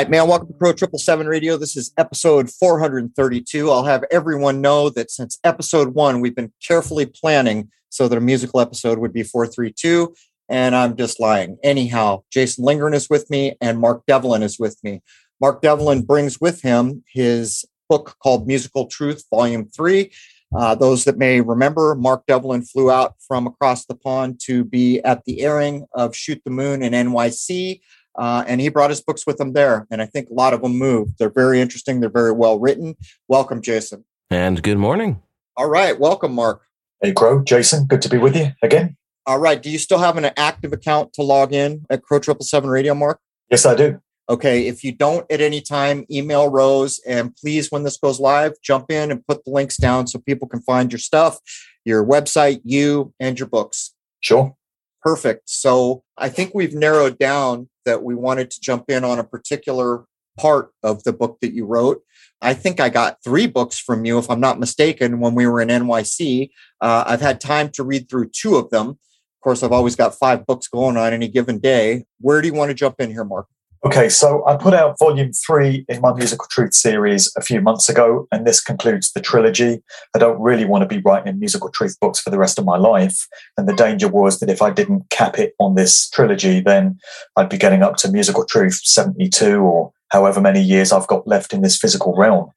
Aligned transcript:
right, 0.00 0.08
man. 0.08 0.28
Welcome 0.28 0.48
to 0.48 0.54
Crow 0.54 0.72
Triple 0.72 0.98
Seven 0.98 1.26
Radio. 1.26 1.58
This 1.58 1.76
is 1.76 1.92
episode 1.98 2.50
432. 2.50 3.70
I'll 3.70 3.84
have 3.84 4.02
everyone 4.10 4.62
know 4.62 4.88
that 4.88 5.10
since 5.10 5.38
episode 5.44 5.92
one, 5.92 6.22
we've 6.22 6.34
been 6.34 6.54
carefully 6.66 7.04
planning 7.04 7.70
so 7.90 8.08
that 8.08 8.16
a 8.16 8.20
musical 8.22 8.60
episode 8.60 8.98
would 8.98 9.12
be 9.12 9.22
432. 9.22 10.14
And 10.48 10.74
I'm 10.74 10.96
just 10.96 11.20
lying. 11.20 11.58
Anyhow, 11.62 12.22
Jason 12.32 12.64
Lingren 12.64 12.94
is 12.94 13.10
with 13.10 13.28
me 13.28 13.58
and 13.60 13.78
Mark 13.78 14.06
Devlin 14.06 14.42
is 14.42 14.58
with 14.58 14.78
me. 14.82 15.02
Mark 15.38 15.60
Devlin 15.60 16.00
brings 16.06 16.40
with 16.40 16.62
him 16.62 17.04
his 17.12 17.66
book 17.90 18.16
called 18.22 18.46
Musical 18.46 18.86
Truth, 18.86 19.24
Volume 19.30 19.68
3. 19.68 20.10
Uh, 20.56 20.74
those 20.74 21.04
that 21.04 21.18
may 21.18 21.42
remember, 21.42 21.94
Mark 21.94 22.24
Devlin 22.26 22.62
flew 22.62 22.90
out 22.90 23.16
from 23.20 23.46
across 23.46 23.84
the 23.84 23.94
pond 23.94 24.40
to 24.44 24.64
be 24.64 25.00
at 25.00 25.26
the 25.26 25.42
airing 25.42 25.84
of 25.92 26.16
Shoot 26.16 26.40
the 26.46 26.50
Moon 26.50 26.82
in 26.82 26.94
NYC. 26.94 27.80
Uh, 28.20 28.44
and 28.46 28.60
he 28.60 28.68
brought 28.68 28.90
his 28.90 29.00
books 29.00 29.26
with 29.26 29.40
him 29.40 29.54
there. 29.54 29.86
And 29.90 30.02
I 30.02 30.06
think 30.06 30.28
a 30.28 30.34
lot 30.34 30.52
of 30.52 30.60
them 30.60 30.76
moved. 30.76 31.14
They're 31.18 31.30
very 31.30 31.58
interesting. 31.58 32.00
They're 32.00 32.10
very 32.10 32.32
well 32.32 32.60
written. 32.60 32.94
Welcome, 33.28 33.62
Jason. 33.62 34.04
And 34.28 34.62
good 34.62 34.76
morning. 34.76 35.22
All 35.56 35.70
right. 35.70 35.98
Welcome, 35.98 36.34
Mark. 36.34 36.60
Hey, 37.00 37.14
Crow. 37.14 37.42
Jason, 37.42 37.86
good 37.86 38.02
to 38.02 38.10
be 38.10 38.18
with 38.18 38.36
you 38.36 38.48
again. 38.62 38.98
All 39.24 39.38
right. 39.38 39.62
Do 39.62 39.70
you 39.70 39.78
still 39.78 39.98
have 39.98 40.18
an 40.18 40.30
active 40.36 40.74
account 40.74 41.14
to 41.14 41.22
log 41.22 41.54
in 41.54 41.86
at 41.88 42.02
Crow 42.02 42.18
Triple 42.18 42.44
Seven 42.44 42.68
Radio, 42.68 42.92
Mark? 42.92 43.20
Yes, 43.50 43.64
I 43.64 43.74
do. 43.74 44.02
Okay. 44.28 44.66
If 44.68 44.84
you 44.84 44.92
don't 44.92 45.24
at 45.32 45.40
any 45.40 45.62
time, 45.62 46.04
email 46.10 46.50
Rose. 46.50 47.00
And 47.06 47.34
please, 47.34 47.70
when 47.70 47.84
this 47.84 47.96
goes 47.96 48.20
live, 48.20 48.52
jump 48.62 48.90
in 48.90 49.10
and 49.10 49.26
put 49.26 49.46
the 49.46 49.50
links 49.50 49.78
down 49.78 50.06
so 50.06 50.18
people 50.18 50.46
can 50.46 50.60
find 50.60 50.92
your 50.92 50.98
stuff, 50.98 51.38
your 51.86 52.04
website, 52.04 52.60
you, 52.64 53.14
and 53.18 53.38
your 53.38 53.48
books. 53.48 53.94
Sure. 54.20 54.54
Perfect. 55.02 55.48
So 55.48 56.02
I 56.16 56.28
think 56.28 56.52
we've 56.54 56.74
narrowed 56.74 57.18
down 57.18 57.68
that 57.84 58.02
we 58.02 58.14
wanted 58.14 58.50
to 58.50 58.60
jump 58.60 58.90
in 58.90 59.04
on 59.04 59.18
a 59.18 59.24
particular 59.24 60.04
part 60.38 60.72
of 60.82 61.02
the 61.04 61.12
book 61.12 61.38
that 61.40 61.52
you 61.52 61.64
wrote. 61.64 62.02
I 62.42 62.54
think 62.54 62.80
I 62.80 62.88
got 62.88 63.18
three 63.22 63.46
books 63.46 63.78
from 63.78 64.04
you, 64.04 64.18
if 64.18 64.30
I'm 64.30 64.40
not 64.40 64.60
mistaken, 64.60 65.20
when 65.20 65.34
we 65.34 65.46
were 65.46 65.60
in 65.60 65.68
NYC. 65.68 66.50
Uh, 66.80 67.04
I've 67.06 67.20
had 67.20 67.40
time 67.40 67.68
to 67.70 67.84
read 67.84 68.08
through 68.08 68.30
two 68.30 68.56
of 68.56 68.70
them. 68.70 68.88
Of 68.88 69.42
course, 69.42 69.62
I've 69.62 69.72
always 69.72 69.96
got 69.96 70.14
five 70.14 70.46
books 70.46 70.68
going 70.68 70.96
on 70.96 71.12
any 71.12 71.28
given 71.28 71.58
day. 71.58 72.04
Where 72.20 72.40
do 72.40 72.48
you 72.48 72.54
want 72.54 72.70
to 72.70 72.74
jump 72.74 72.96
in 72.98 73.10
here, 73.10 73.24
Mark? 73.24 73.46
Okay, 73.82 74.10
so 74.10 74.46
I 74.46 74.58
put 74.58 74.74
out 74.74 74.98
volume 74.98 75.32
three 75.32 75.86
in 75.88 76.02
my 76.02 76.12
Musical 76.12 76.46
Truth 76.50 76.74
series 76.74 77.32
a 77.34 77.40
few 77.40 77.62
months 77.62 77.88
ago, 77.88 78.28
and 78.30 78.46
this 78.46 78.60
concludes 78.60 79.10
the 79.12 79.22
trilogy. 79.22 79.82
I 80.14 80.18
don't 80.18 80.38
really 80.38 80.66
want 80.66 80.82
to 80.82 80.86
be 80.86 81.00
writing 81.00 81.38
Musical 81.38 81.70
Truth 81.70 81.96
books 81.98 82.20
for 82.20 82.28
the 82.28 82.36
rest 82.36 82.58
of 82.58 82.66
my 82.66 82.76
life. 82.76 83.26
And 83.56 83.66
the 83.66 83.74
danger 83.74 84.06
was 84.06 84.38
that 84.40 84.50
if 84.50 84.60
I 84.60 84.68
didn't 84.68 85.08
cap 85.08 85.38
it 85.38 85.54
on 85.58 85.76
this 85.76 86.10
trilogy, 86.10 86.60
then 86.60 86.98
I'd 87.36 87.48
be 87.48 87.56
getting 87.56 87.82
up 87.82 87.96
to 87.98 88.12
Musical 88.12 88.44
Truth 88.44 88.82
72 88.84 89.60
or 89.60 89.94
however 90.10 90.42
many 90.42 90.60
years 90.60 90.92
I've 90.92 91.06
got 91.06 91.26
left 91.26 91.54
in 91.54 91.62
this 91.62 91.78
physical 91.78 92.14
realm. 92.14 92.50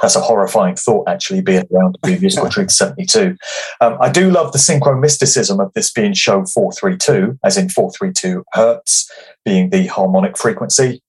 That's 0.00 0.16
a 0.16 0.20
horrifying 0.20 0.76
thought, 0.76 1.08
actually, 1.08 1.40
being 1.40 1.64
around 1.72 1.98
be 2.02 2.18
musical 2.18 2.48
truth 2.48 2.70
72. 2.70 3.36
Um, 3.80 3.96
I 4.00 4.10
do 4.10 4.30
love 4.30 4.52
the 4.52 4.58
synchro 4.58 4.98
mysticism 4.98 5.60
of 5.60 5.72
this 5.74 5.92
being 5.92 6.14
show 6.14 6.44
432, 6.44 7.38
as 7.44 7.56
in 7.56 7.68
432 7.68 8.44
hertz 8.52 9.10
being 9.44 9.70
the 9.70 9.86
harmonic 9.86 10.36
frequency. 10.36 11.02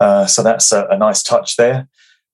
Uh, 0.00 0.26
so 0.26 0.42
that's 0.42 0.72
a, 0.72 0.86
a 0.90 0.98
nice 0.98 1.22
touch 1.22 1.56
there. 1.56 1.88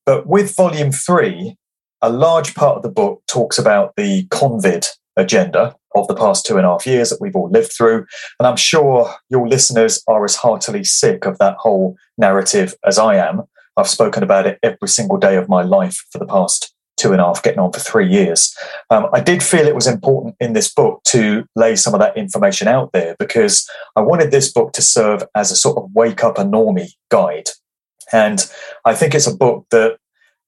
But 0.07 0.27
with 0.27 0.55
volume 0.55 0.93
three, 0.93 1.57
a 2.03 2.11
large 2.11 2.55
part 2.55 2.77
of 2.77 2.83
the 2.83 2.91
book 2.91 3.23
talks 3.27 3.59
about 3.59 3.95
the 3.97 4.27
COVID 4.27 4.87
agenda 5.17 5.75
of 5.95 6.09
the 6.09 6.15
past 6.15 6.45
two 6.45 6.57
and 6.57 6.67
a 6.67 6.71
half 6.71 6.87
years 6.87 7.11
that 7.11 7.21
we've 7.21 7.37
all 7.37 7.49
lived 7.49 7.73
through. 7.73 8.05
And 8.39 8.47
I'm 8.47 8.57
sure 8.57 9.15
your 9.31 9.49
listeners 9.49 10.03
are 10.09 10.25
as 10.25 10.37
heartily 10.37 10.85
sick 10.85 11.25
of 11.25 11.39
that 11.39 11.57
whole 11.59 11.97
narrative 12.19 12.75
as 12.85 12.99
I 12.99 13.17
am. 13.17 13.43
I've 13.77 13.89
spoken 13.89 14.23
about 14.23 14.47
it 14.47 14.59
every 14.63 14.89
single 14.89 15.19
day 15.19 15.37
of 15.37 15.49
my 15.49 15.63
life 15.63 15.99
for 16.11 16.19
the 16.19 16.27
past 16.27 16.75
two 16.97 17.13
and 17.13 17.21
a 17.21 17.25
half, 17.25 17.43
getting 17.43 17.59
on 17.59 17.73
for 17.73 17.81
three 17.81 18.09
years. 18.09 18.55
Um, 18.91 19.09
I 19.13 19.21
did 19.21 19.43
feel 19.43 19.67
it 19.67 19.75
was 19.75 19.87
important 19.87 20.37
in 20.39 20.53
this 20.53 20.73
book 20.73 21.03
to 21.09 21.45
lay 21.57 21.77
some 21.77 21.93
of 21.93 22.01
that 22.01 22.17
information 22.17 22.69
out 22.69 22.93
there 22.93 23.17
because 23.19 23.69
I 23.97 24.01
wanted 24.01 24.31
this 24.31 24.53
book 24.53 24.73
to 24.73 24.83
serve 24.83 25.25
as 25.35 25.51
a 25.51 25.57
sort 25.57 25.77
of 25.77 25.91
wake 25.93 26.23
up 26.23 26.39
a 26.39 26.45
normie 26.45 26.93
guide. 27.11 27.49
And 28.13 28.49
I 28.85 28.95
think 28.95 29.15
it's 29.15 29.27
a 29.27 29.37
book 29.37 29.67
that 29.71 29.99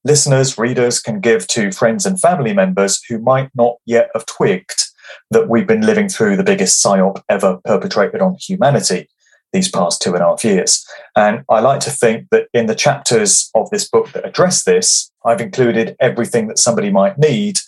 listeners, 0.04 0.56
readers 0.56 1.00
can 1.00 1.20
give 1.20 1.48
to 1.48 1.72
friends 1.72 2.06
and 2.06 2.20
family 2.20 2.52
members 2.52 3.02
who 3.08 3.18
might 3.18 3.50
not 3.54 3.76
yet 3.84 4.10
have 4.14 4.26
twigged 4.26 4.84
that 5.30 5.48
we've 5.48 5.66
been 5.66 5.84
living 5.84 6.08
through 6.08 6.36
the 6.36 6.44
biggest 6.44 6.84
psyop 6.84 7.22
ever 7.28 7.58
perpetrated 7.64 8.20
on 8.20 8.36
humanity 8.40 9.08
these 9.56 9.70
past 9.70 10.02
two 10.02 10.12
and 10.12 10.22
a 10.22 10.26
half 10.26 10.44
years. 10.44 10.84
And 11.16 11.42
I 11.48 11.60
like 11.60 11.80
to 11.80 11.90
think 11.90 12.28
that 12.30 12.48
in 12.52 12.66
the 12.66 12.74
chapters 12.74 13.50
of 13.54 13.70
this 13.70 13.88
book 13.88 14.12
that 14.12 14.26
address 14.26 14.64
this, 14.64 15.10
I've 15.24 15.40
included 15.40 15.96
everything 15.98 16.48
that 16.48 16.58
somebody 16.58 16.90
might 16.90 17.18
need 17.18 17.58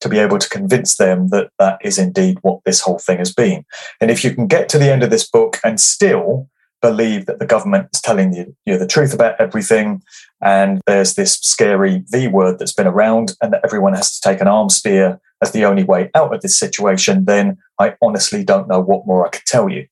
to 0.00 0.08
be 0.08 0.18
able 0.18 0.38
to 0.38 0.48
convince 0.48 0.96
them 0.96 1.28
that 1.28 1.50
that 1.58 1.78
is 1.82 1.98
indeed 1.98 2.38
what 2.42 2.60
this 2.64 2.80
whole 2.80 2.98
thing 2.98 3.18
has 3.18 3.32
been. 3.32 3.64
And 4.00 4.10
if 4.10 4.22
you 4.22 4.34
can 4.34 4.46
get 4.46 4.68
to 4.68 4.78
the 4.78 4.92
end 4.92 5.02
of 5.02 5.10
this 5.10 5.28
book 5.28 5.58
and 5.64 5.80
still 5.80 6.48
believe 6.80 7.26
that 7.26 7.40
the 7.40 7.46
government 7.46 7.88
is 7.92 8.00
telling 8.00 8.32
you, 8.32 8.54
you 8.64 8.78
the 8.78 8.86
truth 8.86 9.12
about 9.12 9.40
everything, 9.40 10.00
and 10.40 10.80
there's 10.86 11.14
this 11.14 11.34
scary 11.40 12.04
V 12.10 12.28
word 12.28 12.58
that's 12.58 12.74
been 12.74 12.86
around, 12.86 13.34
and 13.42 13.52
that 13.52 13.62
everyone 13.64 13.94
has 13.94 14.12
to 14.12 14.20
take 14.20 14.40
an 14.40 14.46
arm 14.46 14.68
spear 14.68 15.18
as 15.42 15.50
the 15.50 15.64
only 15.64 15.82
way 15.84 16.10
out 16.14 16.32
of 16.32 16.40
this 16.40 16.58
situation, 16.58 17.24
then 17.24 17.58
I 17.80 17.94
honestly 18.02 18.44
don't 18.44 18.68
know 18.68 18.80
what 18.80 19.06
more 19.06 19.26
I 19.26 19.30
could 19.30 19.46
tell 19.46 19.68
you. 19.68 19.86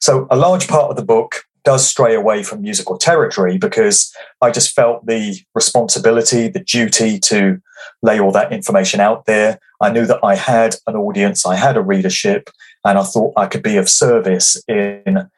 So 0.00 0.26
a 0.30 0.36
large 0.36 0.68
part 0.68 0.90
of 0.90 0.96
the 0.96 1.04
book 1.04 1.44
does 1.64 1.86
stray 1.86 2.14
away 2.14 2.42
from 2.42 2.62
musical 2.62 2.96
territory 2.96 3.58
because 3.58 4.14
I 4.40 4.50
just 4.50 4.74
felt 4.74 5.06
the 5.06 5.38
responsibility, 5.54 6.48
the 6.48 6.60
duty 6.64 7.18
to 7.20 7.60
lay 8.02 8.18
all 8.20 8.32
that 8.32 8.52
information 8.52 9.00
out 9.00 9.26
there. 9.26 9.58
I 9.80 9.90
knew 9.90 10.06
that 10.06 10.20
I 10.22 10.34
had 10.34 10.76
an 10.86 10.96
audience, 10.96 11.44
I 11.44 11.56
had 11.56 11.76
a 11.76 11.82
readership, 11.82 12.50
and 12.84 12.98
I 12.98 13.02
thought 13.02 13.34
I 13.36 13.46
could 13.46 13.62
be 13.62 13.76
of 13.76 13.88
service 13.88 14.60
in 14.66 15.28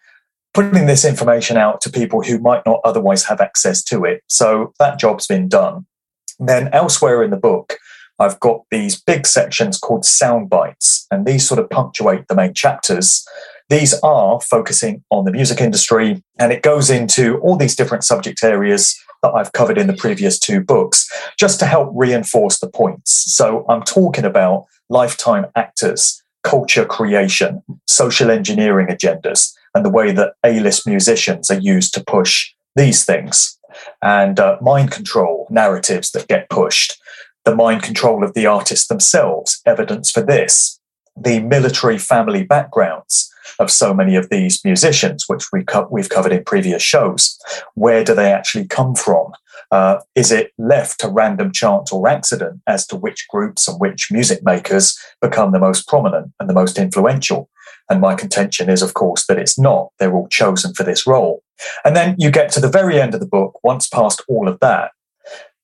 putting 0.55 0.87
this 0.87 1.05
information 1.05 1.57
out 1.57 1.81
to 1.81 1.91
people 1.91 2.23
who 2.23 2.39
might 2.39 2.63
not 2.67 2.81
otherwise 2.85 3.25
have 3.25 3.41
access 3.41 3.83
to 3.85 4.05
it. 4.05 4.23
So 4.29 4.73
that 4.79 4.99
job's 4.99 5.27
been 5.27 5.49
done. 5.49 5.87
Then 6.39 6.69
elsewhere 6.73 7.23
in 7.23 7.31
the 7.31 7.37
book, 7.37 7.79
I've 8.19 8.39
got 8.41 8.63
these 8.71 9.01
big 9.01 9.27
sections 9.27 9.79
called 9.79 10.05
sound 10.05 10.51
bites, 10.51 11.07
and 11.11 11.27
these 11.27 11.47
sort 11.47 11.59
of 11.59 11.71
punctuate 11.71 12.29
the 12.29 12.35
main 12.35 12.55
chapters. 12.55 13.27
These 13.71 13.95
are 14.01 14.41
focusing 14.41 15.05
on 15.11 15.25
the 15.25 15.31
music 15.31 15.61
industry, 15.61 16.23
and 16.41 16.53
it 16.53 16.63
goes 16.63 16.91
into 16.91 17.39
all 17.39 17.57
these 17.57 17.77
different 17.77 18.03
subject 18.03 18.43
areas 18.43 19.01
that 19.23 19.33
I've 19.33 19.53
covered 19.53 19.79
in 19.79 19.87
the 19.87 19.95
previous 19.95 20.41
two 20.41 20.61
books, 20.61 21.09
just 21.39 21.61
to 21.61 21.67
help 21.67 21.89
reinforce 21.95 22.59
the 22.59 22.69
points. 22.69 23.33
So 23.33 23.65
I'm 23.69 23.83
talking 23.83 24.25
about 24.25 24.67
lifetime 24.89 25.47
actors, 25.55 26.21
culture 26.43 26.85
creation, 26.85 27.63
social 27.87 28.29
engineering 28.29 28.89
agendas, 28.89 29.53
and 29.73 29.85
the 29.85 29.91
way 29.91 30.11
that 30.11 30.35
A 30.45 30.59
list 30.59 30.85
musicians 30.85 31.49
are 31.49 31.61
used 31.61 31.95
to 31.95 32.03
push 32.03 32.53
these 32.75 33.05
things, 33.05 33.57
and 34.03 34.41
uh, 34.41 34.57
mind 34.61 34.91
control 34.91 35.47
narratives 35.49 36.11
that 36.11 36.27
get 36.27 36.51
pushed. 36.51 36.99
The 37.45 37.55
mind 37.55 37.85
control 37.85 38.25
of 38.25 38.35
the 38.35 38.47
artists 38.47 38.89
themselves, 38.89 39.63
evidence 39.65 40.11
for 40.11 40.23
this, 40.23 40.80
the 41.17 41.41
military 41.41 41.99
family 41.99 42.45
backgrounds 42.45 43.31
of 43.59 43.71
so 43.71 43.93
many 43.93 44.17
of 44.17 44.31
these 44.31 44.65
musicians, 44.65 45.25
which 45.29 45.53
we 45.53 45.65
co- 45.65 45.89
we've 45.91 46.09
covered 46.09 46.33
in 46.33 46.45
previous 46.45 46.83
shows. 46.83 47.39
Where 47.75 48.05
do 48.05 48.15
they 48.15 48.33
actually 48.33 48.67
come 48.67 48.95
from? 48.95 49.33
Uh, 49.71 50.01
is 50.15 50.33
it 50.33 50.53
left 50.59 51.01
to 51.01 51.09
random 51.09 51.53
chance 51.53 51.93
or 51.93 52.09
accident 52.09 52.61
as 52.67 52.87
to 52.89 52.97
which 52.97 53.27
groups 53.29 53.69
and 53.69 53.79
which 53.79 54.11
music 54.11 54.43
makers 54.43 54.99
become 55.21 55.53
the 55.53 55.61
most 55.61 55.87
prominent 55.87 56.33
and 56.41 56.49
the 56.49 56.55
most 56.55 56.79
influential? 56.79 57.49
And 57.89 58.01
my 58.01 58.15
contention 58.15 58.71
is, 58.71 58.83
of 58.83 58.95
course, 58.95 59.27
that 59.27 59.39
it's 59.39 59.59
not. 59.59 59.91
They're 59.99 60.15
all 60.15 60.29
chosen 60.29 60.75
for 60.75 60.85
this 60.85 61.07
role. 61.07 61.43
And 61.85 61.95
then 61.95 62.15
you 62.19 62.31
get 62.31 62.51
to 62.53 62.61
the 62.61 62.69
very 62.69 63.01
end 63.01 63.15
of 63.15 63.21
the 63.21 63.27
book, 63.27 63.59
once 63.63 63.89
past 63.89 64.23
all 64.29 64.49
of 64.49 64.61
that, 64.61 64.93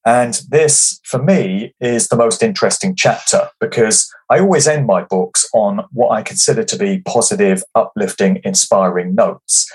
and 0.07 0.41
this, 0.49 1.01
for 1.03 1.21
me, 1.21 1.75
is 1.81 2.07
the 2.07 2.17
most 2.17 2.41
interesting 2.41 2.95
chapter 2.95 3.51
because 3.59 4.09
I 4.31 4.39
always 4.39 4.69
end 4.69 4.87
my 4.87 5.03
books 5.03 5.49
on 5.53 5.85
what 5.91 6.13
I 6.13 6.23
consider 6.23 6.63
to 6.63 6.79
be 6.79 7.01
positive, 7.01 7.65
uplifting, 7.75 8.41
inspiring 8.45 9.17
notes. 9.17 9.69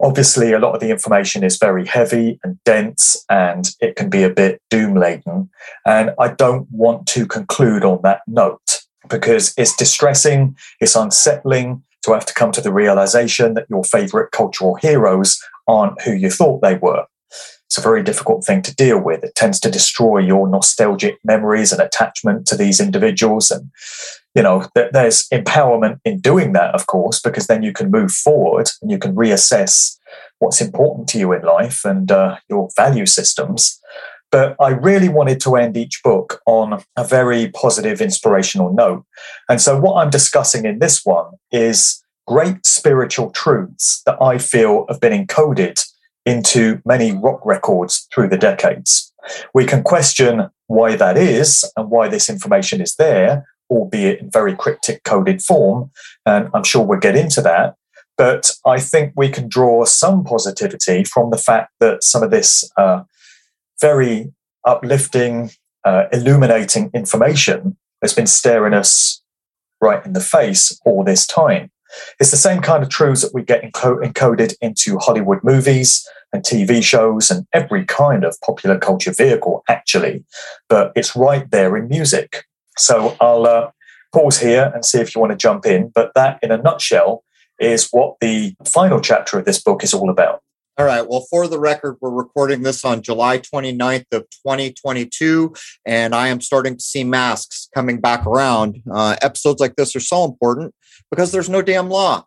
Obviously, 0.00 0.54
a 0.54 0.58
lot 0.58 0.74
of 0.74 0.80
the 0.80 0.90
information 0.90 1.44
is 1.44 1.58
very 1.58 1.86
heavy 1.86 2.40
and 2.42 2.58
dense, 2.64 3.22
and 3.28 3.68
it 3.80 3.96
can 3.96 4.08
be 4.08 4.22
a 4.22 4.30
bit 4.30 4.62
doom 4.70 4.94
laden. 4.94 5.50
And 5.84 6.12
I 6.18 6.28
don't 6.28 6.66
want 6.70 7.06
to 7.08 7.26
conclude 7.26 7.84
on 7.84 8.00
that 8.02 8.22
note 8.26 8.80
because 9.10 9.52
it's 9.58 9.76
distressing, 9.76 10.56
it's 10.80 10.96
unsettling 10.96 11.82
to 12.04 12.14
have 12.14 12.24
to 12.24 12.34
come 12.34 12.52
to 12.52 12.62
the 12.62 12.72
realization 12.72 13.52
that 13.54 13.66
your 13.68 13.84
favorite 13.84 14.30
cultural 14.32 14.76
heroes 14.76 15.38
aren't 15.68 16.00
who 16.00 16.12
you 16.12 16.30
thought 16.30 16.62
they 16.62 16.76
were 16.76 17.04
it's 17.76 17.84
a 17.84 17.86
very 17.86 18.02
difficult 18.02 18.42
thing 18.42 18.62
to 18.62 18.74
deal 18.74 18.98
with. 18.98 19.22
It 19.22 19.34
tends 19.34 19.60
to 19.60 19.70
destroy 19.70 20.18
your 20.18 20.48
nostalgic 20.48 21.18
memories 21.24 21.72
and 21.72 21.82
attachment 21.82 22.46
to 22.46 22.56
these 22.56 22.80
individuals. 22.80 23.50
And, 23.50 23.70
you 24.34 24.42
know, 24.42 24.66
th- 24.74 24.92
there's 24.92 25.28
empowerment 25.28 26.00
in 26.02 26.20
doing 26.20 26.54
that, 26.54 26.74
of 26.74 26.86
course, 26.86 27.20
because 27.20 27.48
then 27.48 27.62
you 27.62 27.74
can 27.74 27.90
move 27.90 28.12
forward 28.12 28.70
and 28.80 28.90
you 28.90 28.96
can 28.96 29.14
reassess 29.14 29.98
what's 30.38 30.62
important 30.62 31.06
to 31.08 31.18
you 31.18 31.34
in 31.34 31.42
life 31.42 31.84
and 31.84 32.10
uh, 32.10 32.38
your 32.48 32.70
value 32.76 33.04
systems. 33.04 33.78
But 34.32 34.56
I 34.58 34.70
really 34.70 35.10
wanted 35.10 35.38
to 35.42 35.56
end 35.56 35.76
each 35.76 36.02
book 36.02 36.40
on 36.46 36.82
a 36.96 37.04
very 37.04 37.50
positive, 37.50 38.00
inspirational 38.00 38.72
note. 38.72 39.04
And 39.50 39.60
so, 39.60 39.78
what 39.78 40.02
I'm 40.02 40.10
discussing 40.10 40.64
in 40.64 40.78
this 40.78 41.04
one 41.04 41.32
is 41.52 42.02
great 42.26 42.64
spiritual 42.64 43.30
truths 43.30 44.02
that 44.06 44.16
I 44.20 44.38
feel 44.38 44.86
have 44.88 45.00
been 45.00 45.26
encoded 45.26 45.84
into 46.26 46.82
many 46.84 47.12
rock 47.12 47.40
records 47.46 48.06
through 48.12 48.28
the 48.28 48.36
decades. 48.36 49.12
We 49.54 49.64
can 49.64 49.82
question 49.82 50.50
why 50.66 50.96
that 50.96 51.16
is 51.16 51.64
and 51.76 51.90
why 51.90 52.08
this 52.08 52.28
information 52.28 52.80
is 52.80 52.96
there, 52.96 53.46
albeit 53.70 54.20
in 54.20 54.30
very 54.30 54.54
cryptic 54.54 55.04
coded 55.04 55.40
form. 55.40 55.90
And 56.26 56.50
I'm 56.52 56.64
sure 56.64 56.84
we'll 56.84 56.98
get 56.98 57.16
into 57.16 57.40
that. 57.42 57.76
But 58.18 58.50
I 58.64 58.80
think 58.80 59.12
we 59.14 59.28
can 59.28 59.48
draw 59.48 59.84
some 59.84 60.24
positivity 60.24 61.04
from 61.04 61.30
the 61.30 61.38
fact 61.38 61.72
that 61.80 62.02
some 62.02 62.22
of 62.22 62.30
this 62.30 62.68
uh, 62.76 63.02
very 63.80 64.32
uplifting, 64.64 65.50
uh, 65.84 66.04
illuminating 66.12 66.90
information 66.94 67.76
has 68.02 68.14
been 68.14 68.26
staring 68.26 68.74
us 68.74 69.22
right 69.80 70.04
in 70.04 70.14
the 70.14 70.20
face 70.20 70.78
all 70.84 71.04
this 71.04 71.26
time. 71.26 71.70
It's 72.18 72.30
the 72.30 72.36
same 72.36 72.62
kind 72.62 72.82
of 72.82 72.88
truths 72.88 73.22
that 73.22 73.34
we 73.34 73.42
get 73.42 73.62
enco- 73.62 74.02
encoded 74.02 74.54
into 74.60 74.98
Hollywood 74.98 75.44
movies 75.44 76.06
and 76.32 76.42
TV 76.42 76.82
shows 76.82 77.30
and 77.30 77.46
every 77.52 77.84
kind 77.84 78.24
of 78.24 78.36
popular 78.40 78.78
culture 78.78 79.12
vehicle, 79.12 79.64
actually. 79.68 80.24
But 80.68 80.92
it's 80.96 81.16
right 81.16 81.50
there 81.50 81.76
in 81.76 81.88
music. 81.88 82.44
So 82.76 83.16
I'll 83.20 83.46
uh, 83.46 83.70
pause 84.12 84.38
here 84.38 84.70
and 84.74 84.84
see 84.84 84.98
if 84.98 85.14
you 85.14 85.20
want 85.20 85.32
to 85.32 85.36
jump 85.36 85.66
in. 85.66 85.90
But 85.94 86.12
that, 86.14 86.38
in 86.42 86.50
a 86.50 86.58
nutshell, 86.58 87.24
is 87.58 87.88
what 87.90 88.16
the 88.20 88.54
final 88.66 89.00
chapter 89.00 89.38
of 89.38 89.44
this 89.44 89.62
book 89.62 89.82
is 89.82 89.94
all 89.94 90.10
about. 90.10 90.42
All 90.78 90.84
right. 90.84 91.08
Well, 91.08 91.26
for 91.30 91.48
the 91.48 91.58
record, 91.58 91.96
we're 92.02 92.10
recording 92.10 92.62
this 92.62 92.84
on 92.84 93.00
July 93.00 93.38
29th 93.38 94.04
of 94.12 94.28
2022, 94.46 95.54
and 95.86 96.14
I 96.14 96.28
am 96.28 96.42
starting 96.42 96.76
to 96.76 96.82
see 96.82 97.02
masks 97.02 97.70
coming 97.74 97.98
back 97.98 98.26
around. 98.26 98.82
Uh, 98.92 99.16
episodes 99.22 99.58
like 99.58 99.76
this 99.76 99.96
are 99.96 100.00
so 100.00 100.26
important 100.26 100.74
because 101.10 101.32
there's 101.32 101.48
no 101.48 101.62
damn 101.62 101.88
law. 101.88 102.26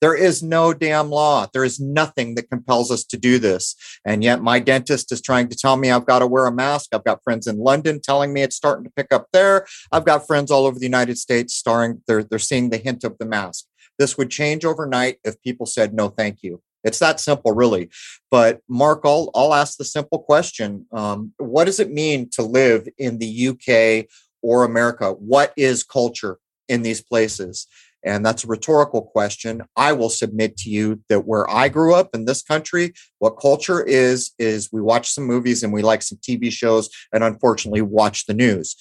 There 0.00 0.14
is 0.14 0.42
no 0.42 0.72
damn 0.72 1.10
law. 1.10 1.46
There 1.52 1.64
is 1.64 1.78
nothing 1.78 2.34
that 2.34 2.50
compels 2.50 2.90
us 2.90 3.04
to 3.04 3.18
do 3.18 3.38
this. 3.38 3.76
And 4.04 4.24
yet, 4.24 4.42
my 4.42 4.58
dentist 4.58 5.12
is 5.12 5.20
trying 5.20 5.48
to 5.48 5.56
tell 5.56 5.76
me 5.76 5.90
I've 5.90 6.06
got 6.06 6.20
to 6.20 6.26
wear 6.26 6.46
a 6.46 6.52
mask. 6.52 6.94
I've 6.94 7.04
got 7.04 7.22
friends 7.22 7.46
in 7.46 7.58
London 7.58 8.00
telling 8.02 8.32
me 8.32 8.42
it's 8.42 8.56
starting 8.56 8.84
to 8.84 8.92
pick 8.96 9.12
up 9.12 9.26
there. 9.32 9.66
I've 9.92 10.06
got 10.06 10.26
friends 10.26 10.50
all 10.50 10.66
over 10.66 10.78
the 10.78 10.86
United 10.86 11.18
States 11.18 11.54
starring, 11.54 12.02
they're, 12.06 12.24
they're 12.24 12.38
seeing 12.38 12.70
the 12.70 12.78
hint 12.78 13.04
of 13.04 13.18
the 13.18 13.26
mask. 13.26 13.66
This 13.98 14.16
would 14.16 14.30
change 14.30 14.64
overnight 14.64 15.18
if 15.24 15.40
people 15.42 15.66
said, 15.66 15.92
no, 15.92 16.08
thank 16.08 16.42
you. 16.42 16.62
It's 16.84 16.98
that 17.00 17.20
simple, 17.20 17.52
really. 17.52 17.90
But 18.30 18.60
Mark, 18.68 19.00
I'll, 19.04 19.30
I'll 19.34 19.54
ask 19.54 19.76
the 19.76 19.84
simple 19.84 20.18
question 20.18 20.86
um, 20.92 21.32
What 21.36 21.64
does 21.64 21.80
it 21.80 21.90
mean 21.90 22.30
to 22.30 22.42
live 22.42 22.88
in 22.96 23.18
the 23.18 23.48
UK 23.48 24.06
or 24.42 24.64
America? 24.64 25.12
What 25.12 25.52
is 25.56 25.84
culture 25.84 26.38
in 26.68 26.82
these 26.82 27.02
places? 27.02 27.66
And 28.04 28.24
that's 28.24 28.44
a 28.44 28.48
rhetorical 28.48 29.02
question. 29.02 29.62
I 29.76 29.92
will 29.92 30.08
submit 30.08 30.56
to 30.58 30.70
you 30.70 31.02
that 31.08 31.26
where 31.26 31.48
I 31.50 31.68
grew 31.68 31.94
up 31.94 32.10
in 32.14 32.24
this 32.24 32.42
country, 32.42 32.94
what 33.18 33.38
culture 33.40 33.82
is, 33.82 34.32
is 34.38 34.70
we 34.72 34.80
watch 34.80 35.10
some 35.10 35.24
movies 35.24 35.62
and 35.62 35.72
we 35.72 35.82
like 35.82 36.02
some 36.02 36.18
TV 36.18 36.50
shows 36.50 36.88
and 37.12 37.22
unfortunately 37.22 37.82
watch 37.82 38.26
the 38.26 38.34
news. 38.34 38.76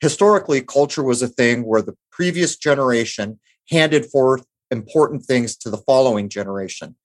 Historically, 0.00 0.60
culture 0.60 1.02
was 1.02 1.22
a 1.22 1.28
thing 1.28 1.64
where 1.64 1.82
the 1.82 1.96
previous 2.10 2.56
generation 2.56 3.38
handed 3.70 4.06
forth 4.06 4.44
important 4.70 5.24
things 5.24 5.56
to 5.56 5.70
the 5.70 5.78
following 5.78 6.28
generation. 6.28 6.96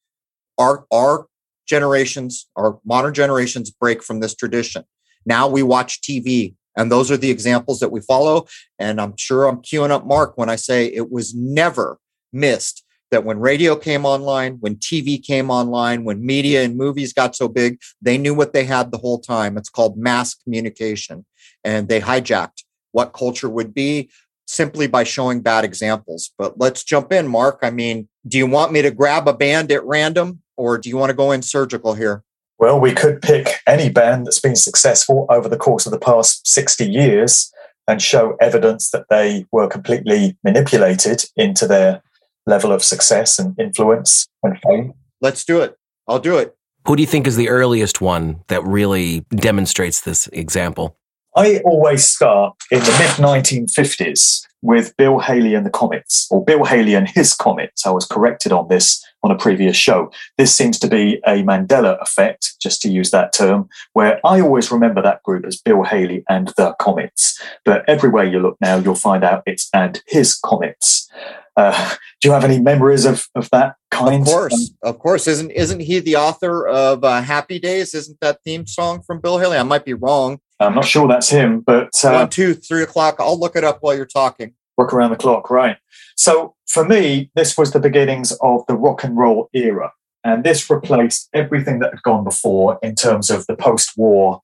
Our, 0.58 0.86
our 0.92 1.28
generations, 1.68 2.48
our 2.56 2.80
modern 2.84 3.14
generations 3.14 3.70
break 3.70 4.04
from 4.04 4.20
this 4.20 4.36
tradition. 4.36 4.84
Now 5.26 5.48
we 5.48 5.64
watch 5.64 6.02
TV 6.02 6.56
and 6.76 6.92
those 6.92 7.12
are 7.12 7.18
the 7.18 7.32
examples 7.32 7.80
that 7.80 7.92
we 7.92 8.02
follow. 8.02 8.48
And 8.80 9.00
I'm 9.02 9.16
sure 9.18 9.48
I'm 9.48 9.62
queuing 9.62 9.92
up 9.92 10.06
Mark 10.06 10.38
when 10.38 10.50
I 10.50 10.56
say 10.56 10.88
it 10.88 11.12
was 11.12 11.36
never 11.36 12.00
missed 12.32 12.84
that 13.12 13.26
when 13.26 13.40
radio 13.40 13.76
came 13.76 14.06
online, 14.06 14.58
when 14.62 14.78
TV 14.78 15.22
came 15.22 15.52
online, 15.52 16.06
when 16.06 16.26
media 16.26 16.64
and 16.64 16.78
movies 16.78 17.12
got 17.14 17.36
so 17.36 17.48
big, 17.48 17.80
they 18.02 18.18
knew 18.18 18.34
what 18.34 18.54
they 18.54 18.64
had 18.64 18.92
the 18.92 18.98
whole 18.98 19.20
time. 19.20 19.58
It's 19.58 19.70
called 19.70 19.98
mass 19.98 20.34
communication. 20.34 21.26
And 21.64 21.90
they 21.90 22.00
hijacked 22.00 22.64
what 22.94 23.14
culture 23.14 23.50
would 23.50 23.74
be 23.74 24.10
simply 24.48 24.88
by 24.88 25.04
showing 25.04 25.42
bad 25.42 25.66
examples. 25.66 26.32
But 26.38 26.58
let's 26.58 26.84
jump 26.84 27.12
in, 27.12 27.28
Mark. 27.28 27.60
I 27.62 27.70
mean, 27.70 28.08
do 28.28 28.38
you 28.38 28.48
want 28.48 28.72
me 28.72 28.82
to 28.82 28.92
grab 28.92 29.28
a 29.28 29.34
band 29.34 29.72
at 29.72 29.84
random 29.86 30.42
or 30.58 30.78
do 30.78 30.90
you 30.90 30.98
want 30.98 31.10
to 31.10 31.16
go 31.16 31.32
in 31.32 31.42
surgical 31.42 31.94
here? 31.94 32.24
Well, 32.62 32.80
we 32.80 32.94
could 32.94 33.24
pick 33.24 33.60
any 33.66 33.90
band 33.90 34.28
that's 34.28 34.40
been 34.40 34.56
successful 34.56 35.26
over 35.30 35.50
the 35.50 35.58
course 35.58 35.88
of 35.88 35.92
the 35.92 35.98
past 35.98 36.46
60 36.46 36.86
years 36.86 37.52
and 37.88 38.00
show 38.00 38.38
evidence 38.40 38.92
that 38.92 39.08
they 39.10 39.48
were 39.52 39.68
completely 39.68 40.38
manipulated 40.44 41.26
into 41.36 41.66
their 41.66 42.04
level 42.46 42.72
of 42.72 42.84
success 42.84 43.40
and 43.40 43.60
influence 43.60 44.28
and 44.44 44.60
fame. 44.62 44.94
Let's 45.22 45.44
do 45.44 45.60
it. 45.62 45.76
I'll 46.08 46.20
do 46.20 46.38
it. 46.38 46.56
Who 46.88 46.96
do 46.96 47.02
you 47.02 47.08
think 47.08 47.26
is 47.26 47.36
the 47.36 47.50
earliest 47.50 48.00
one 48.00 48.44
that 48.48 48.64
really 48.64 49.26
demonstrates 49.32 50.02
this 50.02 50.28
example? 50.28 50.96
I 51.36 51.60
always 51.60 52.08
start 52.08 52.56
in 52.72 52.80
the 52.80 52.92
mid 52.92 53.12
1950s 53.12 54.46
with 54.62 54.96
Bill 54.98 55.20
Haley 55.20 55.56
and 55.56 55.66
the 55.66 55.70
Comets, 55.70 56.28
or 56.30 56.44
Bill 56.44 56.66
Haley 56.66 56.94
and 56.94 57.08
his 57.08 57.34
Comets. 57.34 57.86
I 57.86 57.92
was 57.92 58.06
corrected 58.06 58.52
on 58.52 58.68
this 58.68 59.04
on 59.24 59.32
a 59.32 59.38
previous 59.38 59.78
show. 59.78 60.12
This 60.38 60.54
seems 60.54 60.78
to 60.80 60.88
be 60.88 61.22
a 61.26 61.44
Mandela 61.44 62.00
effect, 62.02 62.56
just 62.62 62.82
to 62.82 62.90
use 62.90 63.12
that 63.12 63.34
term, 63.34 63.70
where 63.94 64.20
I 64.26 64.42
always 64.42 64.72
remember 64.72 65.02
that 65.02 65.24
group 65.24 65.46
as 65.46 65.60
Bill 65.62 65.84
Haley 65.84 66.24
and 66.30 66.50
the 66.58 66.76
Comets. 66.80 67.42
But 67.64 67.88
everywhere 67.88 68.26
you 68.26 68.40
look 68.40 68.58
now, 68.62 68.78
you'll 68.78 68.96
find 68.96 69.24
out 69.24 69.44
it's 69.46 69.70
and 69.74 70.02
his 70.08 70.38
Comets. 70.38 71.10
Uh, 71.58 71.96
do 72.22 72.28
you 72.28 72.34
have 72.34 72.44
any 72.44 72.60
memories 72.60 73.06
of, 73.06 73.28
of 73.36 73.50
that 73.52 73.76
kind? 73.90 74.22
Of 74.22 74.28
course, 74.28 74.72
of 74.84 75.00
course. 75.00 75.28
Isn't 75.28 75.52
isn't 75.52 75.82
he 75.82 76.00
the 76.00 76.16
author 76.16 76.68
of 76.68 77.04
uh, 77.04 77.22
Happy 77.22 77.60
Days? 77.60 77.94
Isn't 77.94 78.20
that 78.22 78.40
theme 78.44 78.66
song 78.68 79.02
from 79.02 79.20
Bill 79.20 79.38
Haley? 79.38 79.58
I 79.58 79.64
might 79.64 79.86
be 79.86 79.94
wrong. 79.94 80.40
I'm 80.62 80.76
not 80.76 80.86
sure 80.86 81.08
that's 81.08 81.30
him, 81.30 81.62
but 81.62 81.90
uh, 82.04 82.12
one, 82.12 82.30
two, 82.30 82.54
three 82.54 82.84
o'clock. 82.84 83.16
I'll 83.20 83.40
look 83.40 83.56
it 83.56 83.64
up 83.64 83.80
while 83.82 83.96
you're 83.96 84.06
talking. 84.06 84.54
Work 84.78 84.94
around 84.94 85.12
the 85.12 85.18
clock, 85.18 85.50
right? 85.50 85.78
So 86.16 86.56
for 86.68 86.86
me, 86.86 87.32
this 87.36 87.58
was 87.58 87.72
the 87.72 87.80
beginnings 87.80 88.32
of 88.42 88.66
the 88.68 88.76
rock 88.76 89.04
and 89.04 89.18
roll 89.18 89.50
era, 89.54 89.92
and 90.24 90.44
this 90.44 90.70
replaced 90.70 91.30
everything 91.34 91.80
that 91.80 91.92
had 91.92 92.04
gone 92.04 92.24
before 92.24 92.80
in 92.82 92.96
terms 92.96 93.30
of 93.30 93.48
the 93.48 93.56
post-war 93.56 94.42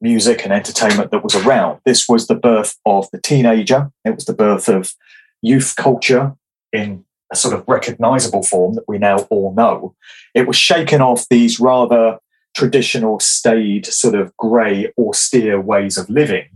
music 0.00 0.44
and 0.44 0.52
entertainment 0.52 1.10
that 1.10 1.24
was 1.24 1.34
around. 1.34 1.80
This 1.84 2.08
was 2.08 2.26
the 2.26 2.34
birth 2.34 2.76
of 2.84 3.08
the 3.10 3.20
teenager. 3.20 3.90
It 4.04 4.14
was 4.14 4.26
the 4.26 4.34
birth 4.34 4.68
of 4.68 4.94
youth 5.40 5.74
culture 5.76 6.34
in 6.72 7.04
a 7.32 7.36
sort 7.36 7.54
of 7.54 7.64
recognizable 7.66 8.42
form 8.42 8.74
that 8.74 8.84
we 8.86 8.98
now 8.98 9.18
all 9.30 9.54
know. 9.54 9.96
It 10.34 10.46
was 10.46 10.56
shaking 10.56 11.00
off 11.00 11.26
these 11.30 11.58
rather 11.58 12.18
traditional, 12.54 13.20
staid, 13.20 13.86
sort 13.86 14.14
of 14.14 14.36
grey, 14.36 14.92
austere 14.98 15.60
ways 15.60 15.98
of 15.98 16.08
living, 16.08 16.48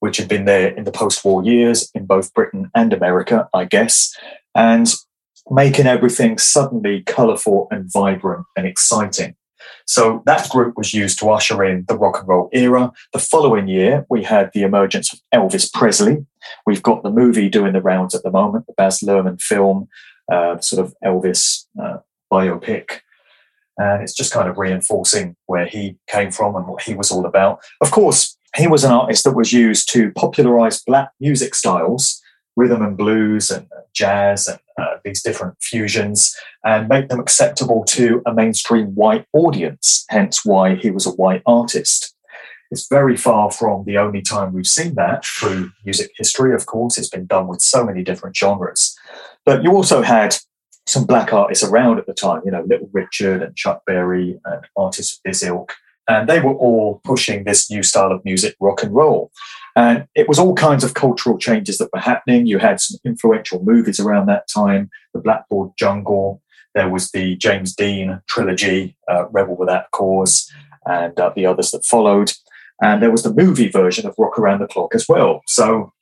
which 0.00 0.16
had 0.16 0.28
been 0.28 0.44
there 0.44 0.68
in 0.68 0.84
the 0.84 0.92
post 0.92 1.24
war 1.24 1.44
years 1.44 1.90
in 1.94 2.06
both 2.06 2.34
Britain 2.34 2.70
and 2.74 2.92
America, 2.92 3.48
I 3.54 3.64
guess, 3.64 4.14
and 4.54 4.92
making 5.50 5.86
everything 5.86 6.38
suddenly 6.38 7.02
colourful 7.02 7.68
and 7.70 7.90
vibrant 7.92 8.46
and 8.56 8.66
exciting. 8.66 9.36
So 9.86 10.22
that 10.26 10.48
group 10.48 10.76
was 10.76 10.94
used 10.94 11.18
to 11.18 11.30
usher 11.30 11.64
in 11.64 11.84
the 11.88 11.96
rock 11.96 12.20
and 12.20 12.28
roll 12.28 12.48
era. 12.52 12.92
The 13.12 13.18
following 13.18 13.68
year, 13.68 14.06
we 14.08 14.22
had 14.24 14.50
the 14.54 14.62
emergence 14.62 15.12
of 15.12 15.20
Elvis 15.34 15.72
Presley. 15.72 16.26
We've 16.66 16.82
got 16.82 17.02
the 17.02 17.10
movie 17.10 17.48
doing 17.48 17.72
the 17.72 17.82
rounds 17.82 18.14
at 18.14 18.22
the 18.22 18.30
moment, 18.30 18.66
the 18.66 18.74
Baz 18.76 19.00
Luhrmann 19.00 19.40
film, 19.40 19.88
uh, 20.32 20.58
sort 20.60 20.84
of 20.84 20.94
Elvis 21.04 21.66
uh, 21.80 21.98
biopic. 22.32 23.00
And 23.78 24.02
it's 24.02 24.14
just 24.14 24.32
kind 24.32 24.48
of 24.48 24.58
reinforcing 24.58 25.36
where 25.46 25.66
he 25.66 25.96
came 26.08 26.30
from 26.30 26.54
and 26.56 26.66
what 26.66 26.82
he 26.82 26.94
was 26.94 27.10
all 27.10 27.26
about. 27.26 27.60
Of 27.80 27.90
course, 27.90 28.36
he 28.56 28.66
was 28.66 28.84
an 28.84 28.92
artist 28.92 29.24
that 29.24 29.36
was 29.36 29.52
used 29.52 29.90
to 29.92 30.12
popularize 30.12 30.82
black 30.82 31.10
music 31.20 31.54
styles, 31.54 32.20
rhythm 32.54 32.82
and 32.82 32.96
blues 32.96 33.50
and 33.50 33.66
jazz 33.94 34.46
and 34.46 34.58
uh, 34.78 34.96
these 35.04 35.22
different 35.22 35.54
fusions, 35.62 36.36
and 36.64 36.88
make 36.88 37.08
them 37.08 37.20
acceptable 37.20 37.84
to 37.84 38.22
a 38.26 38.32
mainstream 38.32 38.88
white 38.94 39.26
audience, 39.32 40.04
hence 40.08 40.44
why 40.44 40.74
he 40.74 40.90
was 40.90 41.06
a 41.06 41.10
white 41.10 41.42
artist. 41.46 42.14
It's 42.70 42.88
very 42.88 43.18
far 43.18 43.50
from 43.50 43.84
the 43.84 43.98
only 43.98 44.22
time 44.22 44.54
we've 44.54 44.66
seen 44.66 44.94
that 44.94 45.26
through 45.26 45.72
music 45.84 46.10
history, 46.16 46.54
of 46.54 46.64
course. 46.64 46.96
It's 46.96 47.10
been 47.10 47.26
done 47.26 47.46
with 47.46 47.60
so 47.60 47.84
many 47.84 48.02
different 48.02 48.34
genres. 48.34 48.96
But 49.44 49.62
you 49.62 49.72
also 49.72 50.00
had 50.00 50.36
some 50.86 51.04
black 51.04 51.32
artists 51.32 51.64
around 51.64 51.98
at 51.98 52.06
the 52.06 52.14
time, 52.14 52.42
you 52.44 52.50
know, 52.50 52.64
Little 52.66 52.90
Richard 52.92 53.42
and 53.42 53.54
Chuck 53.56 53.82
Berry 53.86 54.40
and 54.44 54.66
artists 54.76 55.16
of 55.16 55.20
this 55.24 55.42
ilk. 55.42 55.74
And 56.08 56.28
they 56.28 56.40
were 56.40 56.54
all 56.54 57.00
pushing 57.04 57.44
this 57.44 57.70
new 57.70 57.82
style 57.82 58.10
of 58.10 58.24
music, 58.24 58.56
rock 58.60 58.82
and 58.82 58.92
roll. 58.92 59.30
And 59.76 60.06
it 60.14 60.28
was 60.28 60.38
all 60.38 60.54
kinds 60.54 60.82
of 60.82 60.94
cultural 60.94 61.38
changes 61.38 61.78
that 61.78 61.90
were 61.92 62.00
happening. 62.00 62.46
You 62.46 62.58
had 62.58 62.80
some 62.80 62.98
influential 63.04 63.62
movies 63.62 64.00
around 64.00 64.26
that 64.26 64.48
time, 64.52 64.90
The 65.14 65.20
Blackboard 65.20 65.70
Jungle, 65.78 66.42
There 66.74 66.90
was 66.90 67.10
the 67.12 67.36
James 67.36 67.74
Dean 67.74 68.20
trilogy, 68.28 68.96
uh, 69.08 69.28
Rebel 69.28 69.56
Without 69.56 69.90
Cause, 69.92 70.50
and 70.84 71.18
uh, 71.18 71.32
the 71.34 71.46
others 71.46 71.70
that 71.70 71.84
followed. 71.84 72.32
And 72.82 73.00
there 73.00 73.12
was 73.12 73.22
the 73.22 73.32
movie 73.32 73.68
version 73.68 74.06
of 74.06 74.16
Rock 74.18 74.38
Around 74.38 74.60
the 74.60 74.66
Clock 74.66 74.94
as 74.94 75.08
well. 75.08 75.42
So 75.46 75.92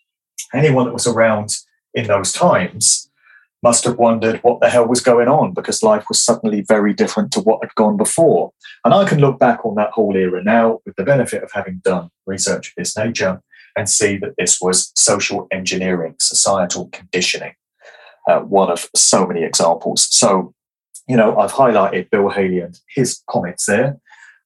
anyone 0.55 0.87
that 0.87 0.95
was 0.95 1.07
around 1.07 1.57
in 1.93 2.07
those 2.07 2.33
times 2.33 3.10
must 3.63 3.85
have 3.85 3.99
wondered 3.99 4.39
what 4.43 4.61
the 4.61 4.71
hell 4.71 4.87
was 4.87 5.01
going 5.01 5.29
on 5.29 5.53
because 5.53 5.83
life 5.83 6.05
was 6.09 6.23
suddenly 6.23 6.63
very 6.63 6.95
different 6.95 7.31
to 7.33 7.41
what 7.41 7.63
had 7.63 7.75
gone 7.75 7.97
before. 7.97 8.53
And 8.85 8.95
I 8.95 9.07
can 9.07 9.21
look 9.21 9.39
back 9.39 9.65
on 9.65 9.75
that 9.75 9.91
whole 9.91 10.17
era 10.17 10.43
now 10.43 10.81
with 10.87 10.97
the 10.97 11.05
benefit 11.05 11.43
of 11.43 11.53
having 11.53 11.81
done 11.85 12.11
research 12.27 12.69
of 12.69 12.75
this 12.77 12.97
nature 12.97 13.43
and 13.77 13.89
see 13.89 14.17
that 14.17 14.35
this 14.39 14.61
was 14.61 14.93
social 14.97 15.47
engineering, 15.53 16.15
societal 16.19 16.89
conditioning, 16.89 17.55
uh, 18.29 18.41
one 18.41 18.71
of 18.71 18.89
so 18.97 19.27
many 19.27 19.45
examples. 19.45 20.09
So, 20.11 20.55
you 21.07 21.17
know, 21.17 21.39
I've 21.39 21.53
highlighted 21.53 22.11
Bill 22.11 22.31
Haley 22.31 22.61
and 22.61 22.79
his 22.95 23.23
Comets 23.29 23.67
there. 23.67 24.01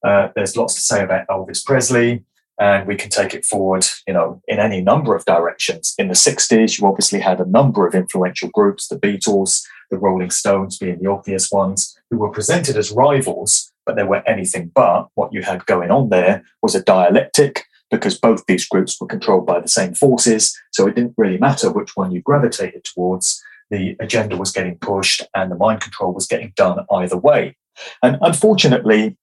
Uh, 0.05 0.29
there's 0.35 0.57
lots 0.57 0.75
to 0.75 0.81
say 0.81 1.03
about 1.03 1.27
Elvis 1.29 1.65
Presley, 1.65 2.25
and 2.59 2.87
we 2.87 2.97
can 2.97 3.11
take 3.11 3.35
it 3.35 3.45
forward, 3.45 3.87
you 4.07 4.15
know, 4.15 4.41
in 4.47 4.59
any 4.59 4.81
number 4.81 5.15
of 5.15 5.25
directions. 5.25 5.95
In 5.99 6.09
the 6.09 6.15
60s, 6.15 6.79
you 6.79 6.87
obviously 6.87 7.21
had 7.21 7.41
a 7.41 7.47
number 7.47 7.87
of 7.87 7.95
influential 7.95 8.49
groups, 8.51 8.89
the 8.89 8.99
Beatles, 8.99 9.63
the 9.91 9.99
Rolling 9.99 10.31
Stones 10.31 10.79
being 10.79 10.99
the 11.01 11.11
obvious 11.11 11.51
ones, 11.51 11.97
who 12.11 12.19
were 12.19 12.31
presented 12.31 12.77
as 12.77 12.93
rivals, 12.93 13.73
but 13.87 13.97
they 13.97 14.05
were 14.05 14.27
anything 14.29 14.71
but. 14.75 15.09
What 15.15 15.33
you 15.33 15.43
had 15.43 15.67
going 15.67 15.91
on 15.91 16.11
there 16.11 16.45
was 16.63 16.75
a 16.75 16.83
dialectic 16.83 17.65
because 17.91 18.19
both 18.19 18.45
these 18.47 18.67
groups 18.67 19.01
were 19.01 19.07
controlled 19.07 19.47
by 19.47 19.61
the 19.61 19.69
same 19.69 19.95
forces. 19.95 20.57
So 20.73 20.87
it 20.87 20.95
didn't 20.95 21.15
really 21.17 21.39
matter 21.39 21.71
which 21.71 21.97
one 21.97 22.13
you 22.13 22.23
gravitated 22.23 22.85
towards. 22.85 23.43
The 23.71 23.97
agenda 24.01 24.37
was 24.37 24.53
getting 24.53 24.79
pushed 24.79 25.23
and 25.35 25.51
the 25.51 25.57
mind 25.57 25.81
control 25.81 26.13
was 26.13 26.27
getting 26.27 26.53
done 26.57 26.85
either 26.91 27.17
way. 27.17 27.57
And 28.03 28.19
unfortunately, 28.21 29.17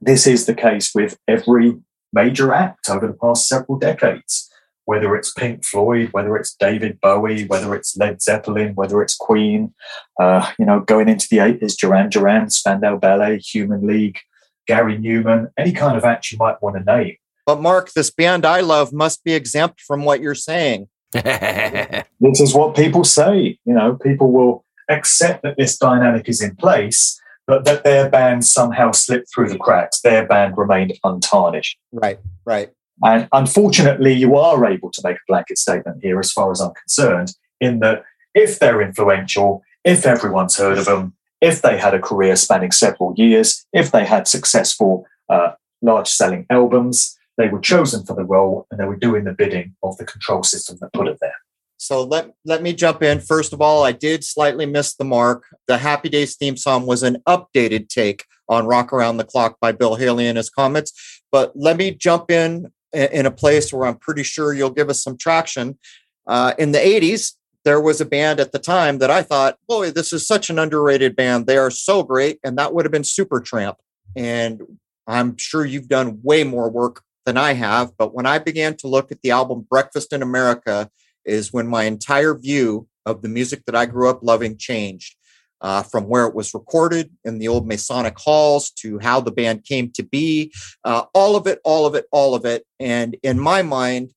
this 0.00 0.26
is 0.26 0.46
the 0.46 0.54
case 0.54 0.94
with 0.94 1.18
every 1.26 1.76
major 2.16 2.52
act 2.52 2.90
over 2.90 3.06
the 3.06 3.12
past 3.12 3.48
several 3.48 3.78
decades. 3.78 4.50
Whether 4.86 5.16
it's 5.16 5.32
Pink 5.32 5.64
Floyd, 5.64 6.10
whether 6.12 6.36
it's 6.36 6.54
David 6.54 7.00
Bowie, 7.00 7.44
whether 7.46 7.74
it's 7.74 7.96
Led 7.96 8.22
Zeppelin, 8.22 8.74
whether 8.76 9.02
it's 9.02 9.16
Queen, 9.16 9.74
uh, 10.20 10.48
you 10.60 10.64
know, 10.64 10.78
going 10.78 11.08
into 11.08 11.26
the 11.28 11.38
80s, 11.38 11.76
Duran 11.76 12.08
Duran, 12.08 12.50
Spandau 12.50 12.96
Ballet, 12.96 13.38
Human 13.38 13.84
League, 13.84 14.18
Gary 14.68 14.96
Numan, 14.96 15.50
any 15.58 15.72
kind 15.72 15.96
of 15.96 16.04
act 16.04 16.30
you 16.30 16.38
might 16.38 16.62
want 16.62 16.76
to 16.76 16.84
name 16.84 17.16
but 17.46 17.60
Mark, 17.60 17.92
this 17.92 18.10
band 18.10 18.44
I 18.44 18.60
love 18.60 18.92
must 18.92 19.22
be 19.22 19.32
exempt 19.32 19.80
from 19.80 20.04
what 20.04 20.20
you're 20.20 20.34
saying. 20.34 20.88
this 21.12 22.40
is 22.40 22.52
what 22.52 22.74
people 22.74 23.04
say. 23.04 23.58
You 23.64 23.72
know, 23.72 23.94
people 23.94 24.32
will 24.32 24.64
accept 24.90 25.44
that 25.44 25.56
this 25.56 25.78
dynamic 25.78 26.28
is 26.28 26.42
in 26.42 26.56
place, 26.56 27.20
but 27.46 27.64
that 27.64 27.84
their 27.84 28.10
band 28.10 28.44
somehow 28.44 28.90
slipped 28.90 29.32
through 29.32 29.48
the 29.48 29.58
cracks. 29.58 30.00
Their 30.00 30.26
band 30.26 30.56
remained 30.56 30.98
untarnished. 31.04 31.78
Right, 31.92 32.18
right. 32.44 32.70
And 33.02 33.28
unfortunately, 33.32 34.14
you 34.14 34.36
are 34.36 34.64
able 34.64 34.90
to 34.90 35.00
make 35.04 35.16
a 35.16 35.28
blanket 35.28 35.58
statement 35.58 36.02
here, 36.02 36.18
as 36.18 36.32
far 36.32 36.50
as 36.50 36.60
I'm 36.60 36.72
concerned, 36.74 37.34
in 37.60 37.80
that 37.80 38.04
if 38.34 38.58
they're 38.58 38.82
influential, 38.82 39.62
if 39.84 40.06
everyone's 40.06 40.56
heard 40.56 40.78
of 40.78 40.86
them, 40.86 41.14
if 41.40 41.62
they 41.62 41.78
had 41.78 41.94
a 41.94 42.00
career 42.00 42.36
spanning 42.36 42.72
several 42.72 43.14
years, 43.16 43.66
if 43.72 43.92
they 43.92 44.04
had 44.04 44.26
successful 44.26 45.06
uh, 45.28 45.52
large 45.82 46.08
selling 46.08 46.46
albums, 46.50 47.16
they 47.36 47.48
were 47.48 47.60
chosen 47.60 48.04
for 48.04 48.14
the 48.14 48.24
role 48.24 48.66
and 48.70 48.80
they 48.80 48.86
were 48.86 48.96
doing 48.96 49.24
the 49.24 49.32
bidding 49.32 49.74
of 49.82 49.96
the 49.98 50.04
control 50.04 50.42
system 50.42 50.78
that 50.80 50.92
put 50.92 51.06
it 51.06 51.18
there. 51.20 51.36
So 51.86 52.02
let, 52.02 52.32
let 52.44 52.64
me 52.64 52.72
jump 52.72 53.00
in. 53.00 53.20
First 53.20 53.52
of 53.52 53.60
all, 53.60 53.84
I 53.84 53.92
did 53.92 54.24
slightly 54.24 54.66
miss 54.66 54.94
the 54.94 55.04
mark. 55.04 55.46
The 55.68 55.78
Happy 55.78 56.08
Days 56.08 56.34
theme 56.34 56.56
song 56.56 56.84
was 56.84 57.04
an 57.04 57.18
updated 57.28 57.88
take 57.88 58.24
on 58.48 58.66
Rock 58.66 58.92
Around 58.92 59.18
the 59.18 59.24
Clock 59.24 59.58
by 59.60 59.70
Bill 59.70 59.94
Haley 59.94 60.26
and 60.26 60.36
his 60.36 60.50
Comets. 60.50 60.92
But 61.30 61.52
let 61.54 61.76
me 61.76 61.92
jump 61.92 62.28
in 62.28 62.72
in 62.92 63.24
a 63.24 63.30
place 63.30 63.72
where 63.72 63.86
I'm 63.86 63.98
pretty 63.98 64.24
sure 64.24 64.52
you'll 64.52 64.70
give 64.70 64.90
us 64.90 65.00
some 65.00 65.16
traction. 65.16 65.78
Uh, 66.26 66.54
in 66.58 66.72
the 66.72 66.78
80s, 66.78 67.34
there 67.64 67.80
was 67.80 68.00
a 68.00 68.04
band 68.04 68.40
at 68.40 68.50
the 68.50 68.58
time 68.58 68.98
that 68.98 69.10
I 69.12 69.22
thought, 69.22 69.56
boy, 69.68 69.92
this 69.92 70.12
is 70.12 70.26
such 70.26 70.50
an 70.50 70.58
underrated 70.58 71.14
band. 71.14 71.46
They 71.46 71.56
are 71.56 71.70
so 71.70 72.02
great. 72.02 72.40
And 72.42 72.58
that 72.58 72.74
would 72.74 72.84
have 72.84 72.92
been 72.92 73.02
Supertramp. 73.02 73.76
And 74.16 74.60
I'm 75.06 75.36
sure 75.36 75.64
you've 75.64 75.88
done 75.88 76.18
way 76.24 76.42
more 76.42 76.68
work 76.68 77.04
than 77.26 77.36
I 77.36 77.52
have. 77.52 77.92
But 77.96 78.12
when 78.12 78.26
I 78.26 78.40
began 78.40 78.76
to 78.78 78.88
look 78.88 79.12
at 79.12 79.22
the 79.22 79.30
album 79.30 79.68
Breakfast 79.70 80.12
in 80.12 80.22
America, 80.22 80.90
is 81.26 81.52
when 81.52 81.66
my 81.66 81.84
entire 81.84 82.34
view 82.34 82.88
of 83.04 83.22
the 83.22 83.28
music 83.28 83.64
that 83.66 83.76
I 83.76 83.86
grew 83.86 84.08
up 84.08 84.22
loving 84.22 84.56
changed. 84.56 85.16
Uh, 85.62 85.82
from 85.82 86.04
where 86.04 86.26
it 86.26 86.34
was 86.34 86.52
recorded 86.52 87.10
in 87.24 87.38
the 87.38 87.48
old 87.48 87.66
Masonic 87.66 88.18
halls 88.18 88.70
to 88.70 88.98
how 88.98 89.22
the 89.22 89.30
band 89.30 89.64
came 89.64 89.90
to 89.92 90.02
be, 90.02 90.52
uh, 90.84 91.04
all 91.14 91.34
of 91.34 91.46
it, 91.46 91.60
all 91.64 91.86
of 91.86 91.94
it, 91.94 92.04
all 92.12 92.34
of 92.34 92.44
it. 92.44 92.62
And 92.78 93.16
in 93.22 93.40
my 93.40 93.62
mind, 93.62 94.12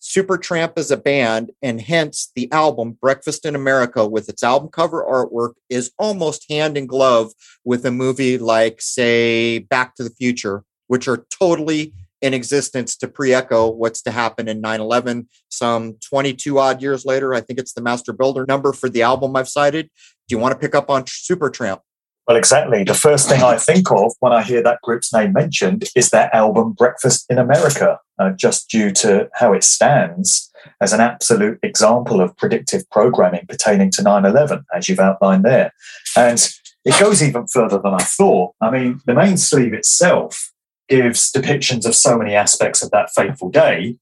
Supertramp 0.00 0.78
is 0.78 0.90
a 0.90 0.96
band, 0.96 1.50
and 1.62 1.80
hence 1.80 2.32
the 2.34 2.50
album 2.52 2.92
Breakfast 3.00 3.44
in 3.44 3.54
America 3.54 4.06
with 4.06 4.28
its 4.28 4.42
album 4.42 4.70
cover 4.70 5.04
artwork 5.04 5.54
is 5.68 5.92
almost 5.98 6.50
hand 6.50 6.78
in 6.78 6.86
glove 6.86 7.32
with 7.64 7.84
a 7.84 7.90
movie 7.90 8.38
like, 8.38 8.80
say, 8.80 9.58
Back 9.58 9.94
to 9.96 10.02
the 10.02 10.10
Future, 10.10 10.64
which 10.86 11.06
are 11.06 11.26
totally 11.38 11.92
in 12.22 12.34
existence 12.34 12.96
to 12.96 13.08
pre-echo 13.08 13.70
what's 13.70 14.02
to 14.02 14.10
happen 14.10 14.48
in 14.48 14.60
9-11 14.62 15.26
some 15.48 15.96
22 16.08 16.58
odd 16.58 16.82
years 16.82 17.04
later 17.04 17.34
i 17.34 17.40
think 17.40 17.58
it's 17.58 17.72
the 17.72 17.82
master 17.82 18.12
builder 18.12 18.44
number 18.46 18.72
for 18.72 18.88
the 18.88 19.02
album 19.02 19.36
i've 19.36 19.48
cited. 19.48 19.90
Do 20.28 20.36
you 20.36 20.38
want 20.38 20.52
to 20.52 20.58
pick 20.58 20.74
up 20.74 20.90
on 20.90 21.04
supertramp 21.04 21.80
well 22.26 22.36
exactly. 22.36 22.84
The 22.84 22.94
first 22.94 23.28
thing 23.28 23.42
i 23.42 23.56
think 23.56 23.90
of 23.90 24.12
when 24.20 24.32
i 24.32 24.42
hear 24.42 24.62
that 24.62 24.80
group's 24.82 25.12
name 25.12 25.32
mentioned 25.32 25.88
is 25.96 26.10
their 26.10 26.34
album 26.34 26.72
breakfast 26.72 27.26
in 27.30 27.38
america 27.38 27.98
uh, 28.18 28.30
just 28.30 28.68
due 28.68 28.92
to 28.92 29.28
how 29.34 29.52
it 29.52 29.64
stands 29.64 30.50
as 30.80 30.92
an 30.92 31.00
absolute 31.00 31.58
example 31.62 32.20
of 32.20 32.36
predictive 32.36 32.88
programming 32.90 33.46
pertaining 33.48 33.90
to 33.90 34.02
9-11 34.02 34.64
as 34.74 34.88
you've 34.88 35.00
outlined 35.00 35.44
there. 35.44 35.72
And 36.16 36.38
it 36.84 37.00
goes 37.00 37.22
even 37.22 37.46
further 37.46 37.80
than 37.82 37.94
i 37.94 38.02
thought. 38.02 38.54
I 38.60 38.70
mean 38.70 39.00
the 39.06 39.14
main 39.14 39.36
sleeve 39.36 39.72
itself 39.72 40.52
gives 40.90 41.30
depictions 41.30 41.86
of 41.86 41.94
so 41.94 42.18
many 42.18 42.34
aspects 42.34 42.82
of 42.82 42.90
that 42.90 43.10
fateful 43.10 43.48
day. 43.48 43.96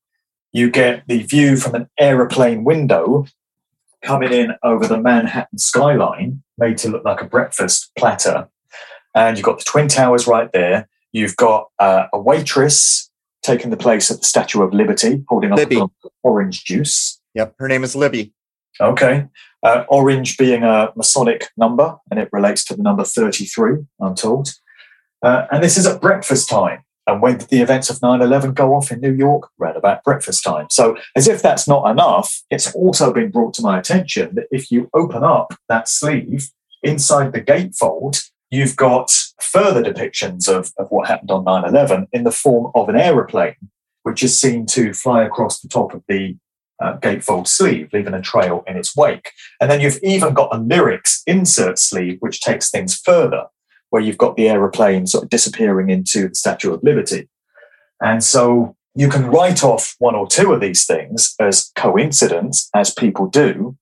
You 0.52 0.71
get 0.71 1.07
the 1.07 1.23
view 1.23 1.57
from 1.57 1.75
an 1.75 1.88
aeroplane 2.00 2.64
window 2.64 3.26
coming 4.02 4.33
in 4.33 4.54
over 4.62 4.87
the 4.87 4.99
Manhattan 4.99 5.59
skyline, 5.59 6.42
made 6.57 6.78
to 6.78 6.88
look 6.88 7.04
like 7.04 7.21
a 7.21 7.26
breakfast 7.26 7.90
platter. 7.97 8.49
And 9.14 9.37
you've 9.37 9.45
got 9.45 9.59
the 9.59 9.64
Twin 9.64 9.88
Towers 9.88 10.26
right 10.26 10.50
there. 10.52 10.88
You've 11.12 11.37
got 11.37 11.68
uh, 11.78 12.07
a 12.12 12.18
waitress 12.18 13.11
taking 13.42 13.71
the 13.71 13.76
place 13.76 14.11
of 14.11 14.21
the 14.21 14.26
Statue 14.26 14.62
of 14.62 14.73
Liberty, 14.73 15.25
holding 15.28 15.52
up 15.52 15.59
orange 16.23 16.64
juice. 16.64 17.21
Yep, 17.35 17.54
her 17.59 17.68
name 17.68 17.85
is 17.85 17.95
Libby. 17.95 18.33
Okay. 18.80 19.26
Uh, 19.62 19.85
orange 19.88 20.37
being 20.37 20.62
a 20.62 20.92
Masonic 20.97 21.49
number, 21.57 21.97
and 22.11 22.21
it 22.21 22.28
relates 22.33 22.64
to 22.66 22.76
the 22.76 22.83
number 22.83 23.04
33, 23.04 23.87
I'm 24.00 24.14
told. 24.14 24.50
Uh, 25.22 25.46
and 25.50 25.62
this 25.62 25.76
is 25.76 25.87
at 25.87 26.00
breakfast 26.00 26.48
time. 26.48 26.84
And 27.06 27.22
when 27.22 27.38
did 27.38 27.48
the 27.48 27.62
events 27.62 27.88
of 27.88 28.02
9 28.02 28.20
11 28.20 28.52
go 28.52 28.75
off 28.75 28.92
in 28.92 29.00
New 29.00 29.14
York? 29.14 29.48
Right 29.56 29.75
about 29.75 30.04
breakfast 30.04 30.44
time. 30.44 30.66
So, 30.70 30.96
as 31.16 31.26
if 31.26 31.40
that's 31.40 31.66
not 31.66 31.90
enough, 31.90 32.42
it's 32.50 32.72
also 32.75 33.12
been 33.14 33.30
brought 33.30 33.54
to 33.54 33.62
my 33.62 33.78
attention 33.78 34.34
that 34.34 34.46
if 34.50 34.70
you 34.70 34.90
open 34.92 35.25
up 35.25 35.54
that 35.70 35.88
sleeve 35.88 36.50
inside 36.82 37.32
the 37.32 37.40
gatefold, 37.40 38.22
you've 38.50 38.76
got 38.76 39.10
further 39.40 39.82
depictions 39.82 40.48
of, 40.48 40.70
of 40.76 40.88
what 40.90 41.08
happened 41.08 41.30
on 41.30 41.44
9 41.44 41.64
11 41.64 42.08
in 42.12 42.25
the 42.25 42.30
form 42.30 42.70
of 42.75 42.90
an 42.90 42.96
aeroplane, 42.96 43.56
which 44.02 44.22
is 44.22 44.38
seen 44.38 44.66
to 44.66 44.92
fly 44.92 45.25
across 45.25 45.60
the 45.60 45.68
top 45.68 45.94
of 45.94 46.02
the 46.08 46.37
uh, 46.80 46.98
gatefold 46.98 47.48
sleeve, 47.48 47.88
leaving 47.92 48.14
a 48.14 48.20
trail 48.20 48.62
in 48.66 48.76
its 48.76 48.94
wake. 48.94 49.30
And 49.62 49.70
then 49.70 49.80
you've 49.80 49.98
even 50.02 50.34
got 50.34 50.54
a 50.54 50.58
lyrics 50.58 51.22
insert 51.26 51.78
sleeve, 51.78 52.18
which 52.20 52.42
takes 52.42 52.70
things 52.70 52.94
further 52.94 53.46
where 53.90 54.02
you've 54.02 54.18
got 54.18 54.37
the 54.37 54.49
aeroplane 54.49 55.07
sort 55.07 55.25
of 55.25 55.30
disappearing 55.30 55.90
into 55.90 56.28
the 56.28 56.35
Statue 56.35 56.73
of 56.73 56.83
Liberty. 56.83 57.28
And 58.00 58.23
so 58.23 58.76
you 58.95 59.09
can 59.09 59.26
write 59.26 59.62
off 59.62 59.95
one 59.99 60.14
or 60.14 60.26
two 60.26 60.52
of 60.52 60.61
these 60.61 60.87
things 60.87 61.35
as 61.40 61.71
coincidence, 61.76 62.68
as 62.75 62.92
people 62.92 63.26
do. 63.26 63.76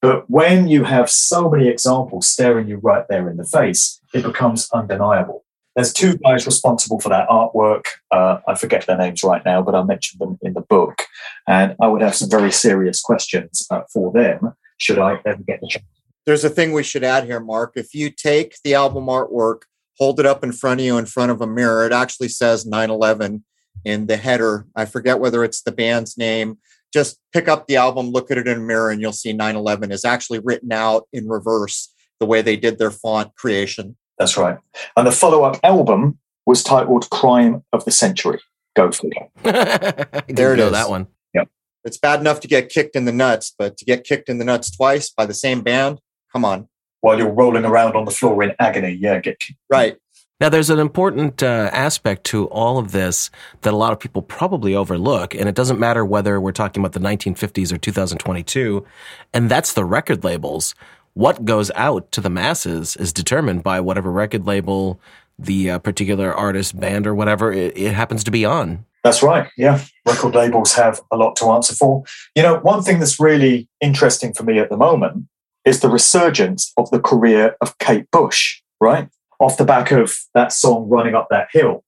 But 0.00 0.28
when 0.30 0.68
you 0.68 0.84
have 0.84 1.10
so 1.10 1.50
many 1.50 1.68
examples 1.68 2.28
staring 2.28 2.68
you 2.68 2.76
right 2.76 3.04
there 3.08 3.28
in 3.28 3.36
the 3.36 3.44
face, 3.44 4.00
it 4.14 4.22
becomes 4.22 4.70
undeniable. 4.72 5.44
There's 5.74 5.92
two 5.92 6.16
guys 6.18 6.46
responsible 6.46 7.00
for 7.00 7.08
that 7.08 7.28
artwork. 7.28 7.84
Uh, 8.10 8.38
I 8.48 8.54
forget 8.54 8.86
their 8.86 8.96
names 8.98 9.22
right 9.22 9.44
now, 9.44 9.62
but 9.62 9.74
I 9.74 9.82
mentioned 9.82 10.20
them 10.20 10.38
in 10.42 10.54
the 10.54 10.60
book. 10.60 11.04
And 11.46 11.76
I 11.80 11.86
would 11.88 12.02
have 12.02 12.14
some 12.14 12.30
very 12.30 12.52
serious 12.52 13.00
questions 13.00 13.66
uh, 13.70 13.82
for 13.92 14.12
them 14.12 14.54
should 14.78 14.98
I 14.98 15.20
ever 15.24 15.42
get 15.42 15.60
the 15.60 15.68
chance 15.68 15.84
there's 16.28 16.44
a 16.44 16.50
thing 16.50 16.72
we 16.72 16.82
should 16.82 17.04
add 17.04 17.24
here, 17.24 17.40
Mark. 17.40 17.72
If 17.74 17.94
you 17.94 18.10
take 18.10 18.56
the 18.62 18.74
album 18.74 19.06
artwork, 19.06 19.62
hold 19.96 20.20
it 20.20 20.26
up 20.26 20.44
in 20.44 20.52
front 20.52 20.78
of 20.78 20.84
you 20.84 20.98
in 20.98 21.06
front 21.06 21.32
of 21.32 21.40
a 21.40 21.46
mirror, 21.46 21.86
it 21.86 21.92
actually 21.92 22.28
says 22.28 22.66
9 22.66 22.90
11 22.90 23.42
in 23.86 24.06
the 24.08 24.18
header. 24.18 24.66
I 24.76 24.84
forget 24.84 25.20
whether 25.20 25.42
it's 25.42 25.62
the 25.62 25.72
band's 25.72 26.18
name. 26.18 26.58
Just 26.92 27.18
pick 27.32 27.48
up 27.48 27.66
the 27.66 27.76
album, 27.76 28.10
look 28.10 28.30
at 28.30 28.36
it 28.36 28.46
in 28.46 28.58
a 28.58 28.60
mirror, 28.60 28.90
and 28.90 29.00
you'll 29.00 29.12
see 29.12 29.32
9 29.32 29.56
11 29.56 29.90
is 29.90 30.04
actually 30.04 30.40
written 30.40 30.70
out 30.70 31.08
in 31.14 31.26
reverse 31.28 31.94
the 32.20 32.26
way 32.26 32.42
they 32.42 32.58
did 32.58 32.78
their 32.78 32.90
font 32.90 33.34
creation. 33.34 33.96
That's 34.18 34.36
right. 34.36 34.58
And 34.98 35.06
the 35.06 35.12
follow 35.12 35.44
up 35.44 35.58
album 35.64 36.18
was 36.44 36.62
titled 36.62 37.08
Crime 37.08 37.64
of 37.72 37.86
the 37.86 37.90
Century. 37.90 38.38
Go 38.76 38.92
figure. 38.92 39.28
there 39.44 40.52
it 40.52 40.60
is. 40.60 40.72
That 40.72 40.90
one. 40.90 41.06
Yep. 41.32 41.48
It's 41.84 41.96
bad 41.96 42.20
enough 42.20 42.40
to 42.40 42.48
get 42.48 42.68
kicked 42.68 42.96
in 42.96 43.06
the 43.06 43.12
nuts, 43.12 43.54
but 43.58 43.78
to 43.78 43.86
get 43.86 44.04
kicked 44.04 44.28
in 44.28 44.36
the 44.36 44.44
nuts 44.44 44.70
twice 44.76 45.08
by 45.08 45.24
the 45.24 45.32
same 45.32 45.62
band, 45.62 46.00
come 46.32 46.44
on. 46.44 46.68
While 47.00 47.18
you're 47.18 47.32
rolling 47.32 47.64
around 47.64 47.94
on 47.94 48.04
the 48.04 48.10
floor 48.10 48.42
in 48.42 48.52
agony, 48.58 48.92
yeah, 48.92 49.20
get 49.20 49.40
right. 49.70 49.96
Now, 50.40 50.48
there's 50.48 50.70
an 50.70 50.78
important 50.78 51.42
uh, 51.42 51.68
aspect 51.72 52.22
to 52.26 52.46
all 52.46 52.78
of 52.78 52.92
this 52.92 53.28
that 53.62 53.74
a 53.74 53.76
lot 53.76 53.92
of 53.92 53.98
people 53.98 54.22
probably 54.22 54.74
overlook, 54.74 55.34
and 55.34 55.48
it 55.48 55.56
doesn't 55.56 55.80
matter 55.80 56.04
whether 56.04 56.40
we're 56.40 56.52
talking 56.52 56.80
about 56.80 56.92
the 56.92 57.00
1950s 57.00 57.72
or 57.72 57.78
2022, 57.78 58.86
and 59.34 59.50
that's 59.50 59.72
the 59.72 59.84
record 59.84 60.22
labels. 60.22 60.76
What 61.14 61.44
goes 61.44 61.72
out 61.74 62.12
to 62.12 62.20
the 62.20 62.30
masses 62.30 62.94
is 62.96 63.12
determined 63.12 63.64
by 63.64 63.80
whatever 63.80 64.12
record 64.12 64.46
label 64.46 65.00
the 65.40 65.70
uh, 65.70 65.78
particular 65.80 66.32
artist, 66.32 66.78
band, 66.78 67.06
or 67.08 67.14
whatever 67.14 67.52
it, 67.52 67.76
it 67.76 67.92
happens 67.92 68.22
to 68.24 68.30
be 68.30 68.44
on. 68.44 68.84
That's 69.02 69.22
right. 69.22 69.48
Yeah. 69.56 69.84
Record 70.06 70.34
labels 70.34 70.74
have 70.74 71.00
a 71.12 71.16
lot 71.16 71.36
to 71.36 71.46
answer 71.50 71.74
for. 71.74 72.04
You 72.34 72.42
know, 72.42 72.58
one 72.58 72.82
thing 72.82 72.98
that's 72.98 73.18
really 73.18 73.68
interesting 73.80 74.32
for 74.32 74.42
me 74.42 74.58
at 74.58 74.70
the 74.70 74.76
moment 74.76 75.26
is 75.68 75.80
the 75.80 75.88
resurgence 75.90 76.72
of 76.78 76.90
the 76.90 76.98
career 76.98 77.54
of 77.60 77.76
Kate 77.78 78.10
Bush, 78.10 78.62
right? 78.80 79.08
Off 79.38 79.58
the 79.58 79.66
back 79.66 79.90
of 79.90 80.16
that 80.32 80.50
song 80.50 80.88
Running 80.88 81.14
Up 81.14 81.28
That 81.30 81.48
Hill, 81.52 81.84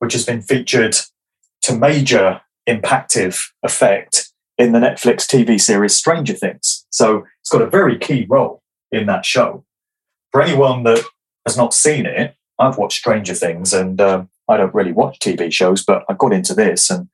which 0.00 0.12
has 0.12 0.26
been 0.26 0.42
featured 0.42 0.96
to 1.62 1.74
major 1.74 2.42
impactive 2.68 3.42
effect 3.62 4.28
in 4.58 4.72
the 4.72 4.78
Netflix 4.78 5.24
TV 5.26 5.58
series 5.58 5.96
Stranger 5.96 6.34
Things. 6.34 6.86
So 6.90 7.24
it's 7.40 7.48
got 7.48 7.62
a 7.62 7.70
very 7.70 7.98
key 7.98 8.26
role 8.28 8.62
in 8.92 9.06
that 9.06 9.24
show. 9.24 9.64
For 10.30 10.42
anyone 10.42 10.82
that 10.82 11.02
has 11.46 11.56
not 11.56 11.72
seen 11.72 12.04
it, 12.04 12.36
I've 12.58 12.76
watched 12.76 12.98
Stranger 12.98 13.34
Things, 13.34 13.72
and 13.72 13.98
um, 13.98 14.28
I 14.46 14.58
don't 14.58 14.74
really 14.74 14.92
watch 14.92 15.18
TV 15.18 15.50
shows, 15.50 15.82
but 15.82 16.04
I 16.06 16.12
got 16.12 16.34
into 16.34 16.54
this, 16.54 16.90
and 16.90 17.08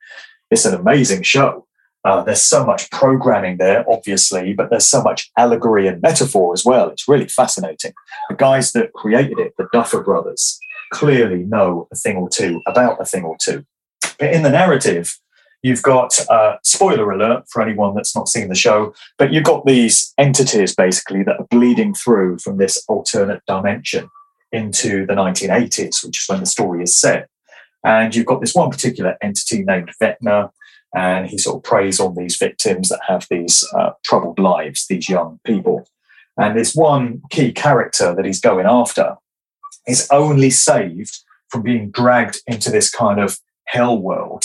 it's 0.51 0.65
an 0.65 0.75
amazing 0.75 1.23
show. 1.23 1.68
Uh, 2.05 2.23
there's 2.23 2.43
so 2.43 2.65
much 2.65 2.91
programming 2.91 3.59
there, 3.59 3.85
obviously, 3.91 4.53
but 4.53 4.71
there's 4.71 4.89
so 4.89 5.03
much 5.03 5.31
allegory 5.37 5.87
and 5.89 6.01
metaphor 6.01 6.53
as 6.53 6.65
well. 6.65 6.89
It's 6.89 7.09
really 7.09 7.29
fascinating. 7.29 7.93
The 8.31 8.37
guys 8.37 8.73
that 8.73 8.93
created 8.93 9.39
it, 9.39 9.55
the 9.59 9.69
Duffer 9.73 10.03
Brothers, 10.03 10.59
clearly 10.93 11.45
know 11.45 11.89
a 11.93 11.97
thing 11.97 12.17
or 12.17 12.29
two 12.29 12.61
about 12.67 13.01
a 13.01 13.05
thing 13.05 13.25
or 13.25 13.37
two. 13.41 13.65
But 14.19 14.33
in 14.33 14.43
the 14.43 14.51
narrative, 14.51 15.19
you've 15.63 15.83
got 15.83 16.19
uh, 16.31 16.57
spoiler 16.63 17.11
alert 17.11 17.45
for 17.51 17.63
anyone 17.63 17.95
that's 17.95 18.15
not 18.15 18.29
seen 18.29 18.49
the 18.49 18.55
show, 18.55 18.95
but 19.19 19.33
you've 19.33 19.45
got 19.45 19.67
these 19.67 20.13
entities 20.19 20.75
basically 20.75 21.23
that 21.25 21.39
are 21.39 21.47
bleeding 21.51 21.95
through 21.95 22.39
from 22.39 22.59
this 22.59 22.83
alternate 22.89 23.43
dimension 23.47 24.09
into 24.53 25.05
the 25.07 25.15
1980s, 25.15 26.05
which 26.05 26.19
is 26.19 26.29
when 26.29 26.41
the 26.41 26.47
story 26.47 26.83
is 26.83 26.99
set. 26.99 27.29
And 27.85 28.15
you've 28.15 28.27
got 28.27 28.41
this 28.41 28.55
one 28.55 28.71
particular 28.71 29.17
entity 29.23 29.63
named 29.63 29.91
Vecna, 30.03 30.51
and 30.95 31.29
he 31.29 31.39
sort 31.39 31.57
of 31.57 31.63
preys 31.63 32.01
on 32.01 32.15
these 32.15 32.37
victims 32.37 32.89
that 32.89 33.01
have 33.07 33.27
these 33.31 33.67
uh, 33.75 33.91
troubled 34.05 34.39
lives, 34.39 34.87
these 34.87 35.09
young 35.09 35.39
people. 35.45 35.87
And 36.37 36.57
this 36.57 36.75
one 36.75 37.23
key 37.31 37.53
character 37.53 38.15
that 38.15 38.25
he's 38.25 38.41
going 38.41 38.67
after 38.67 39.17
is 39.87 40.09
only 40.11 40.51
saved 40.51 41.19
from 41.49 41.63
being 41.63 41.91
dragged 41.91 42.41
into 42.47 42.71
this 42.71 42.91
kind 42.91 43.21
of 43.21 43.39
hell 43.67 43.99
world 43.99 44.45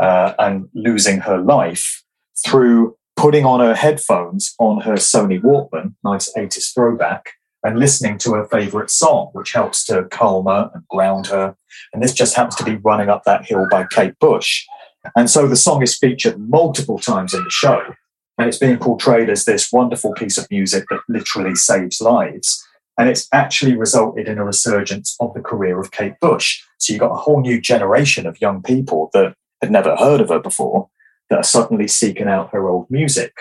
uh, 0.00 0.34
and 0.38 0.68
losing 0.74 1.20
her 1.20 1.38
life 1.38 2.02
through 2.44 2.96
putting 3.16 3.44
on 3.44 3.60
her 3.60 3.74
headphones 3.74 4.54
on 4.58 4.80
her 4.80 4.94
Sony 4.94 5.40
Walkman, 5.40 5.94
nice 6.02 6.32
80s 6.36 6.74
throwback, 6.74 7.32
and 7.62 7.78
listening 7.78 8.18
to 8.18 8.34
her 8.34 8.46
favorite 8.46 8.90
song, 8.90 9.30
which 9.32 9.52
helps 9.52 9.84
to 9.86 10.04
calm 10.04 10.46
her 10.46 10.70
and 10.74 10.86
ground 10.88 11.28
her. 11.28 11.56
And 11.92 12.02
this 12.02 12.12
just 12.12 12.34
happens 12.34 12.56
to 12.56 12.64
be 12.64 12.76
Running 12.76 13.08
Up 13.08 13.22
That 13.24 13.46
Hill 13.46 13.66
by 13.70 13.86
Kate 13.90 14.18
Bush. 14.18 14.66
And 15.16 15.28
so 15.30 15.46
the 15.46 15.56
song 15.56 15.82
is 15.82 15.96
featured 15.96 16.38
multiple 16.38 16.98
times 16.98 17.34
in 17.34 17.44
the 17.44 17.50
show. 17.50 17.82
And 18.38 18.48
it's 18.48 18.58
being 18.58 18.78
portrayed 18.78 19.30
as 19.30 19.44
this 19.44 19.72
wonderful 19.72 20.12
piece 20.14 20.38
of 20.38 20.50
music 20.50 20.86
that 20.90 21.00
literally 21.08 21.54
saves 21.54 22.00
lives. 22.00 22.66
And 22.98 23.08
it's 23.08 23.28
actually 23.32 23.76
resulted 23.76 24.28
in 24.28 24.38
a 24.38 24.44
resurgence 24.44 25.16
of 25.20 25.34
the 25.34 25.40
career 25.40 25.78
of 25.80 25.90
Kate 25.90 26.18
Bush. 26.20 26.62
So 26.78 26.92
you've 26.92 27.00
got 27.00 27.12
a 27.12 27.16
whole 27.16 27.40
new 27.40 27.60
generation 27.60 28.26
of 28.26 28.40
young 28.40 28.62
people 28.62 29.10
that 29.14 29.34
had 29.60 29.70
never 29.70 29.96
heard 29.96 30.20
of 30.20 30.28
her 30.28 30.40
before 30.40 30.88
that 31.30 31.38
are 31.38 31.44
suddenly 31.44 31.88
seeking 31.88 32.28
out 32.28 32.50
her 32.50 32.68
old 32.68 32.90
music. 32.90 33.32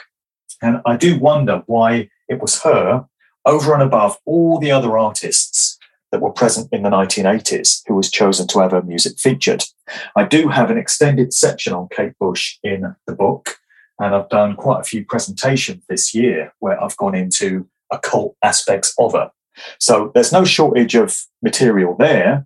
And 0.62 0.82
I 0.86 0.96
do 0.96 1.20
wonder 1.20 1.64
why 1.66 2.10
it 2.28 2.42
was 2.42 2.62
her 2.62 3.06
over 3.46 3.74
and 3.74 3.84
above 3.84 4.18
all 4.26 4.60
the 4.60 4.72
other 4.72 4.98
artists 4.98 5.73
that 6.14 6.22
were 6.22 6.32
present 6.32 6.70
in 6.72 6.84
the 6.84 6.92
1980s 6.92 7.82
who 7.88 7.96
was 7.96 8.12
chosen 8.12 8.46
to 8.46 8.60
have 8.60 8.70
her 8.70 8.84
music 8.84 9.18
featured. 9.18 9.64
I 10.16 10.26
do 10.26 10.48
have 10.48 10.70
an 10.70 10.78
extended 10.78 11.34
section 11.34 11.74
on 11.74 11.90
Kate 11.92 12.14
Bush 12.20 12.60
in 12.64 12.96
the 13.08 13.16
book, 13.16 13.58
and 14.00 14.14
I've 14.14 14.30
done 14.30 14.56
quite 14.56 14.82
a 14.82 14.84
few 14.84 15.04
presentations 15.04 15.84
this 15.90 16.14
year 16.14 16.54
where 16.60 16.82
I've 16.82 16.96
gone 16.98 17.16
into 17.16 17.68
occult 17.92 18.36
aspects 18.44 18.94
of 19.00 19.14
her. 19.14 19.32
So 19.80 20.12
there's 20.14 20.32
no 20.32 20.46
shortage 20.46 20.94
of 20.94 21.20
material 21.42 21.96
there. 21.98 22.46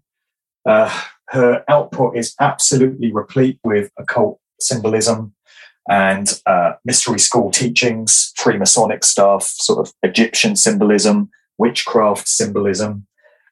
Uh, 0.65 1.01
her 1.29 1.65
output 1.67 2.15
is 2.15 2.35
absolutely 2.39 3.11
replete 3.11 3.59
with 3.65 3.91
occult 3.99 4.39
symbolism 4.61 5.33
and 5.89 6.41
uh, 6.45 6.73
mystery 6.85 7.19
school 7.19 7.51
teachings, 7.51 8.31
Freemasonic 8.39 9.03
stuff, 9.03 9.43
sort 9.43 9.85
of 9.85 9.93
Egyptian 10.03 10.55
symbolism, 10.55 11.29
witchcraft 11.57 12.29
symbolism. 12.29 13.06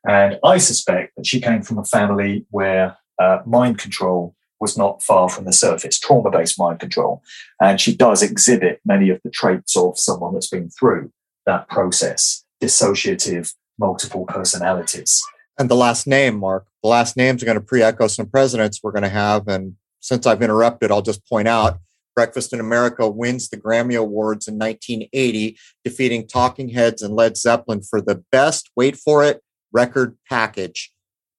And 0.08 0.40
I 0.44 0.58
suspect 0.58 1.16
that 1.16 1.26
she 1.26 1.42
came 1.42 1.62
from 1.62 1.78
a 1.78 1.84
family 1.84 2.46
where 2.52 2.98
uh, 3.20 3.40
mind 3.46 3.80
control 3.80 4.36
was 4.60 4.78
not 4.78 5.04
far 5.04 5.30
from 5.30 5.46
the 5.46 5.54
surface, 5.54 6.00
trauma 6.00 6.32
based 6.32 6.58
mind 6.60 6.80
control. 6.80 7.22
And 7.62 7.80
she 7.80 7.96
does 7.96 8.22
exhibit 8.22 8.82
many 8.86 9.10
of 9.10 9.20
the 9.24 9.30
traits 9.30 9.76
of 9.76 9.98
someone 9.98 10.34
that's 10.34 10.50
been 10.50 10.70
through 10.70 11.12
that 11.46 11.68
process 11.68 12.44
dissociative 12.62 13.54
multiple 13.78 14.26
personalities. 14.26 15.22
And 15.58 15.70
the 15.70 15.76
last 15.76 16.08
name, 16.08 16.38
Mark, 16.38 16.68
the 16.82 16.90
last 16.90 17.18
names 17.18 17.42
are 17.42 17.46
going 17.46 17.60
to 17.60 17.64
pre 17.64 17.82
echo 17.82 18.08
some 18.08 18.28
presidents 18.28 18.82
we're 18.82 18.92
going 18.92 19.04
to 19.04 19.10
have. 19.10 19.48
And 19.48 19.76
since 20.00 20.26
I've 20.26 20.42
interrupted, 20.42 20.92
I'll 20.92 21.02
just 21.02 21.28
point 21.28 21.48
out 21.48 21.80
Breakfast 22.16 22.54
in 22.54 22.62
America 22.62 23.10
wins 23.10 23.50
the 23.50 23.58
Grammy 23.58 24.00
Awards 24.00 24.48
in 24.48 24.58
1980, 24.58 25.58
defeating 25.84 26.28
Talking 26.28 26.70
Heads 26.70 27.02
and 27.02 27.14
Led 27.14 27.36
Zeppelin 27.36 27.82
for 27.82 28.00
the 28.02 28.24
best, 28.32 28.72
wait 28.76 28.96
for 28.96 29.24
it, 29.24 29.42
record 29.76 30.18
package. 30.30 30.92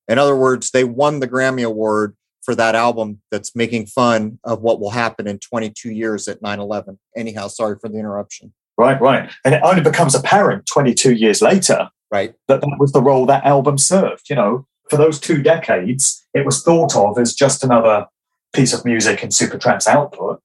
In 0.07 0.19
other 0.19 0.37
words, 0.37 0.71
they 0.71 0.85
won 0.85 1.21
the 1.21 1.27
Grammy 1.27 1.65
Award 1.65 2.15
for 2.43 2.55
that 2.55 2.77
album 2.77 3.21
that's 3.33 3.57
making 3.57 3.87
fun 3.87 4.39
of 4.45 4.61
what 4.61 4.79
will 4.79 4.91
happen 4.91 5.27
in 5.27 5.39
22 5.41 5.91
years 5.91 6.29
at 6.29 6.43
9 6.43 6.61
11. 6.61 6.99
Anyhow, 7.17 7.49
sorry 7.49 7.77
for 7.81 7.89
the 7.89 7.99
interruption. 7.99 8.53
Right, 8.79 9.01
right. 9.01 9.31
And 9.45 9.55
it 9.55 9.63
only 9.65 9.83
becomes 9.83 10.15
apparent 10.15 10.67
22 10.67 11.15
years 11.15 11.41
later 11.43 11.89
right. 12.13 12.35
that 12.47 12.61
that 12.61 12.77
was 12.79 12.93
the 12.93 13.03
role 13.03 13.27
that 13.27 13.45
album 13.45 13.79
served. 13.79 14.29
You 14.29 14.37
know, 14.37 14.67
for 14.91 14.97
those 14.97 15.19
two 15.19 15.43
decades, 15.43 16.25
it 16.35 16.45
was 16.45 16.63
thought 16.63 16.95
of 16.95 17.19
as 17.19 17.35
just 17.35 17.65
another 17.65 18.07
piece 18.53 18.73
of 18.73 18.85
music 18.85 19.23
in 19.23 19.31
Supertramp's 19.31 19.89
output. 19.89 20.41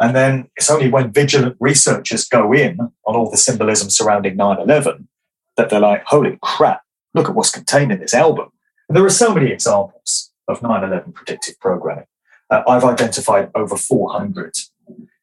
And 0.00 0.14
then 0.14 0.48
it's 0.56 0.70
only 0.70 0.88
when 0.90 1.12
vigilant 1.12 1.56
researchers 1.58 2.24
go 2.26 2.52
in 2.52 2.78
on 2.80 3.16
all 3.16 3.30
the 3.30 3.36
symbolism 3.36 3.90
surrounding 3.90 4.36
9 4.36 4.60
11 4.60 5.08
that 5.56 5.70
they're 5.70 5.80
like, 5.80 6.04
holy 6.04 6.38
crap, 6.42 6.82
look 7.16 7.28
at 7.28 7.34
what's 7.34 7.50
contained 7.50 7.90
in 7.90 7.98
this 7.98 8.14
album. 8.14 8.50
And 8.88 8.96
there 8.96 9.04
are 9.04 9.10
so 9.10 9.34
many 9.34 9.50
examples 9.50 10.30
of 10.46 10.62
9 10.62 10.84
11 10.84 11.12
predictive 11.12 11.58
programming. 11.58 12.04
Uh, 12.50 12.62
I've 12.68 12.84
identified 12.84 13.50
over 13.56 13.76
400 13.76 14.54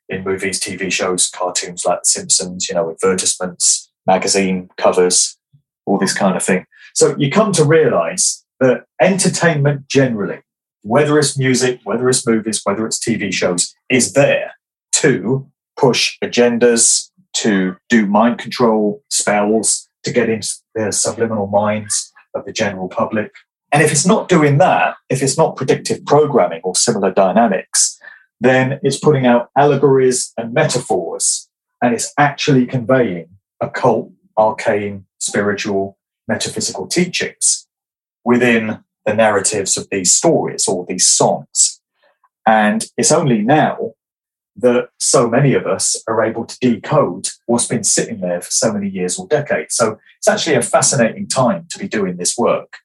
in 0.09 0.23
movies, 0.25 0.59
TV 0.59 0.91
shows, 0.91 1.29
cartoons 1.29 1.85
like 1.85 2.01
The 2.01 2.09
Simpsons, 2.09 2.67
you 2.67 2.75
know, 2.75 2.91
advertisements, 2.91 3.89
magazine 4.05 4.69
covers, 4.75 5.37
all 5.85 5.97
this 5.97 6.13
kind 6.13 6.35
of 6.35 6.43
thing. 6.43 6.65
So 6.93 7.15
you 7.17 7.31
come 7.31 7.53
to 7.53 7.63
realize 7.63 8.43
that 8.59 8.85
entertainment 8.99 9.87
generally, 9.87 10.41
whether 10.81 11.17
it's 11.17 11.37
music, 11.37 11.79
whether 11.83 12.09
it's 12.09 12.27
movies, 12.27 12.61
whether 12.63 12.85
it's 12.85 12.99
TV 12.99 13.33
shows, 13.33 13.73
is 13.89 14.13
there 14.13 14.53
to 14.93 15.49
push 15.77 16.17
agendas, 16.23 17.09
to 17.33 17.77
do 17.89 18.05
mind 18.05 18.37
control 18.37 19.01
spells, 19.09 19.82
to 20.03 20.11
get 20.11 20.29
into 20.29 20.49
the 20.75 20.91
subliminal 20.91 21.47
minds 21.47 22.11
of 22.35 22.45
the 22.45 22.53
general 22.53 22.87
public. 22.87 23.31
And 23.71 23.81
if 23.81 23.91
it's 23.91 24.05
not 24.05 24.29
doing 24.29 24.59
that, 24.59 24.95
if 25.09 25.23
it's 25.23 25.37
not 25.37 25.55
predictive 25.55 26.05
programming 26.05 26.61
or 26.63 26.75
similar 26.75 27.11
dynamics, 27.11 27.99
then 28.39 28.79
it's 28.83 28.99
putting 28.99 29.25
out 29.25 29.49
allegories 29.57 30.33
and 30.37 30.53
metaphors, 30.53 31.49
and 31.81 31.93
it's 31.93 32.13
actually 32.17 32.65
conveying 32.65 33.29
occult, 33.61 34.11
arcane, 34.37 35.05
spiritual, 35.19 35.97
metaphysical 36.27 36.87
teachings 36.87 37.67
within 38.25 38.83
the 39.05 39.13
narratives 39.13 39.77
of 39.77 39.87
these 39.89 40.13
stories 40.13 40.67
or 40.67 40.85
these 40.85 41.07
songs. 41.07 41.81
And 42.45 42.85
it's 42.97 43.11
only 43.11 43.41
now 43.41 43.93
that 44.55 44.89
so 44.99 45.27
many 45.27 45.53
of 45.53 45.65
us 45.65 46.01
are 46.07 46.23
able 46.23 46.45
to 46.45 46.57
decode 46.59 47.27
what's 47.47 47.67
been 47.67 47.83
sitting 47.83 48.21
there 48.21 48.41
for 48.41 48.51
so 48.51 48.71
many 48.71 48.87
years 48.87 49.17
or 49.17 49.27
decades. 49.27 49.75
So 49.75 49.97
it's 50.17 50.27
actually 50.27 50.55
a 50.55 50.61
fascinating 50.61 51.27
time 51.27 51.65
to 51.71 51.79
be 51.79 51.87
doing 51.87 52.17
this 52.17 52.37
work. 52.37 52.77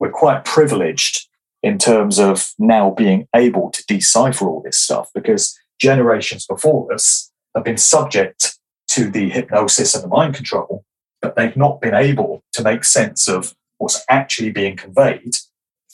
We're 0.00 0.10
quite 0.10 0.44
privileged 0.44 1.28
in 1.62 1.78
terms 1.78 2.18
of 2.18 2.52
now 2.58 2.90
being 2.90 3.28
able 3.34 3.70
to 3.70 3.84
decipher 3.86 4.46
all 4.48 4.60
this 4.62 4.78
stuff 4.78 5.08
because 5.14 5.58
generations 5.80 6.46
before 6.46 6.92
us 6.92 7.30
have 7.54 7.64
been 7.64 7.78
subject 7.78 8.58
to 8.88 9.10
the 9.10 9.30
hypnosis 9.30 9.94
and 9.94 10.04
the 10.04 10.08
mind 10.08 10.34
control, 10.34 10.84
but 11.22 11.36
they've 11.36 11.56
not 11.56 11.80
been 11.80 11.94
able 11.94 12.44
to 12.52 12.62
make 12.62 12.84
sense 12.84 13.28
of 13.28 13.54
what's 13.78 14.04
actually 14.08 14.50
being 14.50 14.76
conveyed 14.76 15.36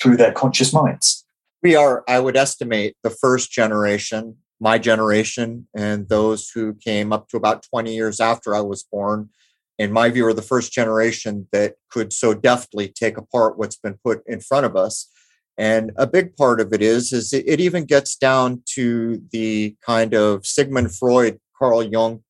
through 0.01 0.17
their 0.17 0.33
conscious 0.33 0.73
minds. 0.73 1.25
We 1.63 1.77
are, 1.77 2.03
I 2.09 2.21
would 2.21 2.37
estimate, 2.37 2.97
the 3.03 3.11
first 3.11 3.53
generation, 3.53 4.37
my 4.61 4.79
generation, 4.79 5.67
and 5.75 6.09
those 6.09 6.51
who 6.51 6.75
came 6.75 7.13
up 7.13 7.29
to 7.29 7.37
about 7.37 7.63
20 7.63 7.95
years 7.95 8.21
after 8.21 8.55
I 8.55 8.61
was 8.61 8.83
born, 8.83 9.31
in 9.79 9.91
my 9.91 10.11
view, 10.11 10.27
are 10.27 10.35
the 10.35 10.43
first 10.43 10.73
generation 10.73 11.49
that 11.53 11.77
could 11.91 12.13
so 12.13 12.35
deftly 12.35 12.89
take 12.89 13.17
apart 13.17 13.59
what's 13.59 13.77
been 13.77 13.99
put 14.05 14.23
in 14.27 14.41
front 14.41 14.67
of 14.67 14.77
us. 14.77 15.09
And 15.57 15.93
a 15.97 16.07
big 16.07 16.37
part 16.37 16.61
of 16.61 16.73
it 16.73 16.83
is, 16.83 17.13
is 17.13 17.33
it, 17.33 17.61
even 17.61 17.85
gets 17.85 18.17
down 18.17 18.63
to 18.75 19.23
the 19.33 19.77
kind 19.85 20.15
of 20.15 20.47
Sigmund 20.47 20.95
Freud, 20.95 21.39
Carl 21.59 21.83
Jung, 21.83 22.23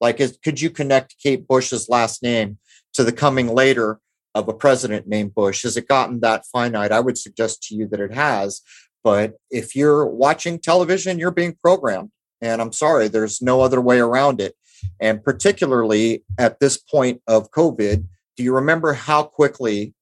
like, 0.00 0.18
is, 0.20 0.38
could 0.42 0.60
you 0.60 0.70
connect 0.70 1.16
Kate 1.22 1.46
Bush's 1.46 1.88
last 1.88 2.22
name 2.22 2.58
to 2.94 3.04
the 3.04 3.12
coming 3.12 3.48
later 3.48 4.00
of 4.34 4.48
a 4.48 4.52
president 4.52 5.06
named 5.06 5.34
Bush? 5.34 5.62
Has 5.62 5.76
it 5.76 5.86
gotten 5.86 6.20
that 6.20 6.44
finite? 6.52 6.90
I 6.90 7.00
would 7.00 7.18
suggest 7.18 7.62
to 7.64 7.76
you 7.76 7.86
that 7.88 8.00
it 8.00 8.12
has. 8.12 8.62
But 9.04 9.34
if 9.50 9.74
you're 9.74 10.06
watching 10.06 10.58
television, 10.58 11.18
you're 11.18 11.30
being 11.30 11.54
programmed. 11.54 12.10
And 12.40 12.60
I'm 12.60 12.72
sorry, 12.72 13.08
there's 13.08 13.40
no 13.42 13.60
other 13.60 13.80
way 13.80 13.98
around 13.98 14.40
it. 14.40 14.54
And 15.00 15.22
particularly 15.22 16.24
at 16.38 16.60
this 16.60 16.76
point 16.76 17.22
of 17.26 17.50
COVID, 17.50 18.04
do 18.36 18.42
you 18.42 18.54
remember 18.54 18.94
how 18.94 19.22
quickly 19.22 19.94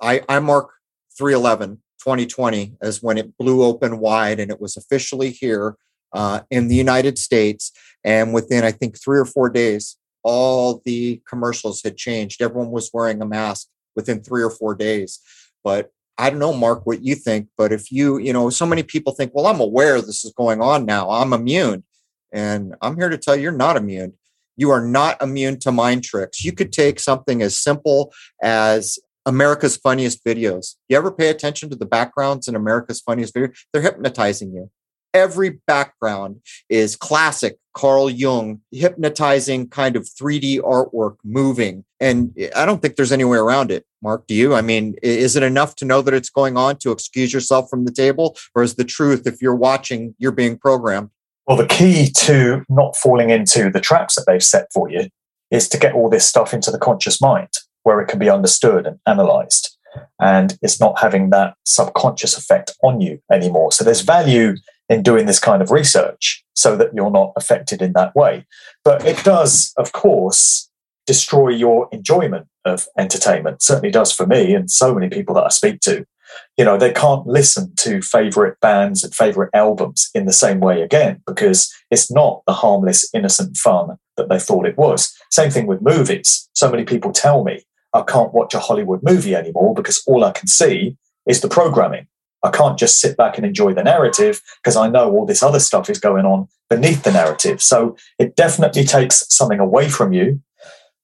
I, 0.00 0.22
I 0.28 0.38
mark 0.40 0.70
311 1.18 1.82
2020 1.98 2.76
as 2.80 3.02
when 3.02 3.18
it 3.18 3.36
blew 3.36 3.64
open 3.64 3.98
wide 3.98 4.38
and 4.38 4.50
it 4.50 4.60
was 4.60 4.76
officially 4.76 5.30
here 5.30 5.76
uh, 6.12 6.40
in 6.50 6.68
the 6.68 6.76
United 6.76 7.18
States. 7.18 7.72
And 8.04 8.32
within, 8.32 8.64
I 8.64 8.70
think, 8.70 8.96
three 8.96 9.18
or 9.18 9.24
four 9.24 9.50
days, 9.50 9.96
all 10.22 10.82
the 10.84 11.20
commercials 11.28 11.82
had 11.82 11.96
changed. 11.96 12.40
Everyone 12.40 12.70
was 12.70 12.90
wearing 12.92 13.20
a 13.20 13.26
mask 13.26 13.68
within 13.94 14.22
three 14.22 14.42
or 14.42 14.50
four 14.50 14.74
days. 14.74 15.20
But 15.64 15.90
I 16.18 16.30
don't 16.30 16.38
know, 16.38 16.52
Mark, 16.52 16.86
what 16.86 17.04
you 17.04 17.14
think, 17.14 17.48
but 17.58 17.72
if 17.72 17.92
you, 17.92 18.18
you 18.18 18.32
know, 18.32 18.48
so 18.50 18.64
many 18.64 18.82
people 18.82 19.12
think, 19.12 19.32
well, 19.34 19.46
I'm 19.46 19.60
aware 19.60 20.00
this 20.00 20.24
is 20.24 20.32
going 20.32 20.62
on 20.62 20.86
now, 20.86 21.10
I'm 21.10 21.32
immune. 21.32 21.84
And 22.32 22.74
I'm 22.82 22.96
here 22.96 23.08
to 23.08 23.18
tell 23.18 23.36
you, 23.36 23.42
you're 23.42 23.52
not 23.52 23.76
immune. 23.76 24.14
You 24.56 24.70
are 24.70 24.80
not 24.80 25.20
immune 25.22 25.58
to 25.60 25.72
mind 25.72 26.04
tricks. 26.04 26.44
You 26.44 26.52
could 26.52 26.72
take 26.72 26.98
something 26.98 27.42
as 27.42 27.58
simple 27.58 28.12
as 28.42 28.98
America's 29.26 29.76
Funniest 29.76 30.24
Videos. 30.24 30.76
You 30.88 30.96
ever 30.96 31.12
pay 31.12 31.28
attention 31.28 31.68
to 31.70 31.76
the 31.76 31.86
backgrounds 31.86 32.48
in 32.48 32.54
America's 32.54 33.00
Funniest 33.00 33.34
Video? 33.34 33.50
They're 33.72 33.82
hypnotizing 33.82 34.54
you 34.54 34.70
every 35.14 35.60
background 35.66 36.40
is 36.68 36.96
classic 36.96 37.58
Carl 37.74 38.08
Jung, 38.08 38.60
hypnotizing 38.72 39.68
kind 39.68 39.96
of 39.96 40.04
3D 40.04 40.60
artwork 40.60 41.16
moving. 41.24 41.84
And 42.00 42.34
I 42.56 42.64
don't 42.64 42.80
think 42.80 42.96
there's 42.96 43.12
any 43.12 43.24
way 43.24 43.36
around 43.38 43.70
it. 43.70 43.84
Mark, 44.02 44.26
do 44.26 44.34
you? 44.34 44.54
I 44.54 44.62
mean, 44.62 44.96
is 45.02 45.36
it 45.36 45.42
enough 45.42 45.74
to 45.76 45.84
know 45.84 46.00
that 46.02 46.14
it's 46.14 46.30
going 46.30 46.56
on 46.56 46.76
to 46.78 46.90
excuse 46.90 47.34
yourself 47.34 47.68
from 47.68 47.84
the 47.84 47.92
table? 47.92 48.36
Or 48.54 48.62
is 48.62 48.76
the 48.76 48.84
truth, 48.84 49.26
if 49.26 49.42
you're 49.42 49.54
watching, 49.54 50.14
you're 50.18 50.32
being 50.32 50.58
programmed? 50.58 51.10
Well, 51.46 51.56
the 51.56 51.66
key 51.66 52.10
to 52.16 52.64
not 52.68 52.96
falling 52.96 53.30
into 53.30 53.70
the 53.70 53.80
traps 53.80 54.16
that 54.16 54.24
they've 54.26 54.42
set 54.42 54.66
for 54.72 54.90
you 54.90 55.08
is 55.50 55.68
to 55.68 55.78
get 55.78 55.94
all 55.94 56.08
this 56.08 56.26
stuff 56.26 56.52
into 56.52 56.70
the 56.70 56.78
conscious 56.78 57.20
mind 57.20 57.50
where 57.82 58.00
it 58.00 58.08
can 58.08 58.18
be 58.18 58.30
understood 58.30 58.86
and 58.86 58.98
analyzed. 59.06 59.76
And 60.20 60.58
it's 60.60 60.80
not 60.80 60.98
having 61.00 61.30
that 61.30 61.54
subconscious 61.64 62.36
effect 62.36 62.74
on 62.82 63.00
you 63.00 63.20
anymore. 63.30 63.70
So 63.72 63.84
there's 63.84 64.00
value 64.00 64.56
in 64.88 65.02
doing 65.02 65.26
this 65.26 65.38
kind 65.38 65.62
of 65.62 65.70
research 65.70 66.44
so 66.54 66.76
that 66.76 66.94
you're 66.94 67.10
not 67.10 67.32
affected 67.36 67.82
in 67.82 67.92
that 67.92 68.14
way. 68.14 68.46
But 68.84 69.04
it 69.04 69.22
does, 69.24 69.72
of 69.76 69.92
course, 69.92 70.70
destroy 71.06 71.50
your 71.50 71.88
enjoyment 71.92 72.46
of 72.64 72.86
entertainment. 72.98 73.62
Certainly 73.62 73.92
does 73.92 74.12
for 74.12 74.26
me 74.26 74.54
and 74.54 74.70
so 74.70 74.94
many 74.94 75.08
people 75.08 75.34
that 75.36 75.44
I 75.44 75.48
speak 75.48 75.80
to. 75.80 76.04
You 76.56 76.64
know, 76.64 76.76
they 76.76 76.92
can't 76.92 77.26
listen 77.26 77.74
to 77.76 78.02
favorite 78.02 78.58
bands 78.60 79.04
and 79.04 79.14
favorite 79.14 79.50
albums 79.54 80.10
in 80.14 80.26
the 80.26 80.32
same 80.32 80.60
way 80.60 80.82
again 80.82 81.22
because 81.26 81.72
it's 81.90 82.10
not 82.10 82.42
the 82.46 82.52
harmless, 82.52 83.08
innocent 83.14 83.56
fun 83.56 83.96
that 84.16 84.28
they 84.28 84.38
thought 84.38 84.66
it 84.66 84.76
was. 84.76 85.14
Same 85.30 85.50
thing 85.50 85.66
with 85.66 85.82
movies. 85.82 86.48
So 86.52 86.70
many 86.70 86.84
people 86.84 87.12
tell 87.12 87.44
me 87.44 87.62
I 87.94 88.02
can't 88.02 88.34
watch 88.34 88.54
a 88.54 88.58
Hollywood 88.58 89.02
movie 89.02 89.34
anymore 89.34 89.74
because 89.74 90.02
all 90.06 90.24
I 90.24 90.32
can 90.32 90.48
see 90.48 90.96
is 91.26 91.40
the 91.40 91.48
programming. 91.48 92.06
I 92.46 92.50
can't 92.50 92.78
just 92.78 93.00
sit 93.00 93.16
back 93.16 93.36
and 93.36 93.46
enjoy 93.46 93.74
the 93.74 93.82
narrative 93.82 94.40
because 94.62 94.76
I 94.76 94.88
know 94.88 95.10
all 95.10 95.26
this 95.26 95.42
other 95.42 95.60
stuff 95.60 95.90
is 95.90 95.98
going 95.98 96.24
on 96.24 96.48
beneath 96.70 97.02
the 97.02 97.12
narrative. 97.12 97.60
So 97.60 97.96
it 98.18 98.36
definitely 98.36 98.84
takes 98.84 99.24
something 99.28 99.58
away 99.58 99.88
from 99.88 100.12
you. 100.12 100.40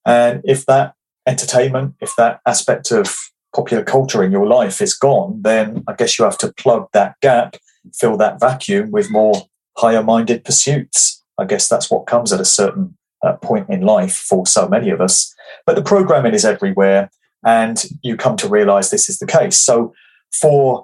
And 0.05 0.41
if 0.43 0.65
that 0.65 0.95
entertainment, 1.25 1.95
if 2.01 2.15
that 2.17 2.41
aspect 2.45 2.91
of 2.91 3.15
popular 3.55 3.83
culture 3.83 4.23
in 4.23 4.31
your 4.31 4.47
life 4.47 4.81
is 4.81 4.93
gone, 4.93 5.41
then 5.41 5.83
I 5.87 5.93
guess 5.93 6.17
you 6.17 6.25
have 6.25 6.37
to 6.39 6.53
plug 6.53 6.87
that 6.93 7.15
gap, 7.21 7.57
fill 7.93 8.17
that 8.17 8.39
vacuum 8.39 8.91
with 8.91 9.11
more 9.11 9.47
higher 9.77 10.03
minded 10.03 10.43
pursuits. 10.43 11.23
I 11.37 11.45
guess 11.45 11.67
that's 11.67 11.89
what 11.89 12.07
comes 12.07 12.33
at 12.33 12.39
a 12.39 12.45
certain 12.45 12.97
uh, 13.23 13.33
point 13.33 13.69
in 13.69 13.81
life 13.81 14.15
for 14.15 14.45
so 14.45 14.67
many 14.67 14.89
of 14.89 15.01
us. 15.01 15.33
But 15.65 15.75
the 15.75 15.81
programming 15.81 16.33
is 16.33 16.45
everywhere, 16.45 17.09
and 17.45 17.83
you 18.01 18.17
come 18.17 18.35
to 18.37 18.49
realize 18.49 18.89
this 18.89 19.09
is 19.09 19.19
the 19.19 19.25
case. 19.25 19.59
So 19.59 19.93
for 20.31 20.83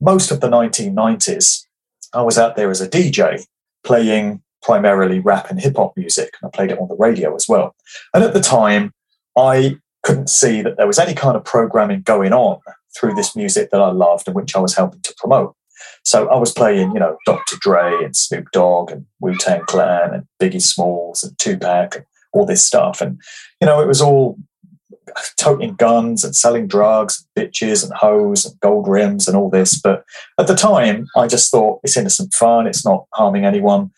most 0.00 0.30
of 0.30 0.40
the 0.40 0.48
1990s, 0.48 1.64
I 2.14 2.22
was 2.22 2.38
out 2.38 2.56
there 2.56 2.70
as 2.70 2.80
a 2.80 2.88
DJ 2.88 3.44
playing 3.84 4.42
primarily 4.62 5.20
rap 5.20 5.50
and 5.50 5.60
hip 5.60 5.76
hop 5.76 5.96
music, 5.96 6.34
and 6.40 6.48
I 6.48 6.56
played 6.56 6.70
it 6.70 6.78
on 6.78 6.88
the 6.88 6.96
radio 6.96 7.34
as 7.34 7.46
well. 7.48 7.74
And 8.14 8.24
at 8.24 8.34
the 8.34 8.40
time, 8.40 8.92
I 9.36 9.76
couldn't 10.02 10.30
see 10.30 10.62
that 10.62 10.76
there 10.76 10.86
was 10.86 10.98
any 10.98 11.14
kind 11.14 11.36
of 11.36 11.44
programming 11.44 12.02
going 12.02 12.32
on 12.32 12.60
through 12.98 13.14
this 13.14 13.36
music 13.36 13.70
that 13.70 13.80
I 13.80 13.90
loved 13.90 14.26
and 14.26 14.34
which 14.34 14.56
I 14.56 14.60
was 14.60 14.74
helping 14.74 15.02
to 15.02 15.14
promote. 15.18 15.54
So 16.04 16.28
I 16.28 16.36
was 16.36 16.52
playing, 16.52 16.92
you 16.92 17.00
know, 17.00 17.16
Dr. 17.26 17.56
Dre 17.60 17.92
and 18.02 18.16
Snoop 18.16 18.50
Dogg 18.52 18.90
and 18.90 19.06
Wu 19.20 19.36
Tang 19.36 19.62
Clan 19.66 20.14
and 20.14 20.24
Biggie 20.40 20.62
Smalls 20.62 21.22
and 21.22 21.38
Tupac 21.38 21.96
and 21.96 22.04
all 22.32 22.46
this 22.46 22.64
stuff. 22.64 23.00
And, 23.00 23.20
you 23.60 23.66
know, 23.66 23.80
it 23.80 23.86
was 23.86 24.00
all 24.00 24.36
toting 25.36 25.74
guns 25.74 26.24
and 26.24 26.34
selling 26.34 26.66
drugs, 26.66 27.24
and 27.36 27.50
bitches 27.50 27.84
and 27.84 27.92
hoes 27.94 28.44
and 28.44 28.58
gold 28.60 28.88
rims 28.88 29.28
and 29.28 29.36
all 29.36 29.50
this. 29.50 29.80
But 29.80 30.04
at 30.38 30.46
the 30.46 30.54
time, 30.54 31.06
I 31.16 31.26
just 31.26 31.50
thought 31.50 31.80
it's 31.82 31.96
innocent 31.96 32.34
fun. 32.34 32.66
It's 32.66 32.84
not 32.84 33.06
harming 33.14 33.44
anyone. 33.44 33.90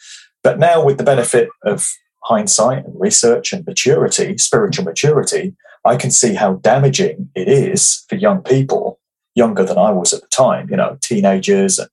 But 0.43 0.59
now, 0.59 0.85
with 0.85 0.99
the 0.99 1.05
benefit 1.05 1.49
of 1.65 1.87
hindsight 2.25 2.85
and 2.85 3.01
research 3.01 3.53
and 3.53 3.67
maturity, 3.67 4.39
spiritual 4.39 4.85
maturity, 4.85 5.55
I 5.85 5.97
can 5.97 6.11
see 6.11 6.35
how 6.35 6.55
damaging 6.55 7.31
it 7.35 7.49
is 7.49 8.05
for 8.09 8.17
young 8.17 8.43
people, 8.43 8.99
younger 9.35 9.65
than 9.65 9.79
I 9.79 9.91
was 9.91 10.13
at 10.13 10.21
the 10.21 10.29
time, 10.29 10.69
you 10.71 10.77
know, 10.77 10.99
teenagers 11.01 11.79
and 11.79 11.89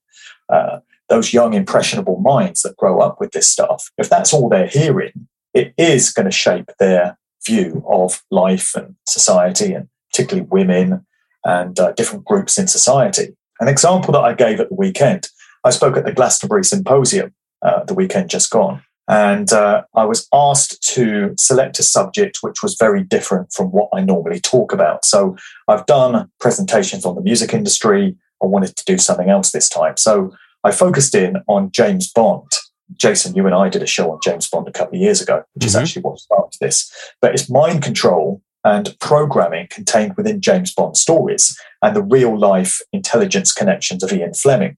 uh, 0.49 0.79
those 1.09 1.33
young, 1.33 1.53
impressionable 1.53 2.19
minds 2.19 2.61
that 2.61 2.75
grow 2.77 2.99
up 2.99 3.19
with 3.19 3.31
this 3.31 3.49
stuff. 3.49 3.91
If 3.97 4.09
that's 4.09 4.33
all 4.33 4.49
they're 4.49 4.67
hearing, 4.67 5.27
it 5.53 5.73
is 5.77 6.11
going 6.11 6.25
to 6.25 6.31
shape 6.31 6.69
their 6.79 7.17
view 7.45 7.83
of 7.87 8.23
life 8.31 8.75
and 8.75 8.95
society, 9.07 9.73
and 9.73 9.87
particularly 10.11 10.47
women 10.49 11.05
and 11.43 11.79
uh, 11.79 11.91
different 11.93 12.25
groups 12.25 12.57
in 12.57 12.67
society. 12.67 13.35
An 13.59 13.67
example 13.67 14.11
that 14.13 14.23
I 14.23 14.33
gave 14.33 14.59
at 14.59 14.69
the 14.69 14.75
weekend, 14.75 15.27
I 15.63 15.71
spoke 15.71 15.97
at 15.97 16.05
the 16.05 16.13
Glastonbury 16.13 16.63
Symposium 16.63 17.33
uh, 17.61 17.83
the 17.83 17.93
weekend 17.93 18.29
just 18.29 18.51
gone. 18.51 18.83
And 19.09 19.51
uh, 19.53 19.83
I 19.95 20.03
was 20.03 20.27
asked 20.33 20.81
to 20.95 21.33
select 21.39 21.79
a 21.79 21.83
subject 21.83 22.39
which 22.41 22.61
was 22.61 22.75
very 22.77 23.03
different 23.03 23.53
from 23.53 23.67
what 23.67 23.89
I 23.93 24.01
normally 24.01 24.39
talk 24.39 24.73
about. 24.73 25.05
So 25.05 25.37
I've 25.67 25.85
done 25.85 26.29
presentations 26.39 27.05
on 27.05 27.15
the 27.15 27.21
music 27.21 27.53
industry. 27.53 28.15
I 28.43 28.45
wanted 28.45 28.75
to 28.75 28.83
do 28.85 28.97
something 28.97 29.29
else 29.29 29.51
this 29.51 29.69
time. 29.69 29.95
So 29.97 30.35
I 30.63 30.71
focused 30.71 31.15
in 31.15 31.37
on 31.47 31.71
James 31.71 32.11
Bond 32.11 32.51
Jason, 32.95 33.35
you 33.35 33.45
and 33.45 33.55
I 33.55 33.69
did 33.69 33.83
a 33.83 33.87
show 33.87 34.11
on 34.11 34.19
James 34.23 34.49
Bond 34.49 34.67
a 34.67 34.71
couple 34.71 34.95
of 34.95 35.01
years 35.01 35.21
ago, 35.21 35.43
which 35.53 35.61
mm-hmm. 35.61 35.67
is 35.67 35.75
actually 35.75 36.01
what 36.03 36.19
sparked 36.19 36.59
this. 36.59 36.91
But 37.21 37.33
it's 37.33 37.49
mind 37.49 37.83
control 37.83 38.41
and 38.63 38.95
programming 38.99 39.67
contained 39.69 40.15
within 40.17 40.41
James 40.41 40.73
Bond 40.73 40.97
stories 40.97 41.57
and 41.81 41.95
the 41.95 42.03
real 42.03 42.37
life 42.37 42.79
intelligence 42.91 43.53
connections 43.53 44.03
of 44.03 44.11
Ian 44.11 44.33
Fleming. 44.33 44.77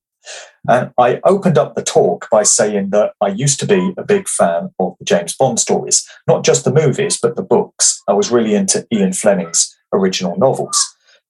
And 0.67 0.91
I 0.98 1.19
opened 1.24 1.58
up 1.58 1.76
the 1.76 1.84
talk 1.84 2.28
by 2.30 2.43
saying 2.43 2.89
that 2.91 3.13
I 3.22 3.30
used 3.30 3.60
to 3.62 3.65
be 3.65 3.93
a 3.98 4.04
big 4.04 4.28
fan 4.28 4.69
of 4.80 4.95
the 5.00 5.06
James 5.06 5.36
Bond 5.36 5.60
stories, 5.60 6.08
not 6.28 6.43
just 6.43 6.65
the 6.65 6.74
movies, 6.74 7.17
but 7.22 7.36
the 7.36 7.41
books. 7.41 8.02
I 8.08 8.13
was 8.13 8.32
really 8.32 8.54
into 8.54 8.86
Ian 8.93 9.13
Fleming's 9.13 9.76
original 9.93 10.38
novels 10.38 10.78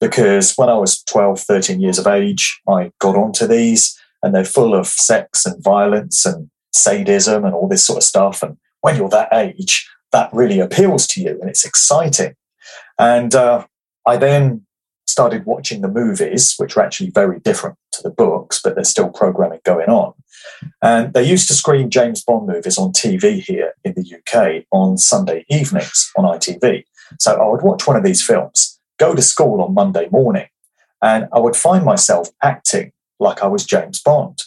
because 0.01 0.53
when 0.55 0.69
I 0.69 0.77
was 0.77 1.03
12, 1.03 1.39
13 1.41 1.79
years 1.79 1.99
of 1.99 2.07
age, 2.07 2.59
I 2.67 2.91
got 2.99 3.15
onto 3.15 3.47
these 3.47 3.97
and 4.21 4.33
they're 4.33 4.43
full 4.45 4.73
of 4.73 4.87
sex 4.87 5.45
and 5.45 5.63
violence 5.63 6.25
and 6.25 6.49
sadism 6.73 7.45
and 7.45 7.53
all 7.53 7.67
this 7.67 7.85
sort 7.85 7.97
of 7.97 8.03
stuff. 8.03 8.43
And 8.43 8.57
when 8.81 8.95
you're 8.95 9.09
that 9.09 9.33
age, 9.33 9.89
that 10.11 10.29
really 10.33 10.59
appeals 10.59 11.07
to 11.07 11.21
you 11.21 11.37
and 11.39 11.49
it's 11.49 11.65
exciting. 11.65 12.35
And 12.97 13.33
uh, 13.35 13.65
I 14.05 14.17
then 14.17 14.65
started 15.07 15.45
watching 15.45 15.81
the 15.81 15.87
movies, 15.87 16.55
which 16.57 16.77
are 16.77 16.81
actually 16.81 17.09
very 17.09 17.39
different 17.39 17.75
to 17.93 18.01
the 18.03 18.11
books, 18.11 18.61
but 18.61 18.75
there's 18.75 18.89
still 18.89 19.09
programming 19.09 19.59
going 19.65 19.89
on. 19.89 20.13
And 20.81 21.13
they 21.13 21.23
used 21.23 21.47
to 21.47 21.53
screen 21.53 21.89
James 21.89 22.23
Bond 22.23 22.47
movies 22.47 22.77
on 22.77 22.91
TV 22.91 23.41
here 23.41 23.73
in 23.83 23.93
the 23.93 24.15
UK 24.17 24.65
on 24.71 24.97
Sunday 24.97 25.45
evenings 25.49 26.11
on 26.15 26.25
ITV. 26.25 26.83
So 27.19 27.33
I 27.41 27.47
would 27.47 27.63
watch 27.63 27.87
one 27.87 27.95
of 27.95 28.03
these 28.03 28.25
films, 28.25 28.79
go 28.99 29.15
to 29.15 29.21
school 29.21 29.61
on 29.61 29.73
Monday 29.73 30.07
morning, 30.11 30.47
and 31.01 31.27
I 31.33 31.39
would 31.39 31.55
find 31.55 31.83
myself 31.83 32.29
acting 32.43 32.91
like 33.19 33.41
I 33.41 33.47
was 33.47 33.65
James 33.65 34.01
Bond. 34.01 34.43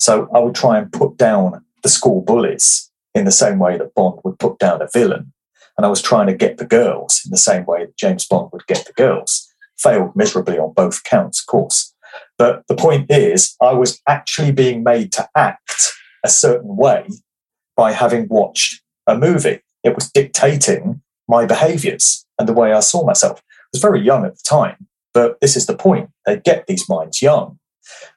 So 0.00 0.28
I 0.34 0.38
would 0.38 0.54
try 0.54 0.78
and 0.78 0.92
put 0.92 1.18
down 1.18 1.62
the 1.82 1.88
school 1.90 2.22
bullies 2.22 2.90
in 3.14 3.26
the 3.26 3.30
same 3.30 3.58
way 3.58 3.76
that 3.76 3.94
Bond 3.94 4.18
would 4.24 4.38
put 4.38 4.58
down 4.58 4.80
a 4.80 4.88
villain. 4.92 5.32
And 5.76 5.84
I 5.84 5.90
was 5.90 6.02
trying 6.02 6.26
to 6.26 6.34
get 6.34 6.56
the 6.56 6.64
girls 6.64 7.20
in 7.24 7.30
the 7.30 7.36
same 7.36 7.66
way 7.66 7.84
that 7.84 7.96
James 7.96 8.26
Bond 8.26 8.50
would 8.52 8.66
get 8.66 8.86
the 8.86 8.94
girls. 8.94 9.46
Failed 9.78 10.16
miserably 10.16 10.58
on 10.58 10.72
both 10.72 11.04
counts, 11.04 11.40
of 11.40 11.46
course. 11.46 11.94
But 12.38 12.64
the 12.66 12.74
point 12.74 13.10
is, 13.10 13.56
I 13.62 13.72
was 13.72 14.00
actually 14.08 14.52
being 14.52 14.82
made 14.82 15.12
to 15.12 15.28
act 15.36 15.92
a 16.24 16.28
certain 16.28 16.76
way 16.76 17.06
by 17.76 17.92
having 17.92 18.26
watched 18.28 18.82
a 19.06 19.16
movie. 19.16 19.60
It 19.84 19.94
was 19.94 20.10
dictating 20.10 21.02
my 21.28 21.46
behaviors 21.46 22.26
and 22.38 22.48
the 22.48 22.52
way 22.52 22.72
I 22.72 22.80
saw 22.80 23.04
myself. 23.04 23.38
I 23.38 23.68
was 23.72 23.82
very 23.82 24.00
young 24.00 24.24
at 24.24 24.36
the 24.36 24.42
time, 24.42 24.88
but 25.14 25.40
this 25.40 25.56
is 25.56 25.66
the 25.66 25.76
point. 25.76 26.10
They 26.26 26.38
get 26.38 26.66
these 26.66 26.88
minds 26.88 27.22
young. 27.22 27.58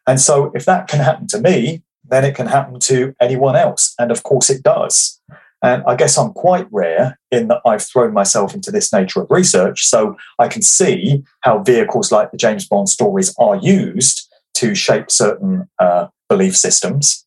And 0.08 0.20
so 0.20 0.52
if 0.54 0.66
that 0.66 0.88
can 0.88 1.00
happen 1.00 1.28
to 1.28 1.40
me, 1.40 1.84
then 2.04 2.26
it 2.26 2.36
can 2.36 2.48
happen 2.48 2.80
to 2.82 3.16
anyone 3.20 3.56
else. 3.56 3.94
And 3.98 4.12
of 4.12 4.24
course 4.24 4.50
it 4.50 4.64
does. 4.64 5.20
And 5.64 5.82
I 5.88 5.96
guess 5.96 6.18
I'm 6.18 6.34
quite 6.34 6.68
rare 6.72 7.18
in 7.32 7.48
that 7.48 7.62
I've 7.66 7.84
thrown 7.84 8.14
myself 8.14 8.54
into 8.54 8.70
this 8.70 8.92
nature 8.92 9.22
of 9.22 9.32
research. 9.32 9.86
So 9.86 10.18
I 10.38 10.50
can 10.50 10.62
see 10.62 11.24
how 11.42 11.64
vehicles 11.64 12.12
like 12.12 12.32
the 12.32 12.38
James 12.38 12.68
Bond 12.68 12.90
stories 12.90 13.34
are 13.40 13.56
used 13.56 14.30
to 14.56 14.76
shape 14.76 15.10
certain 15.10 15.70
uh, 15.80 16.08
belief 16.28 16.58
systems. 16.58 17.26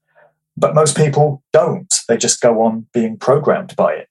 But 0.54 0.74
most 0.74 0.96
people 0.96 1.42
don't. 1.52 1.92
They 2.08 2.18
just 2.18 2.42
go 2.42 2.62
on 2.62 2.86
being 2.92 3.16
programmed 3.16 3.74
by 3.74 3.94
it. 3.94 4.08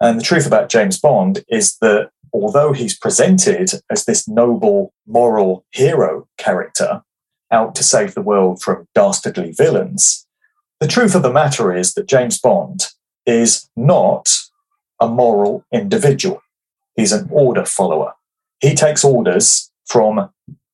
And 0.00 0.18
the 0.18 0.24
truth 0.24 0.46
about 0.46 0.70
James 0.70 0.98
Bond 0.98 1.44
is 1.48 1.76
that 1.78 2.10
although 2.32 2.72
he's 2.72 2.98
presented 2.98 3.70
as 3.90 4.06
this 4.06 4.26
noble, 4.26 4.94
moral 5.06 5.66
hero 5.70 6.26
character 6.38 7.02
out 7.50 7.74
to 7.74 7.82
save 7.82 8.14
the 8.14 8.22
world 8.22 8.62
from 8.62 8.86
dastardly 8.94 9.52
villains, 9.52 10.26
the 10.80 10.88
truth 10.88 11.14
of 11.14 11.22
the 11.22 11.32
matter 11.32 11.74
is 11.74 11.94
that 11.94 12.08
James 12.08 12.40
Bond 12.40 12.86
is 13.26 13.68
not 13.76 14.30
a 14.98 15.08
moral 15.08 15.64
individual. 15.72 16.42
He's 16.96 17.12
an 17.12 17.28
order 17.30 17.64
follower. 17.64 18.14
He 18.60 18.74
takes 18.74 19.04
orders 19.04 19.70
from 19.86 20.30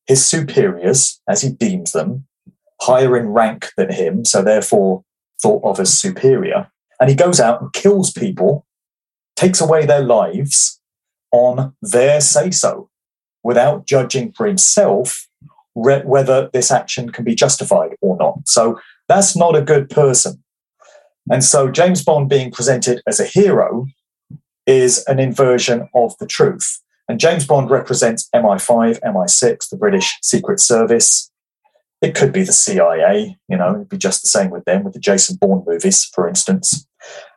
his 0.07 0.25
superiors, 0.25 1.21
as 1.29 1.43
he 1.43 1.51
deems 1.51 1.93
them, 1.93 2.27
higher 2.81 3.17
in 3.17 3.29
rank 3.29 3.71
than 3.77 3.93
him, 3.93 4.25
so 4.25 4.43
therefore 4.43 5.05
thought 5.43 5.65
of 5.65 5.81
as 5.81 5.93
superior. 5.93 6.71
And 7.01 7.11
he 7.11 7.17
goes 7.17 7.41
out 7.41 7.61
and 7.61 7.73
kills 7.73 8.13
people, 8.13 8.65
takes 9.35 9.61
away 9.61 9.87
their 9.87 10.03
lives 10.03 10.81
on 11.33 11.75
their 11.83 12.21
say 12.21 12.53
so, 12.53 12.91
without 13.43 13.87
judging 13.87 14.33
for 14.33 14.47
himself 14.47 15.29
re- 15.77 16.03
whether 16.05 16.51
this 16.53 16.73
action 16.73 17.11
can 17.11 17.25
be 17.25 17.37
justified 17.37 17.95
or 18.01 18.17
not. 18.17 18.49
So 18.49 18.81
that's 19.09 19.37
not 19.37 19.55
a 19.55 19.63
good 19.63 19.89
person. 19.89 20.43
And 21.31 21.45
so 21.45 21.71
James 21.71 22.03
Bond 22.03 22.29
being 22.29 22.51
presented 22.51 23.03
as 23.07 23.21
a 23.21 23.25
hero 23.25 23.87
is 24.67 25.05
an 25.07 25.21
inversion 25.21 25.89
of 25.95 26.17
the 26.19 26.27
truth. 26.27 26.81
And 27.09 27.21
James 27.21 27.47
Bond 27.47 27.71
represents 27.71 28.29
MI5, 28.35 29.01
MI6, 29.01 29.69
the 29.71 29.77
British 29.77 30.17
Secret 30.23 30.59
Service. 30.59 31.31
It 32.03 32.15
could 32.15 32.33
be 32.33 32.43
the 32.43 32.53
CIA, 32.53 33.37
you 33.49 33.57
know, 33.57 33.75
it'd 33.75 33.89
be 33.89 33.97
just 33.97 34.23
the 34.23 34.29
same 34.29 34.51
with 34.51 34.65
them, 34.65 34.85
with 34.85 34.95
the 34.95 35.01
Jason 35.01 35.39
Bourne 35.41 35.65
movies, 35.67 36.05
for 36.05 36.29
instance. 36.29 36.87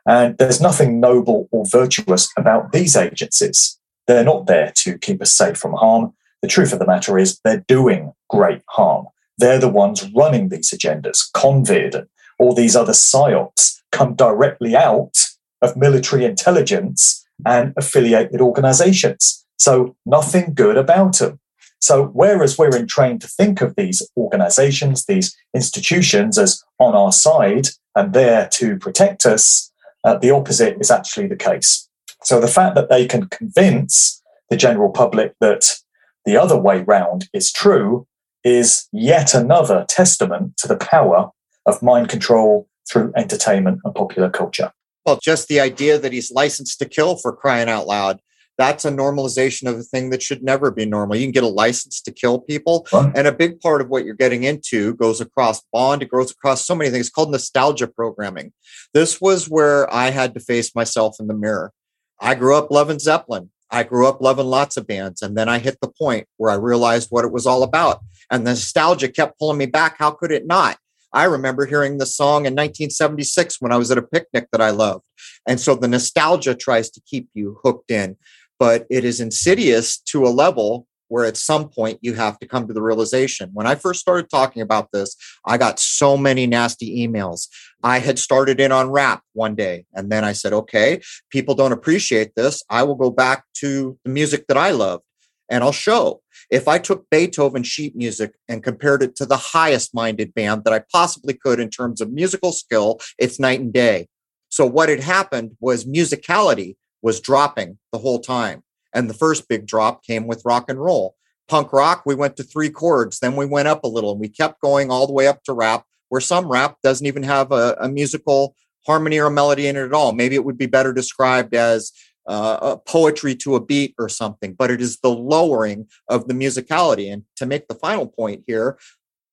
And 0.06 0.36
there's 0.38 0.60
nothing 0.60 1.00
noble 1.00 1.48
or 1.50 1.64
virtuous 1.64 2.28
about 2.36 2.72
these 2.72 2.96
agencies. 2.96 3.78
They're 4.06 4.24
not 4.24 4.46
there 4.46 4.72
to 4.76 4.98
keep 4.98 5.22
us 5.22 5.32
safe 5.32 5.56
from 5.56 5.74
harm. 5.74 6.14
The 6.42 6.48
truth 6.48 6.72
of 6.72 6.78
the 6.78 6.86
matter 6.86 7.18
is 7.18 7.38
they're 7.44 7.64
doing 7.68 8.12
great 8.28 8.62
harm. 8.68 9.06
They're 9.38 9.58
the 9.58 9.68
ones 9.68 10.08
running 10.14 10.48
these 10.48 10.70
agendas. 10.70 11.30
Convid 11.34 11.94
and 11.94 12.08
all 12.38 12.54
these 12.54 12.76
other 12.76 12.92
psyops 12.92 13.80
come 13.92 14.14
directly 14.14 14.74
out 14.76 15.16
of 15.62 15.76
military 15.76 16.24
intelligence 16.24 17.26
and 17.44 17.74
affiliated 17.76 18.40
organizations. 18.40 19.44
So 19.58 19.96
nothing 20.06 20.54
good 20.54 20.76
about 20.76 21.18
them. 21.18 21.38
So 21.80 22.06
whereas 22.08 22.58
we're 22.58 22.76
entrained 22.76 23.22
to 23.22 23.28
think 23.28 23.60
of 23.62 23.74
these 23.76 24.06
organizations, 24.16 25.06
these 25.06 25.34
institutions 25.54 26.38
as 26.38 26.62
on 26.78 26.94
our 26.94 27.12
side 27.12 27.68
and 27.94 28.12
there 28.12 28.48
to 28.52 28.76
protect 28.78 29.24
us, 29.24 29.72
uh, 30.04 30.16
the 30.18 30.30
opposite 30.30 30.78
is 30.80 30.90
actually 30.90 31.26
the 31.26 31.36
case. 31.36 31.88
So 32.22 32.40
the 32.40 32.48
fact 32.48 32.74
that 32.74 32.90
they 32.90 33.06
can 33.06 33.28
convince 33.28 34.22
the 34.50 34.56
general 34.56 34.90
public 34.90 35.34
that 35.40 35.76
the 36.24 36.36
other 36.36 36.58
way 36.58 36.82
round 36.82 37.28
is 37.32 37.52
true 37.52 38.06
is 38.44 38.88
yet 38.92 39.34
another 39.34 39.84
testament 39.88 40.56
to 40.58 40.68
the 40.68 40.76
power 40.76 41.30
of 41.66 41.82
mind 41.82 42.08
control 42.08 42.68
through 42.90 43.12
entertainment 43.16 43.80
and 43.84 43.94
popular 43.94 44.30
culture. 44.30 44.72
Well, 45.04 45.18
just 45.22 45.48
the 45.48 45.60
idea 45.60 45.98
that 45.98 46.12
he's 46.12 46.30
licensed 46.30 46.78
to 46.78 46.86
kill 46.86 47.16
for 47.16 47.34
crying 47.34 47.68
out 47.68 47.86
loud. 47.86 48.20
That's 48.58 48.84
a 48.84 48.90
normalization 48.90 49.66
of 49.70 49.78
a 49.78 49.82
thing 49.82 50.10
that 50.10 50.22
should 50.22 50.42
never 50.42 50.70
be 50.70 50.84
normal. 50.84 51.16
You 51.16 51.24
can 51.24 51.32
get 51.32 51.44
a 51.44 51.48
license 51.48 52.02
to 52.02 52.12
kill 52.12 52.40
people. 52.40 52.86
Right. 52.92 53.10
And 53.14 53.26
a 53.26 53.32
big 53.32 53.58
part 53.60 53.80
of 53.80 53.88
what 53.88 54.04
you're 54.04 54.14
getting 54.14 54.44
into 54.44 54.94
goes 54.96 55.18
across 55.18 55.62
Bond, 55.72 56.02
it 56.02 56.10
goes 56.10 56.30
across 56.30 56.66
so 56.66 56.74
many 56.74 56.90
things. 56.90 57.06
It's 57.06 57.14
called 57.14 57.30
nostalgia 57.30 57.86
programming. 57.86 58.52
This 58.92 59.18
was 59.18 59.48
where 59.48 59.90
I 59.92 60.10
had 60.10 60.34
to 60.34 60.40
face 60.40 60.74
myself 60.74 61.16
in 61.18 61.26
the 61.26 61.34
mirror. 61.34 61.72
I 62.20 62.34
grew 62.34 62.54
up 62.54 62.70
loving 62.70 62.98
Zeppelin. 62.98 63.50
I 63.70 63.82
grew 63.84 64.06
up 64.06 64.20
loving 64.20 64.46
lots 64.46 64.76
of 64.76 64.86
bands. 64.86 65.22
And 65.22 65.36
then 65.36 65.48
I 65.48 65.58
hit 65.58 65.78
the 65.80 65.88
point 65.90 66.26
where 66.36 66.50
I 66.50 66.56
realized 66.56 67.08
what 67.10 67.24
it 67.24 67.32
was 67.32 67.46
all 67.46 67.62
about. 67.62 68.00
And 68.30 68.46
the 68.46 68.50
nostalgia 68.50 69.08
kept 69.08 69.38
pulling 69.38 69.58
me 69.58 69.66
back. 69.66 69.96
How 69.98 70.10
could 70.10 70.32
it 70.32 70.46
not? 70.46 70.78
I 71.12 71.24
remember 71.24 71.66
hearing 71.66 71.98
the 71.98 72.06
song 72.06 72.46
in 72.46 72.54
1976 72.54 73.60
when 73.60 73.72
I 73.72 73.76
was 73.76 73.90
at 73.90 73.98
a 73.98 74.02
picnic 74.02 74.48
that 74.52 74.60
I 74.60 74.70
loved. 74.70 75.04
And 75.46 75.60
so 75.60 75.74
the 75.74 75.88
nostalgia 75.88 76.54
tries 76.54 76.90
to 76.90 77.00
keep 77.00 77.28
you 77.34 77.58
hooked 77.64 77.90
in, 77.90 78.16
but 78.58 78.86
it 78.90 79.04
is 79.04 79.20
insidious 79.20 79.98
to 79.98 80.24
a 80.24 80.28
level 80.28 80.86
where 81.10 81.26
at 81.26 81.36
some 81.36 81.68
point 81.68 81.98
you 82.00 82.14
have 82.14 82.38
to 82.38 82.46
come 82.46 82.66
to 82.66 82.72
the 82.72 82.80
realization. 82.80 83.50
When 83.52 83.66
I 83.66 83.74
first 83.74 84.00
started 84.00 84.30
talking 84.30 84.62
about 84.62 84.92
this, 84.92 85.16
I 85.44 85.58
got 85.58 85.80
so 85.80 86.16
many 86.16 86.46
nasty 86.46 87.06
emails. 87.06 87.48
I 87.82 87.98
had 87.98 88.18
started 88.18 88.60
in 88.60 88.70
on 88.70 88.90
rap 88.90 89.22
one 89.32 89.56
day, 89.56 89.86
and 89.92 90.10
then 90.10 90.24
I 90.24 90.32
said, 90.32 90.52
okay, 90.52 91.00
people 91.30 91.54
don't 91.54 91.72
appreciate 91.72 92.34
this. 92.36 92.62
I 92.70 92.84
will 92.84 92.94
go 92.94 93.10
back 93.10 93.44
to 93.56 93.98
the 94.04 94.10
music 94.10 94.46
that 94.46 94.56
I 94.56 94.70
loved 94.70 95.02
and 95.50 95.64
I'll 95.64 95.72
show. 95.72 96.22
If 96.48 96.68
I 96.68 96.78
took 96.78 97.10
Beethoven 97.10 97.64
sheet 97.64 97.96
music 97.96 98.34
and 98.48 98.62
compared 98.62 99.02
it 99.02 99.16
to 99.16 99.26
the 99.26 99.36
highest 99.36 99.92
minded 99.92 100.32
band 100.32 100.62
that 100.64 100.72
I 100.72 100.82
possibly 100.92 101.34
could 101.34 101.58
in 101.58 101.70
terms 101.70 102.00
of 102.00 102.12
musical 102.12 102.52
skill, 102.52 103.00
it's 103.18 103.40
night 103.40 103.60
and 103.60 103.72
day. 103.72 104.08
So 104.48 104.64
what 104.64 104.88
had 104.88 105.00
happened 105.00 105.56
was 105.60 105.84
musicality 105.84 106.76
was 107.02 107.20
dropping 107.20 107.78
the 107.92 107.98
whole 107.98 108.20
time. 108.20 108.62
And 108.92 109.08
the 109.08 109.14
first 109.14 109.48
big 109.48 109.66
drop 109.66 110.04
came 110.04 110.26
with 110.26 110.44
rock 110.44 110.66
and 110.68 110.80
roll. 110.80 111.16
Punk 111.48 111.72
rock, 111.72 112.02
we 112.06 112.14
went 112.14 112.36
to 112.36 112.44
three 112.44 112.70
chords, 112.70 113.18
then 113.18 113.34
we 113.34 113.44
went 113.44 113.68
up 113.68 113.82
a 113.82 113.88
little 113.88 114.12
and 114.12 114.20
we 114.20 114.28
kept 114.28 114.60
going 114.60 114.90
all 114.90 115.06
the 115.06 115.12
way 115.12 115.26
up 115.26 115.42
to 115.44 115.52
rap, 115.52 115.84
where 116.08 116.20
some 116.20 116.46
rap 116.46 116.76
doesn't 116.82 117.06
even 117.06 117.24
have 117.24 117.50
a, 117.50 117.76
a 117.80 117.88
musical 117.88 118.54
harmony 118.86 119.18
or 119.18 119.30
melody 119.30 119.66
in 119.66 119.76
it 119.76 119.84
at 119.84 119.92
all. 119.92 120.12
Maybe 120.12 120.36
it 120.36 120.44
would 120.44 120.58
be 120.58 120.66
better 120.66 120.92
described 120.92 121.54
as 121.54 121.92
uh, 122.26 122.76
poetry 122.86 123.34
to 123.34 123.56
a 123.56 123.60
beat 123.60 123.94
or 123.98 124.08
something, 124.08 124.54
but 124.54 124.70
it 124.70 124.80
is 124.80 124.98
the 124.98 125.10
lowering 125.10 125.88
of 126.08 126.28
the 126.28 126.34
musicality. 126.34 127.12
And 127.12 127.24
to 127.36 127.46
make 127.46 127.66
the 127.66 127.74
final 127.74 128.06
point 128.06 128.44
here, 128.46 128.78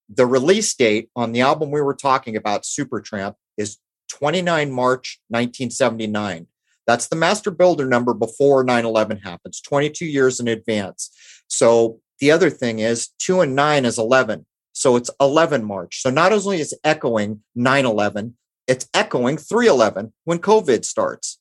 the 0.09 0.25
release 0.25 0.73
date 0.73 1.09
on 1.15 1.31
the 1.31 1.41
album 1.41 1.69
we 1.69 1.81
were 1.81 1.93
talking 1.93 2.35
about, 2.35 2.63
Supertramp, 2.63 3.35
is 3.57 3.77
29 4.09 4.71
March 4.71 5.19
1979. 5.27 6.47
That's 6.87 7.07
the 7.09 7.15
master 7.15 7.51
builder 7.51 7.85
number 7.85 8.13
before 8.13 8.63
9 8.63 8.85
11 8.85 9.17
happens, 9.17 9.61
22 9.61 10.05
years 10.05 10.39
in 10.39 10.47
advance. 10.47 11.11
So 11.47 11.99
the 12.19 12.31
other 12.31 12.49
thing 12.49 12.79
is 12.79 13.09
2 13.19 13.41
and 13.41 13.55
9 13.55 13.85
is 13.85 13.99
11. 13.99 14.45
So 14.71 14.95
it's 14.95 15.09
11 15.19 15.65
March. 15.65 16.01
So 16.01 16.09
not 16.09 16.31
only 16.31 16.61
is 16.61 16.73
echoing 16.83 17.43
9 17.55 17.85
11, 17.85 18.37
it's 18.67 18.87
echoing 18.93 19.37
3 19.37 19.67
11 19.67 20.13
when 20.23 20.39
COVID 20.39 20.85
starts. 20.85 21.39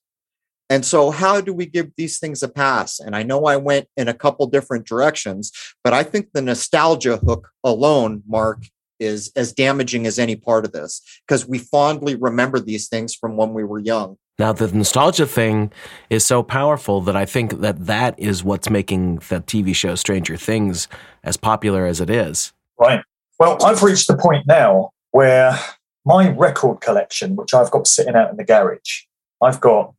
And 0.68 0.84
so, 0.84 1.12
how 1.12 1.40
do 1.40 1.52
we 1.52 1.66
give 1.66 1.92
these 1.96 2.18
things 2.18 2.42
a 2.42 2.48
pass? 2.48 2.98
And 2.98 3.14
I 3.14 3.22
know 3.22 3.44
I 3.44 3.56
went 3.56 3.86
in 3.96 4.08
a 4.08 4.14
couple 4.14 4.46
different 4.48 4.84
directions, 4.84 5.52
but 5.84 5.92
I 5.92 6.02
think 6.02 6.32
the 6.32 6.42
nostalgia 6.42 7.18
hook 7.18 7.50
alone, 7.62 8.24
Mark, 8.26 8.64
is 8.98 9.30
as 9.36 9.52
damaging 9.52 10.06
as 10.06 10.18
any 10.18 10.34
part 10.34 10.64
of 10.64 10.72
this 10.72 11.02
because 11.26 11.46
we 11.46 11.58
fondly 11.58 12.16
remember 12.16 12.58
these 12.58 12.88
things 12.88 13.14
from 13.14 13.36
when 13.36 13.52
we 13.52 13.62
were 13.62 13.78
young. 13.78 14.16
Now, 14.38 14.52
the 14.52 14.68
nostalgia 14.68 15.26
thing 15.26 15.72
is 16.10 16.26
so 16.26 16.42
powerful 16.42 17.00
that 17.02 17.16
I 17.16 17.24
think 17.24 17.60
that 17.60 17.86
that 17.86 18.18
is 18.18 18.44
what's 18.44 18.68
making 18.68 19.16
the 19.16 19.40
TV 19.40 19.74
show 19.74 19.94
Stranger 19.94 20.36
Things 20.36 20.88
as 21.24 21.38
popular 21.38 21.86
as 21.86 22.02
it 22.02 22.10
is. 22.10 22.52
Right. 22.78 23.02
Well, 23.38 23.56
I've 23.64 23.82
reached 23.82 24.08
the 24.08 24.16
point 24.16 24.46
now 24.46 24.90
where 25.10 25.58
my 26.04 26.28
record 26.28 26.82
collection, 26.82 27.34
which 27.34 27.54
I've 27.54 27.70
got 27.70 27.86
sitting 27.86 28.14
out 28.14 28.30
in 28.30 28.36
the 28.36 28.44
garage, 28.44 29.04
I've 29.42 29.60
got 29.60 29.94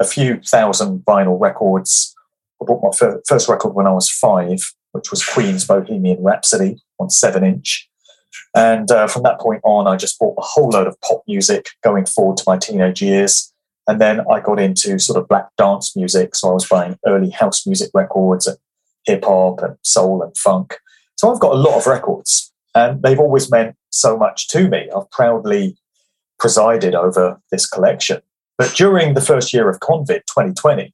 a 0.00 0.04
few 0.04 0.40
thousand 0.40 1.04
vinyl 1.04 1.40
records. 1.40 2.14
I 2.60 2.64
bought 2.64 2.82
my 2.82 3.20
first 3.28 3.48
record 3.48 3.74
when 3.74 3.86
I 3.86 3.92
was 3.92 4.10
five, 4.10 4.72
which 4.92 5.12
was 5.12 5.24
Queen's 5.24 5.64
Bohemian 5.64 6.22
Rhapsody 6.22 6.82
on 6.98 7.08
seven 7.08 7.44
inch. 7.44 7.88
And 8.54 8.90
uh, 8.90 9.06
from 9.06 9.22
that 9.22 9.38
point 9.38 9.60
on, 9.64 9.86
I 9.86 9.96
just 9.96 10.18
bought 10.18 10.34
a 10.38 10.42
whole 10.42 10.70
load 10.70 10.86
of 10.86 11.00
pop 11.02 11.22
music 11.28 11.70
going 11.84 12.06
forward 12.06 12.38
to 12.38 12.44
my 12.46 12.58
teenage 12.58 13.00
years. 13.00 13.52
And 13.88 14.00
then 14.00 14.20
I 14.30 14.40
got 14.40 14.58
into 14.58 14.98
sort 14.98 15.18
of 15.18 15.28
black 15.28 15.48
dance 15.56 15.94
music. 15.94 16.34
So 16.34 16.50
I 16.50 16.52
was 16.52 16.68
buying 16.68 16.98
early 17.06 17.30
house 17.30 17.66
music 17.66 17.90
records 17.94 18.46
and 18.46 18.56
hip 19.04 19.24
hop 19.24 19.62
and 19.62 19.76
soul 19.82 20.22
and 20.22 20.36
funk. 20.36 20.76
So 21.16 21.32
I've 21.32 21.40
got 21.40 21.52
a 21.52 21.58
lot 21.58 21.76
of 21.76 21.86
records 21.86 22.52
and 22.74 23.02
they've 23.02 23.20
always 23.20 23.50
meant 23.50 23.76
so 23.90 24.16
much 24.16 24.48
to 24.48 24.68
me. 24.68 24.88
I've 24.94 25.10
proudly 25.10 25.76
presided 26.38 26.94
over 26.94 27.40
this 27.50 27.66
collection. 27.66 28.20
But 28.58 28.74
during 28.74 29.14
the 29.14 29.20
first 29.20 29.52
year 29.52 29.68
of 29.68 29.80
COVID 29.80 30.06
2020, 30.26 30.92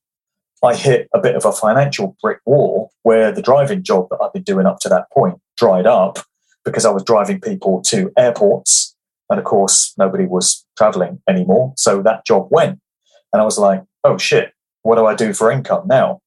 I 0.64 0.76
hit 0.76 1.08
a 1.12 1.20
bit 1.20 1.34
of 1.34 1.44
a 1.44 1.52
financial 1.52 2.16
brick 2.22 2.40
wall 2.46 2.92
where 3.02 3.32
the 3.32 3.42
driving 3.42 3.82
job 3.82 4.08
that 4.10 4.18
I'd 4.22 4.32
been 4.32 4.42
doing 4.42 4.66
up 4.66 4.78
to 4.80 4.88
that 4.90 5.10
point 5.10 5.40
dried 5.56 5.86
up 5.86 6.20
because 6.64 6.84
I 6.84 6.90
was 6.90 7.02
driving 7.02 7.40
people 7.40 7.82
to 7.82 8.12
airports. 8.16 8.94
And 9.28 9.38
of 9.38 9.44
course, 9.44 9.92
nobody 9.98 10.26
was 10.26 10.64
traveling 10.76 11.20
anymore. 11.28 11.72
So 11.76 12.02
that 12.02 12.24
job 12.24 12.46
went. 12.50 12.78
And 13.32 13.40
I 13.40 13.44
was 13.44 13.58
like, 13.58 13.82
oh 14.04 14.18
shit, 14.18 14.52
what 14.82 14.96
do 14.96 15.06
I 15.06 15.14
do 15.14 15.32
for 15.32 15.50
income 15.50 15.86
now? 15.86 16.20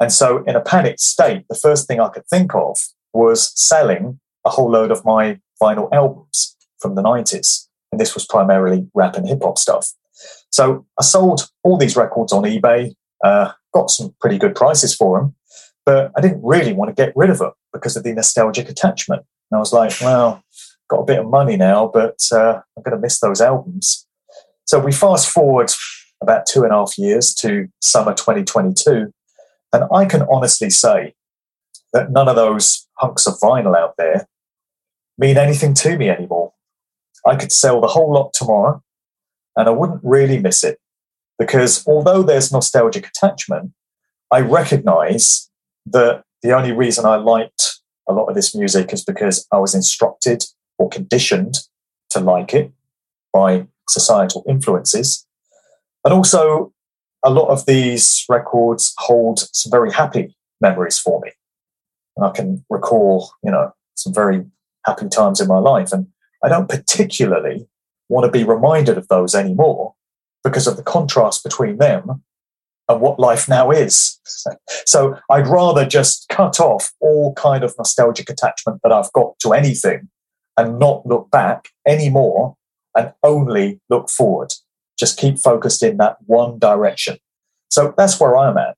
And 0.00 0.12
so, 0.12 0.42
in 0.44 0.56
a 0.56 0.60
panicked 0.60 1.00
state, 1.00 1.44
the 1.48 1.54
first 1.54 1.86
thing 1.86 2.00
I 2.00 2.08
could 2.08 2.26
think 2.26 2.54
of 2.54 2.76
was 3.12 3.52
selling 3.60 4.18
a 4.44 4.50
whole 4.50 4.70
load 4.70 4.90
of 4.90 5.04
my 5.04 5.38
vinyl 5.62 5.88
albums 5.92 6.56
from 6.80 6.94
the 6.96 7.02
90s. 7.02 7.68
And 7.92 8.00
this 8.00 8.14
was 8.14 8.26
primarily 8.26 8.88
rap 8.94 9.16
and 9.16 9.28
hip 9.28 9.42
hop 9.42 9.58
stuff. 9.58 9.92
So 10.50 10.86
I 10.98 11.02
sold 11.02 11.48
all 11.62 11.76
these 11.76 11.96
records 11.96 12.32
on 12.32 12.42
eBay, 12.42 12.94
uh, 13.22 13.52
got 13.72 13.90
some 13.90 14.14
pretty 14.20 14.38
good 14.38 14.54
prices 14.54 14.94
for 14.94 15.20
them, 15.20 15.34
but 15.86 16.10
I 16.16 16.20
didn't 16.20 16.42
really 16.42 16.72
want 16.72 16.94
to 16.94 17.00
get 17.00 17.12
rid 17.16 17.30
of 17.30 17.38
them 17.38 17.52
because 17.72 17.96
of 17.96 18.02
the 18.02 18.12
nostalgic 18.12 18.68
attachment. 18.68 19.22
And 19.50 19.56
I 19.56 19.60
was 19.60 19.72
like, 19.72 19.92
well, 20.00 20.42
got 20.88 21.00
a 21.00 21.04
bit 21.04 21.20
of 21.20 21.26
money 21.26 21.56
now, 21.56 21.90
but 21.92 22.18
uh, 22.32 22.60
I'm 22.76 22.82
going 22.82 22.96
to 22.96 23.00
miss 23.00 23.20
those 23.20 23.40
albums. 23.40 24.06
So 24.64 24.78
we 24.78 24.92
fast 24.92 25.28
forward 25.28 25.70
about 26.22 26.46
two 26.46 26.62
and 26.62 26.72
a 26.72 26.76
half 26.76 26.96
years 26.96 27.34
to 27.34 27.68
summer 27.80 28.14
2022. 28.14 29.12
And 29.72 29.84
I 29.92 30.04
can 30.04 30.22
honestly 30.30 30.70
say 30.70 31.14
that 31.92 32.10
none 32.10 32.28
of 32.28 32.36
those 32.36 32.86
hunks 32.94 33.26
of 33.26 33.34
vinyl 33.34 33.76
out 33.76 33.94
there 33.98 34.26
mean 35.18 35.36
anything 35.36 35.74
to 35.74 35.96
me 35.96 36.08
anymore. 36.08 36.52
I 37.26 37.36
could 37.36 37.52
sell 37.52 37.80
the 37.80 37.88
whole 37.88 38.12
lot 38.12 38.32
tomorrow 38.32 38.82
and 39.56 39.68
I 39.68 39.72
wouldn't 39.72 40.00
really 40.02 40.38
miss 40.38 40.64
it 40.64 40.78
because 41.38 41.86
although 41.86 42.22
there's 42.22 42.52
nostalgic 42.52 43.06
attachment, 43.06 43.72
I 44.30 44.40
recognize 44.40 45.50
that 45.86 46.22
the 46.42 46.52
only 46.52 46.72
reason 46.72 47.04
I 47.04 47.16
liked 47.16 47.80
a 48.08 48.12
lot 48.12 48.26
of 48.26 48.34
this 48.34 48.54
music 48.54 48.92
is 48.92 49.04
because 49.04 49.46
I 49.52 49.58
was 49.58 49.74
instructed 49.74 50.44
or 50.78 50.88
conditioned 50.88 51.58
to 52.10 52.20
like 52.20 52.54
it 52.54 52.72
by 53.32 53.66
societal 53.88 54.44
influences. 54.48 55.26
And 56.04 56.12
also, 56.12 56.72
a 57.24 57.30
lot 57.30 57.48
of 57.48 57.66
these 57.66 58.24
records 58.28 58.94
hold 58.98 59.40
some 59.52 59.70
very 59.70 59.92
happy 59.92 60.36
memories 60.60 60.98
for 60.98 61.20
me. 61.20 61.30
And 62.16 62.26
I 62.26 62.30
can 62.30 62.64
recall, 62.68 63.32
you 63.42 63.50
know, 63.50 63.72
some 63.94 64.12
very 64.12 64.44
happy 64.84 65.08
times 65.08 65.40
in 65.40 65.48
my 65.48 65.58
life. 65.58 65.92
And 65.92 66.08
I 66.42 66.48
don't 66.48 66.68
particularly 66.68 67.68
want 68.08 68.24
to 68.24 68.30
be 68.30 68.44
reminded 68.44 68.98
of 68.98 69.08
those 69.08 69.34
anymore 69.34 69.94
because 70.42 70.66
of 70.66 70.76
the 70.76 70.82
contrast 70.82 71.44
between 71.44 71.78
them 71.78 72.22
and 72.88 73.00
what 73.00 73.20
life 73.20 73.48
now 73.48 73.70
is. 73.70 74.18
So 74.84 75.18
I'd 75.30 75.46
rather 75.46 75.86
just 75.86 76.28
cut 76.28 76.60
off 76.60 76.92
all 77.00 77.32
kind 77.34 77.64
of 77.64 77.74
nostalgic 77.78 78.28
attachment 78.28 78.80
that 78.82 78.92
I've 78.92 79.12
got 79.12 79.38
to 79.38 79.54
anything 79.54 80.10
and 80.58 80.78
not 80.78 81.06
look 81.06 81.30
back 81.30 81.68
anymore 81.86 82.56
and 82.94 83.12
only 83.22 83.80
look 83.88 84.10
forward. 84.10 84.52
Just 84.98 85.18
keep 85.18 85.38
focused 85.38 85.82
in 85.82 85.96
that 85.98 86.18
one 86.26 86.58
direction. 86.58 87.18
So 87.70 87.94
that's 87.96 88.20
where 88.20 88.36
I'm 88.36 88.58
at. 88.58 88.76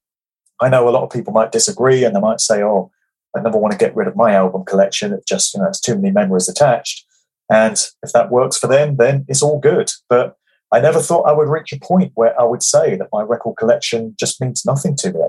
I 0.61 0.68
know 0.68 0.88
a 0.88 0.90
lot 0.90 1.03
of 1.03 1.11
people 1.11 1.33
might 1.33 1.53
disagree 1.53 2.05
and 2.05 2.14
they 2.14 2.20
might 2.20 2.40
say, 2.40 2.62
oh, 2.62 2.90
I 3.37 3.40
never 3.40 3.59
want 3.59 3.72
to 3.72 3.79
get 3.79 3.96
rid 3.96 4.07
of 4.07 4.16
my 4.16 4.33
album 4.33 4.64
collection. 4.64 5.12
It 5.12 5.27
just, 5.27 5.55
you 5.55 5.61
know, 5.61 5.68
it's 5.68 5.81
too 5.81 5.96
many 5.96 6.12
memories 6.12 6.48
attached. 6.48 7.05
And 7.50 7.77
if 8.03 8.12
that 8.12 8.31
works 8.31 8.57
for 8.57 8.68
them, 8.68 8.96
then 8.96 9.24
it's 9.29 9.42
all 9.42 9.59
good. 9.59 9.90
But 10.09 10.37
I 10.72 10.81
never 10.81 11.00
thought 11.00 11.29
I 11.29 11.33
would 11.33 11.48
reach 11.48 11.72
a 11.72 11.79
point 11.79 12.12
where 12.14 12.38
I 12.40 12.44
would 12.44 12.62
say 12.62 12.96
that 12.96 13.09
my 13.12 13.22
record 13.22 13.57
collection 13.57 14.14
just 14.18 14.40
means 14.40 14.64
nothing 14.64 14.96
to 14.96 15.12
me 15.12 15.20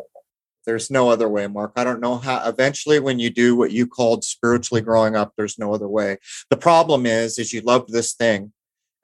There's 0.65 0.89
no 0.89 1.09
other 1.09 1.27
way, 1.27 1.47
Mark. 1.47 1.73
I 1.75 1.83
don't 1.83 1.99
know 1.99 2.17
how 2.17 2.47
eventually 2.47 2.99
when 2.99 3.19
you 3.19 3.29
do 3.29 3.55
what 3.55 3.71
you 3.71 3.85
called 3.85 4.23
spiritually 4.23 4.81
growing 4.81 5.15
up, 5.15 5.33
there's 5.35 5.59
no 5.59 5.73
other 5.73 5.87
way. 5.87 6.17
The 6.49 6.57
problem 6.57 7.05
is, 7.05 7.37
is 7.37 7.53
you 7.53 7.61
love 7.61 7.87
this 7.87 8.13
thing. 8.13 8.53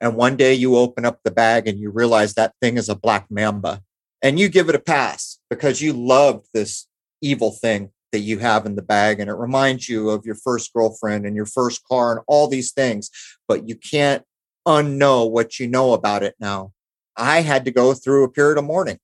And 0.02 0.16
one 0.16 0.36
day 0.36 0.52
you 0.52 0.76
open 0.76 1.04
up 1.04 1.20
the 1.22 1.30
bag 1.30 1.68
and 1.68 1.78
you 1.78 1.88
realize 1.88 2.34
that 2.34 2.54
thing 2.60 2.76
is 2.76 2.88
a 2.88 2.96
black 2.96 3.26
mamba 3.30 3.82
and 4.20 4.38
you 4.38 4.48
give 4.48 4.68
it 4.68 4.74
a 4.74 4.80
pass 4.80 5.38
because 5.48 5.80
you 5.80 5.92
loved 5.92 6.48
this 6.52 6.88
evil 7.20 7.52
thing 7.52 7.92
that 8.10 8.18
you 8.18 8.40
have 8.40 8.66
in 8.66 8.74
the 8.74 8.82
bag 8.82 9.20
and 9.20 9.30
it 9.30 9.34
reminds 9.34 9.88
you 9.88 10.10
of 10.10 10.26
your 10.26 10.34
first 10.34 10.72
girlfriend 10.72 11.24
and 11.24 11.36
your 11.36 11.46
first 11.46 11.84
car 11.84 12.10
and 12.10 12.20
all 12.26 12.48
these 12.48 12.72
things 12.72 13.10
but 13.46 13.68
you 13.68 13.76
can't 13.76 14.24
unknow 14.66 15.30
what 15.30 15.60
you 15.60 15.68
know 15.68 15.92
about 15.92 16.24
it 16.24 16.34
now. 16.40 16.72
I 17.16 17.42
had 17.42 17.64
to 17.66 17.70
go 17.70 17.94
through 17.94 18.24
a 18.24 18.28
period 18.28 18.58
of 18.58 18.64
mourning. 18.64 18.98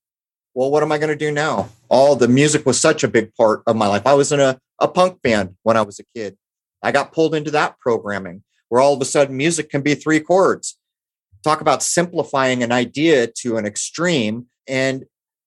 Well 0.52 0.72
what 0.72 0.82
am 0.82 0.90
i 0.90 0.98
going 0.98 1.10
to 1.10 1.16
do 1.16 1.30
now? 1.30 1.68
All 1.88 2.16
the 2.16 2.26
music 2.26 2.66
was 2.66 2.80
such 2.80 3.04
a 3.04 3.08
big 3.08 3.32
part 3.36 3.62
of 3.68 3.76
my 3.76 3.86
life. 3.86 4.04
I 4.04 4.14
was 4.14 4.32
in 4.32 4.40
a, 4.40 4.58
a 4.80 4.88
punk 4.88 5.22
band 5.22 5.54
when 5.62 5.76
i 5.76 5.82
was 5.82 6.00
a 6.00 6.04
kid. 6.16 6.36
I 6.82 6.90
got 6.90 7.12
pulled 7.12 7.36
into 7.36 7.52
that 7.52 7.78
programming 7.78 8.42
where 8.68 8.80
all 8.80 8.94
of 8.94 9.00
a 9.00 9.04
sudden 9.04 9.36
music 9.36 9.70
can 9.70 9.82
be 9.82 9.94
three 9.94 10.18
chords 10.18 10.77
talk 11.44 11.60
about 11.60 11.82
simplifying 11.82 12.62
an 12.62 12.72
idea 12.72 13.26
to 13.26 13.56
an 13.56 13.66
extreme 13.66 14.46
and 14.66 15.04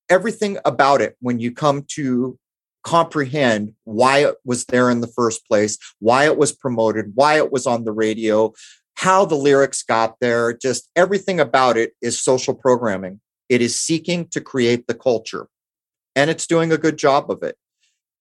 everything 0.09 0.57
about 0.65 1.01
it 1.01 1.15
when 1.19 1.39
you 1.39 1.51
come 1.51 1.83
to 1.87 2.37
comprehend 2.83 3.73
why 3.83 4.19
it 4.19 4.35
was 4.43 4.65
there 4.65 4.89
in 4.89 5.01
the 5.01 5.07
first 5.07 5.47
place, 5.47 5.77
why 5.99 6.25
it 6.25 6.37
was 6.37 6.51
promoted, 6.51 7.11
why 7.15 7.37
it 7.37 7.51
was 7.51 7.67
on 7.67 7.83
the 7.83 7.91
radio, 7.91 8.51
how 8.95 9.25
the 9.25 9.35
lyrics 9.35 9.83
got 9.83 10.15
there, 10.19 10.53
just 10.53 10.89
everything 10.95 11.39
about 11.39 11.77
it 11.77 11.93
is 12.01 12.21
social 12.21 12.53
programming. 12.53 13.19
It 13.49 13.61
is 13.61 13.79
seeking 13.79 14.27
to 14.29 14.41
create 14.41 14.87
the 14.87 14.93
culture 14.93 15.47
and 16.15 16.29
it's 16.29 16.47
doing 16.47 16.71
a 16.71 16.77
good 16.77 16.97
job 16.97 17.29
of 17.29 17.43
it. 17.43 17.55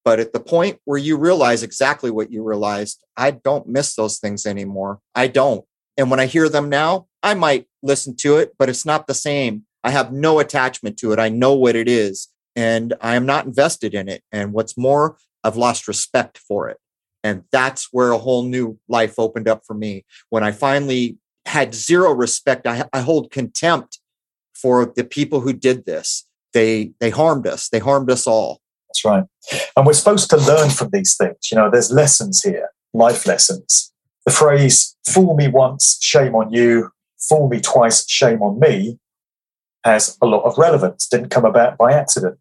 But 0.05 0.21
at 0.21 0.33
the 0.33 0.41
point 0.41 0.79
where 0.85 0.99
you 0.99 1.17
realize 1.17 1.63
exactly 1.63 2.11
what 2.11 2.33
you 2.33 2.43
realized, 2.43 3.05
I 3.17 3.33
don't 3.33 3.69
miss 3.69 3.95
those 3.95 4.19
things 4.19 4.47
anymore. 4.47 5.01
I 5.15 5.29
don't. 5.29 5.65
And 6.01 6.11
when 6.11 6.19
I 6.19 6.25
hear 6.25 6.49
them 6.49 6.71
now, 6.71 7.09
I 7.23 7.35
might 7.35 7.67
listen 7.83 8.17
to 8.21 8.39
it, 8.39 8.55
but 8.59 8.71
it's 8.71 8.87
not 8.87 9.07
the 9.07 9.13
same. 9.13 9.67
I 9.85 9.91
have 9.91 10.15
no 10.15 10.39
attachment 10.39 10.97
to 11.01 11.13
it. 11.13 11.19
I 11.19 11.29
know 11.29 11.53
what 11.53 11.77
it 11.77 11.91
is 11.91 12.29
and 12.57 12.95
I 13.03 13.17
am 13.17 13.27
not 13.27 13.45
invested 13.45 13.93
in 13.93 14.09
it. 14.09 14.23
And 14.33 14.55
what's 14.55 14.79
more, 14.79 15.19
I've 15.45 15.59
lost 15.59 15.87
respect 15.87 16.39
for 16.39 16.71
it. 16.71 16.79
And 17.23 17.45
that's 17.53 17.89
where 17.93 18.13
a 18.13 18.19
whole 18.19 18.45
new 18.45 18.79
life 18.89 19.19
opened 19.19 19.47
up 19.47 19.67
for 19.67 19.75
me. 19.75 20.07
When 20.31 20.43
I 20.43 20.53
finally 20.53 21.19
had 21.45 21.75
zero 21.75 22.13
respect, 22.13 22.67
I, 22.67 22.89
I 22.95 23.03
hold 23.03 23.31
contempt 23.31 23.99
for 24.55 24.87
the 24.97 25.05
people 25.05 25.41
who 25.41 25.53
did 25.53 25.85
this. 25.85 26.27
They 26.55 26.93
they 26.99 27.11
harmed 27.11 27.47
us. 27.47 27.69
They 27.69 27.79
harmed 27.79 28.11
us 28.11 28.27
all. 28.27 28.63
That's 28.89 29.05
right. 29.05 29.25
And 29.77 29.85
we're 29.85 29.93
supposed 29.93 30.31
to 30.31 30.39
learn 30.39 30.71
from 30.71 30.89
these 30.95 31.15
things. 31.15 31.51
You 31.53 31.59
know, 31.59 31.71
there's 31.71 31.93
lessons 31.93 32.43
here, 32.43 32.71
life 32.95 33.27
lessons. 33.27 33.93
The 34.27 34.33
phrase 34.33 34.97
fool 35.07 35.35
me 35.37 35.49
once, 35.49 35.99
shame 36.01 36.35
on 36.35 36.53
you, 36.53 36.91
fool 37.19 37.49
me 37.49 37.61
twice, 37.61 38.09
shame 38.09 38.43
on 38.43 38.59
me 38.61 38.99
has 39.85 40.17
a 40.21 40.27
lot 40.27 40.43
of 40.43 40.59
relevance, 40.59 41.07
didn't 41.07 41.31
come 41.31 41.45
about 41.45 41.79
by 41.79 41.93
accident. 41.93 42.39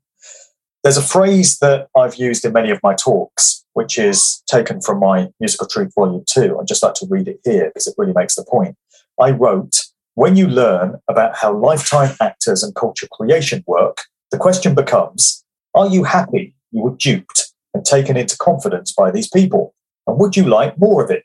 There's 0.83 0.97
a 0.97 1.01
phrase 1.01 1.59
that 1.59 1.87
I've 1.95 2.15
used 2.15 2.45
in 2.45 2.53
many 2.53 2.71
of 2.71 2.79
my 2.81 2.95
talks, 2.95 3.65
which 3.73 3.99
is 3.99 4.41
taken 4.47 4.81
from 4.81 4.99
my 4.99 5.29
Musical 5.39 5.67
Truth 5.67 5.93
Volume 5.95 6.23
2. 6.27 6.57
I'd 6.59 6.67
just 6.67 6.83
like 6.83 6.93
to 6.95 7.07
read 7.09 7.27
it 7.27 7.39
here 7.43 7.65
because 7.65 7.87
it 7.87 7.95
really 7.97 8.13
makes 8.13 8.35
the 8.35 8.45
point. 8.45 8.75
I 9.19 9.31
wrote, 9.31 9.85
When 10.15 10.35
you 10.35 10.47
learn 10.47 10.99
about 11.09 11.35
how 11.35 11.53
lifetime 11.53 12.15
actors 12.21 12.63
and 12.63 12.75
culture 12.75 13.07
creation 13.11 13.63
work, 13.67 14.03
the 14.31 14.37
question 14.37 14.73
becomes 14.73 15.43
Are 15.73 15.87
you 15.87 16.05
happy 16.05 16.55
you 16.71 16.83
were 16.83 16.95
duped 16.95 17.51
and 17.73 17.83
taken 17.83 18.15
into 18.15 18.37
confidence 18.37 18.93
by 18.93 19.11
these 19.11 19.29
people? 19.29 19.73
And 20.07 20.17
would 20.17 20.37
you 20.37 20.45
like 20.45 20.79
more 20.79 21.03
of 21.03 21.11
it? 21.11 21.23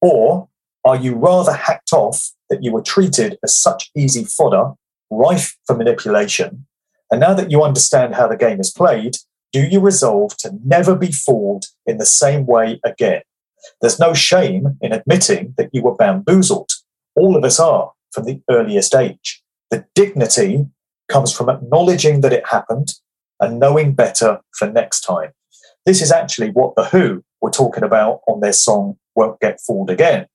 Or 0.00 0.48
Are 0.84 0.96
you 0.96 1.16
rather 1.16 1.52
hacked 1.52 1.92
off 1.92 2.30
that 2.48 2.62
you 2.62 2.72
were 2.72 2.82
treated 2.82 3.36
as 3.42 3.54
such 3.54 3.90
easy 3.94 4.24
fodder, 4.24 4.72
rife 5.10 5.56
for 5.66 5.76
manipulation? 5.76 6.66
And 7.10 7.20
now 7.20 7.34
that 7.34 7.50
you 7.50 7.62
understand 7.62 8.14
how 8.14 8.28
the 8.28 8.36
game 8.36 8.60
is 8.60 8.70
played, 8.70 9.16
do 9.52 9.60
you 9.60 9.80
resolve 9.80 10.36
to 10.38 10.52
never 10.64 10.94
be 10.94 11.10
fooled 11.10 11.66
in 11.86 11.98
the 11.98 12.06
same 12.06 12.46
way 12.46 12.80
again? 12.84 13.22
There's 13.80 13.98
no 13.98 14.14
shame 14.14 14.78
in 14.80 14.92
admitting 14.92 15.54
that 15.58 15.70
you 15.72 15.82
were 15.82 15.94
bamboozled. 15.94 16.70
All 17.16 17.36
of 17.36 17.44
us 17.44 17.58
are 17.58 17.92
from 18.12 18.24
the 18.24 18.40
earliest 18.48 18.94
age. 18.94 19.42
The 19.70 19.84
dignity 19.94 20.66
comes 21.08 21.32
from 21.32 21.48
acknowledging 21.48 22.20
that 22.20 22.32
it 22.32 22.46
happened 22.48 22.92
and 23.40 23.58
knowing 23.58 23.94
better 23.94 24.40
for 24.56 24.70
next 24.70 25.00
time. 25.00 25.32
This 25.86 26.02
is 26.02 26.12
actually 26.12 26.50
what 26.50 26.76
The 26.76 26.84
Who 26.84 27.24
were 27.40 27.50
talking 27.50 27.84
about 27.84 28.20
on 28.28 28.40
their 28.40 28.52
song 28.52 28.96
Won't 29.18 29.40
Get 29.40 29.60
Fooled 29.60 29.90
Again. 29.90 30.26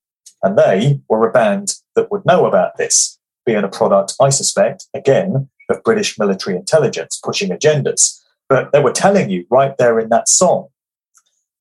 And 0.42 0.58
they 0.58 1.00
were 1.08 1.26
a 1.26 1.32
band 1.32 1.76
that 1.96 2.10
would 2.10 2.26
know 2.26 2.44
about 2.44 2.76
this, 2.76 3.18
being 3.46 3.64
a 3.64 3.68
product, 3.68 4.14
I 4.20 4.28
suspect, 4.28 4.86
again, 4.94 5.48
of 5.70 5.82
British 5.82 6.18
military 6.18 6.54
intelligence 6.54 7.18
pushing 7.24 7.48
agendas. 7.48 8.20
But 8.48 8.72
they 8.72 8.80
were 8.80 8.92
telling 8.92 9.30
you 9.30 9.46
right 9.50 9.74
there 9.78 9.98
in 9.98 10.10
that 10.10 10.28
song 10.28 10.68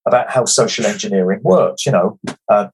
about 0.05 0.31
how 0.31 0.43
social 0.43 0.85
engineering 0.85 1.39
works. 1.43 1.85
You 1.85 1.93
know, 1.93 2.19
uh, 2.49 2.67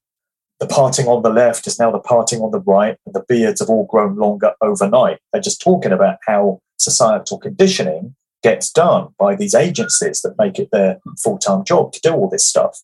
the 0.59 0.65
parting 0.65 1.07
on 1.07 1.21
the 1.21 1.29
left 1.29 1.67
is 1.67 1.79
now 1.79 1.91
the 1.91 1.99
parting 1.99 2.41
on 2.41 2.49
the 2.49 2.61
right, 2.61 2.97
and 3.05 3.13
the 3.13 3.23
beards 3.27 3.59
have 3.59 3.69
all 3.69 3.85
grown 3.85 4.15
longer 4.15 4.53
overnight. 4.61 5.19
They're 5.31 5.43
just 5.43 5.61
talking 5.61 5.91
about 5.91 6.17
how 6.25 6.59
societal 6.77 7.37
conditioning 7.37 8.15
gets 8.41 8.71
done 8.71 9.09
by 9.19 9.35
these 9.35 9.53
agencies 9.53 10.21
that 10.21 10.39
make 10.39 10.57
it 10.57 10.69
their 10.71 10.99
full 11.23 11.37
time 11.37 11.63
job 11.63 11.93
to 11.93 12.01
do 12.01 12.13
all 12.13 12.29
this 12.29 12.47
stuff. 12.47 12.81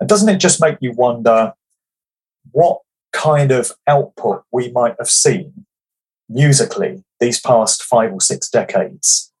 And 0.00 0.08
doesn't 0.08 0.28
it 0.28 0.38
just 0.38 0.60
make 0.60 0.78
you 0.80 0.92
wonder 0.92 1.52
what 2.52 2.80
kind 3.12 3.50
of 3.50 3.72
output 3.86 4.44
we 4.52 4.70
might 4.72 4.94
have 4.98 5.08
seen 5.08 5.66
musically 6.28 7.02
these 7.20 7.40
past 7.40 7.82
five 7.82 8.12
or 8.12 8.20
six 8.20 8.48
decades 8.48 9.32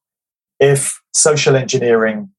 if 0.58 1.02
social 1.12 1.56
engineering 1.56 2.30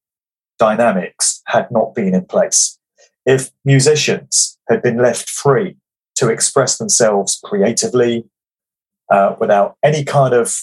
dynamics 0.58 1.42
had 1.46 1.70
not 1.70 1.94
been 1.94 2.14
in 2.14 2.24
place, 2.24 2.78
if 3.24 3.50
musicians 3.64 4.58
had 4.68 4.82
been 4.82 4.98
left 4.98 5.30
free 5.30 5.76
to 6.16 6.28
express 6.28 6.78
themselves 6.78 7.40
creatively 7.44 8.24
uh, 9.10 9.36
without 9.38 9.76
any 9.84 10.04
kind 10.04 10.34
of 10.34 10.56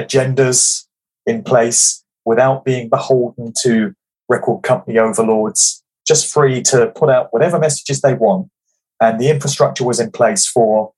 agendas 0.00 0.86
in 1.26 1.42
place, 1.42 2.04
without 2.24 2.64
being 2.64 2.88
beholden 2.88 3.52
to 3.62 3.94
record 4.28 4.62
company 4.62 4.98
overlords, 4.98 5.83
just 6.06 6.32
free 6.32 6.62
to 6.62 6.92
put 6.94 7.10
out 7.10 7.28
whatever 7.30 7.58
messages 7.58 8.00
they 8.00 8.14
want. 8.14 8.48
And 9.00 9.20
the 9.20 9.30
infrastructure 9.30 9.84
was 9.84 10.00
in 10.00 10.10
place 10.10 10.46
for 10.46 10.92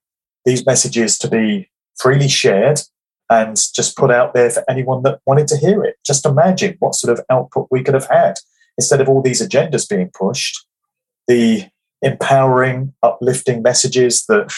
these 0.44 0.66
messages 0.66 1.18
to 1.18 1.28
be 1.28 1.70
freely 1.98 2.28
shared 2.28 2.80
and 3.28 3.56
just 3.74 3.96
put 3.96 4.10
out 4.10 4.34
there 4.34 4.50
for 4.50 4.64
anyone 4.68 5.02
that 5.02 5.20
wanted 5.26 5.48
to 5.48 5.56
hear 5.56 5.84
it. 5.84 5.96
Just 6.06 6.24
imagine 6.26 6.76
what 6.78 6.94
sort 6.94 7.18
of 7.18 7.24
output 7.30 7.66
we 7.70 7.82
could 7.82 7.94
have 7.94 8.08
had 8.08 8.34
instead 8.78 9.00
of 9.00 9.08
all 9.08 9.22
these 9.22 9.46
agendas 9.46 9.88
being 9.88 10.10
pushed, 10.16 10.64
the 11.26 11.64
empowering, 12.02 12.92
uplifting 13.02 13.62
messages 13.62 14.24
that 14.28 14.52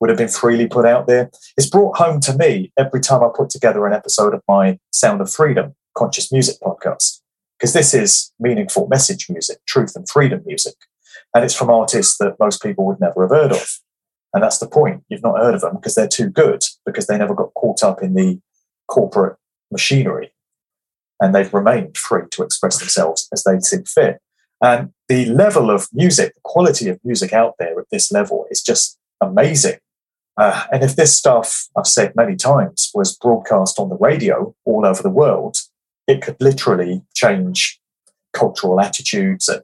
would 0.00 0.10
have 0.10 0.18
been 0.18 0.28
freely 0.28 0.66
put 0.66 0.86
out 0.86 1.06
there. 1.06 1.30
It's 1.56 1.68
brought 1.68 1.96
home 1.96 2.20
to 2.20 2.36
me 2.36 2.72
every 2.78 3.00
time 3.00 3.22
I 3.22 3.28
put 3.34 3.50
together 3.50 3.86
an 3.86 3.92
episode 3.92 4.34
of 4.34 4.42
my 4.48 4.78
Sound 4.90 5.20
of 5.20 5.30
Freedom 5.30 5.74
conscious 5.98 6.30
music 6.30 6.56
podcast, 6.62 7.20
because 7.58 7.72
this 7.72 7.92
is 7.92 8.32
meaningful 8.38 8.86
message 8.88 9.28
music, 9.28 9.58
truth 9.66 9.92
and 9.96 10.08
freedom 10.08 10.42
music. 10.46 10.74
And 11.34 11.44
it's 11.44 11.54
from 11.54 11.70
artists 11.70 12.16
that 12.18 12.38
most 12.38 12.62
people 12.62 12.86
would 12.86 13.00
never 13.00 13.22
have 13.22 13.30
heard 13.30 13.52
of. 13.52 13.80
And 14.32 14.42
that's 14.42 14.58
the 14.58 14.68
point. 14.68 15.02
You've 15.08 15.22
not 15.22 15.38
heard 15.38 15.54
of 15.54 15.62
them 15.62 15.76
because 15.76 15.94
they're 15.94 16.08
too 16.08 16.28
good, 16.28 16.62
because 16.86 17.06
they 17.06 17.18
never 17.18 17.34
got 17.34 17.54
caught 17.54 17.82
up 17.82 18.02
in 18.02 18.14
the 18.14 18.40
corporate 18.86 19.36
machinery. 19.70 20.32
And 21.20 21.34
they've 21.34 21.52
remained 21.52 21.96
free 21.96 22.22
to 22.30 22.42
express 22.42 22.78
themselves 22.78 23.28
as 23.32 23.42
they 23.42 23.58
see 23.60 23.82
fit. 23.86 24.20
And 24.62 24.92
the 25.08 25.26
level 25.26 25.70
of 25.70 25.88
music, 25.92 26.34
the 26.34 26.40
quality 26.44 26.88
of 26.88 27.00
music 27.04 27.32
out 27.32 27.54
there 27.58 27.78
at 27.78 27.86
this 27.90 28.12
level 28.12 28.46
is 28.50 28.62
just 28.62 28.98
amazing. 29.20 29.78
Uh, 30.36 30.66
and 30.72 30.84
if 30.84 30.94
this 30.94 31.16
stuff, 31.16 31.68
I've 31.76 31.86
said 31.86 32.14
many 32.14 32.36
times, 32.36 32.90
was 32.94 33.16
broadcast 33.16 33.78
on 33.78 33.88
the 33.88 33.96
radio 33.96 34.54
all 34.64 34.86
over 34.86 35.02
the 35.02 35.10
world, 35.10 35.58
it 36.08 36.22
could 36.22 36.36
literally 36.40 37.02
change 37.14 37.78
cultural 38.32 38.80
attitudes 38.80 39.48
and 39.48 39.62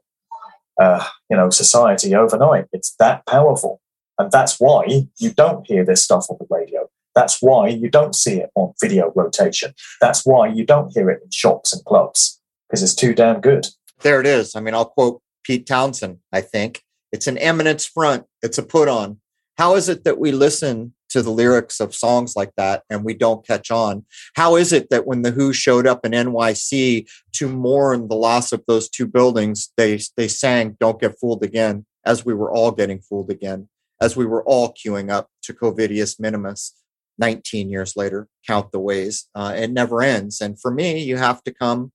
uh, 0.80 1.04
you 1.28 1.36
know 1.36 1.50
society 1.50 2.14
overnight. 2.14 2.66
It's 2.72 2.94
that 3.00 3.26
powerful. 3.26 3.80
And 4.18 4.30
that's 4.30 4.60
why 4.60 5.08
you 5.18 5.32
don't 5.32 5.66
hear 5.66 5.84
this 5.84 6.04
stuff 6.04 6.26
on 6.30 6.36
the 6.38 6.46
radio. 6.48 6.88
That's 7.16 7.42
why 7.42 7.68
you 7.68 7.88
don't 7.88 8.14
see 8.14 8.40
it 8.40 8.50
on 8.54 8.74
video 8.80 9.12
rotation. 9.16 9.74
That's 10.00 10.24
why 10.24 10.48
you 10.48 10.64
don't 10.64 10.92
hear 10.92 11.10
it 11.10 11.22
in 11.24 11.30
shops 11.32 11.72
and 11.72 11.84
clubs 11.84 12.40
because 12.68 12.82
it's 12.82 12.94
too 12.94 13.14
damn 13.14 13.40
good. 13.40 13.66
There 14.02 14.20
it 14.20 14.26
is. 14.26 14.54
I 14.54 14.60
mean, 14.60 14.74
I'll 14.74 14.84
quote 14.84 15.20
Pete 15.44 15.66
Townshend, 15.66 16.18
I 16.32 16.40
think. 16.40 16.82
It's 17.12 17.26
an 17.26 17.38
eminence 17.38 17.86
front, 17.86 18.26
it's 18.42 18.58
a 18.58 18.62
put 18.62 18.88
on. 18.88 19.20
How 19.56 19.76
is 19.76 19.88
it 19.88 20.02
that 20.02 20.18
we 20.18 20.32
listen 20.32 20.94
to 21.14 21.22
the 21.22 21.30
lyrics 21.30 21.80
of 21.80 21.94
songs 21.94 22.36
like 22.36 22.52
that 22.56 22.84
and 22.88 23.04
we 23.04 23.14
don't 23.14 23.46
catch 23.46 23.70
on? 23.70 24.04
How 24.36 24.54
is 24.54 24.72
it 24.72 24.90
that 24.90 25.06
when 25.06 25.22
the 25.22 25.32
Who 25.32 25.52
showed 25.52 25.86
up 25.86 26.04
in 26.06 26.12
NYC 26.12 27.08
to 27.32 27.48
mourn 27.48 28.06
the 28.08 28.14
loss 28.14 28.52
of 28.52 28.62
those 28.68 28.88
two 28.88 29.06
buildings, 29.06 29.72
they, 29.76 29.98
they 30.16 30.28
sang 30.28 30.76
Don't 30.78 31.00
Get 31.00 31.18
Fooled 31.18 31.42
Again 31.42 31.86
as 32.04 32.24
we 32.24 32.34
were 32.34 32.52
all 32.52 32.70
getting 32.70 33.00
fooled 33.00 33.30
again? 33.30 33.68
as 34.00 34.16
we 34.16 34.26
were 34.26 34.44
all 34.44 34.74
queuing 34.74 35.10
up 35.10 35.30
to 35.42 35.54
Covidius 35.54 36.20
Minimus 36.20 36.74
19 37.18 37.70
years 37.70 37.96
later, 37.96 38.28
count 38.46 38.72
the 38.72 38.80
ways. 38.80 39.28
Uh, 39.34 39.54
it 39.56 39.70
never 39.70 40.02
ends. 40.02 40.40
And 40.40 40.60
for 40.60 40.70
me, 40.70 41.02
you 41.02 41.16
have 41.16 41.42
to 41.44 41.52
come 41.52 41.92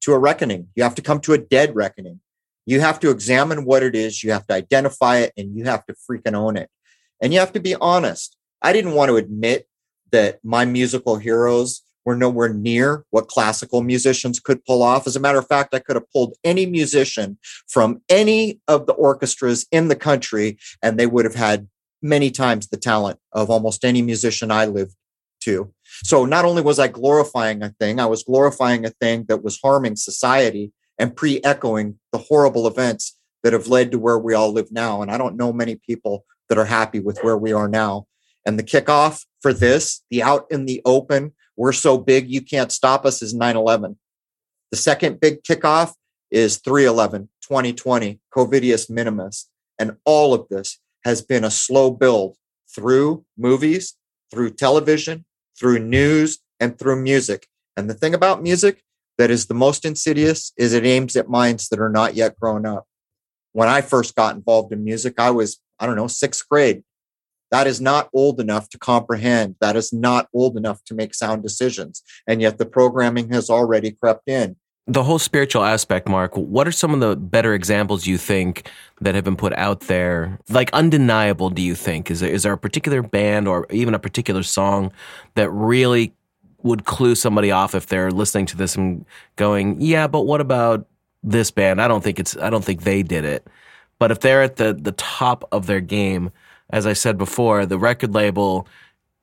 to 0.00 0.12
a 0.12 0.18
reckoning. 0.18 0.68
You 0.74 0.82
have 0.82 0.94
to 0.96 1.02
come 1.02 1.20
to 1.20 1.32
a 1.32 1.38
dead 1.38 1.74
reckoning. 1.74 2.20
You 2.66 2.80
have 2.80 2.98
to 3.00 3.10
examine 3.10 3.66
what 3.66 3.82
it 3.82 3.94
is, 3.94 4.24
you 4.24 4.32
have 4.32 4.46
to 4.46 4.54
identify 4.54 5.18
it, 5.18 5.32
and 5.36 5.54
you 5.54 5.64
have 5.64 5.84
to 5.86 5.94
freaking 6.10 6.34
own 6.34 6.56
it. 6.56 6.70
And 7.20 7.32
you 7.32 7.38
have 7.38 7.52
to 7.52 7.60
be 7.60 7.74
honest. 7.74 8.36
I 8.64 8.72
didn't 8.72 8.94
want 8.94 9.10
to 9.10 9.16
admit 9.16 9.68
that 10.10 10.40
my 10.42 10.64
musical 10.64 11.16
heroes 11.16 11.82
were 12.06 12.16
nowhere 12.16 12.48
near 12.48 13.04
what 13.10 13.28
classical 13.28 13.82
musicians 13.82 14.40
could 14.40 14.64
pull 14.64 14.82
off. 14.82 15.06
As 15.06 15.16
a 15.16 15.20
matter 15.20 15.38
of 15.38 15.46
fact, 15.46 15.74
I 15.74 15.80
could 15.80 15.96
have 15.96 16.10
pulled 16.10 16.34
any 16.42 16.64
musician 16.64 17.38
from 17.68 18.00
any 18.08 18.60
of 18.66 18.86
the 18.86 18.94
orchestras 18.94 19.66
in 19.70 19.88
the 19.88 19.96
country, 19.96 20.58
and 20.82 20.98
they 20.98 21.06
would 21.06 21.26
have 21.26 21.34
had 21.34 21.68
many 22.00 22.30
times 22.30 22.68
the 22.68 22.78
talent 22.78 23.18
of 23.32 23.50
almost 23.50 23.84
any 23.84 24.00
musician 24.00 24.50
I 24.50 24.64
lived 24.64 24.96
to. 25.42 25.72
So 26.02 26.24
not 26.24 26.46
only 26.46 26.62
was 26.62 26.78
I 26.78 26.88
glorifying 26.88 27.62
a 27.62 27.70
thing, 27.78 28.00
I 28.00 28.06
was 28.06 28.22
glorifying 28.22 28.86
a 28.86 28.90
thing 28.90 29.26
that 29.28 29.44
was 29.44 29.60
harming 29.62 29.96
society 29.96 30.72
and 30.98 31.14
pre 31.14 31.42
echoing 31.44 31.98
the 32.12 32.18
horrible 32.18 32.66
events 32.66 33.18
that 33.42 33.52
have 33.52 33.68
led 33.68 33.90
to 33.92 33.98
where 33.98 34.18
we 34.18 34.32
all 34.32 34.52
live 34.52 34.72
now. 34.72 35.02
And 35.02 35.10
I 35.10 35.18
don't 35.18 35.36
know 35.36 35.52
many 35.52 35.76
people 35.76 36.24
that 36.48 36.56
are 36.56 36.64
happy 36.64 37.00
with 37.00 37.18
where 37.20 37.36
we 37.36 37.52
are 37.52 37.68
now. 37.68 38.06
And 38.46 38.58
the 38.58 38.62
kickoff 38.62 39.24
for 39.40 39.52
this, 39.52 40.02
the 40.10 40.22
out 40.22 40.46
in 40.50 40.66
the 40.66 40.82
open, 40.84 41.32
we're 41.56 41.72
so 41.72 41.98
big 41.98 42.28
you 42.28 42.42
can't 42.42 42.72
stop 42.72 43.06
us 43.06 43.22
is 43.22 43.34
9-11. 43.34 43.96
The 44.70 44.76
second 44.76 45.20
big 45.20 45.42
kickoff 45.42 45.94
is 46.30 46.58
3-11, 46.58 47.28
2020, 47.42 48.20
Covidius 48.34 48.90
Minimus. 48.90 49.48
And 49.78 49.96
all 50.04 50.34
of 50.34 50.48
this 50.48 50.78
has 51.04 51.22
been 51.22 51.44
a 51.44 51.50
slow 51.50 51.90
build 51.90 52.36
through 52.74 53.24
movies, 53.36 53.94
through 54.30 54.50
television, 54.50 55.24
through 55.58 55.78
news, 55.78 56.40
and 56.58 56.78
through 56.78 56.96
music. 56.96 57.46
And 57.76 57.88
the 57.88 57.94
thing 57.94 58.14
about 58.14 58.42
music 58.42 58.82
that 59.18 59.30
is 59.30 59.46
the 59.46 59.54
most 59.54 59.84
insidious 59.84 60.52
is 60.56 60.72
it 60.72 60.84
aims 60.84 61.16
at 61.16 61.28
minds 61.28 61.68
that 61.68 61.80
are 61.80 61.90
not 61.90 62.14
yet 62.14 62.38
grown 62.38 62.66
up. 62.66 62.86
When 63.52 63.68
I 63.68 63.80
first 63.80 64.16
got 64.16 64.34
involved 64.34 64.72
in 64.72 64.84
music, 64.84 65.14
I 65.18 65.30
was, 65.30 65.60
I 65.78 65.86
don't 65.86 65.96
know, 65.96 66.08
sixth 66.08 66.48
grade. 66.48 66.82
That 67.50 67.66
is 67.66 67.80
not 67.80 68.08
old 68.12 68.40
enough 68.40 68.68
to 68.70 68.78
comprehend. 68.78 69.56
That 69.60 69.76
is 69.76 69.92
not 69.92 70.28
old 70.34 70.56
enough 70.56 70.82
to 70.84 70.94
make 70.94 71.14
sound 71.14 71.42
decisions. 71.42 72.02
And 72.26 72.40
yet 72.40 72.58
the 72.58 72.66
programming 72.66 73.32
has 73.32 73.50
already 73.50 73.92
crept 73.92 74.28
in. 74.28 74.56
The 74.86 75.02
whole 75.02 75.18
spiritual 75.18 75.64
aspect, 75.64 76.08
Mark, 76.08 76.36
what 76.36 76.68
are 76.68 76.72
some 76.72 76.92
of 76.92 77.00
the 77.00 77.16
better 77.16 77.54
examples 77.54 78.06
you 78.06 78.18
think 78.18 78.70
that 79.00 79.14
have 79.14 79.24
been 79.24 79.36
put 79.36 79.54
out 79.54 79.80
there? 79.80 80.38
Like 80.50 80.70
undeniable, 80.74 81.48
do 81.48 81.62
you 81.62 81.74
think? 81.74 82.10
Is 82.10 82.20
there, 82.20 82.30
is 82.30 82.42
there 82.42 82.52
a 82.52 82.58
particular 82.58 83.02
band 83.02 83.48
or 83.48 83.66
even 83.70 83.94
a 83.94 83.98
particular 83.98 84.42
song 84.42 84.92
that 85.36 85.48
really 85.50 86.12
would 86.64 86.84
clue 86.84 87.14
somebody 87.14 87.50
off 87.50 87.74
if 87.74 87.86
they're 87.86 88.10
listening 88.10 88.44
to 88.46 88.56
this 88.58 88.74
and 88.76 89.06
going, 89.36 89.80
yeah, 89.80 90.06
but 90.06 90.22
what 90.22 90.42
about 90.42 90.86
this 91.22 91.50
band? 91.50 91.80
I 91.80 91.88
don't 91.88 92.04
think 92.04 92.18
it's, 92.18 92.36
I 92.36 92.50
don't 92.50 92.64
think 92.64 92.82
they 92.82 93.02
did 93.02 93.24
it. 93.24 93.46
But 93.98 94.10
if 94.10 94.20
they're 94.20 94.42
at 94.42 94.56
the, 94.56 94.74
the 94.74 94.92
top 94.92 95.48
of 95.50 95.66
their 95.66 95.80
game, 95.80 96.30
as 96.70 96.86
I 96.86 96.92
said 96.92 97.18
before, 97.18 97.66
the 97.66 97.78
record 97.78 98.14
label 98.14 98.66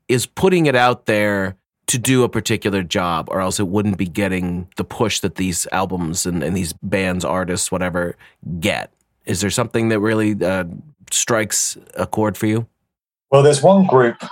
is 0.07 0.25
putting 0.25 0.65
it 0.65 0.75
out 0.75 1.05
there 1.05 1.55
to 1.87 1.97
do 1.97 2.23
a 2.23 2.29
particular 2.29 2.83
job, 2.83 3.27
or 3.29 3.41
else 3.41 3.59
it 3.59 3.67
wouldn't 3.67 3.97
be 3.97 4.05
getting 4.05 4.67
the 4.77 4.83
push 4.83 5.19
that 5.19 5.35
these 5.35 5.67
albums 5.71 6.25
and, 6.25 6.41
and 6.41 6.55
these 6.55 6.73
bands, 6.81 7.25
artists, 7.25 7.71
whatever, 7.71 8.15
get. 8.59 8.93
Is 9.25 9.41
there 9.41 9.49
something 9.49 9.89
that 9.89 9.99
really 9.99 10.41
uh, 10.43 10.65
strikes 11.11 11.77
a 11.95 12.07
chord 12.07 12.37
for 12.37 12.45
you? 12.45 12.67
Well, 13.29 13.43
there's 13.43 13.61
one 13.61 13.85
group 13.85 14.23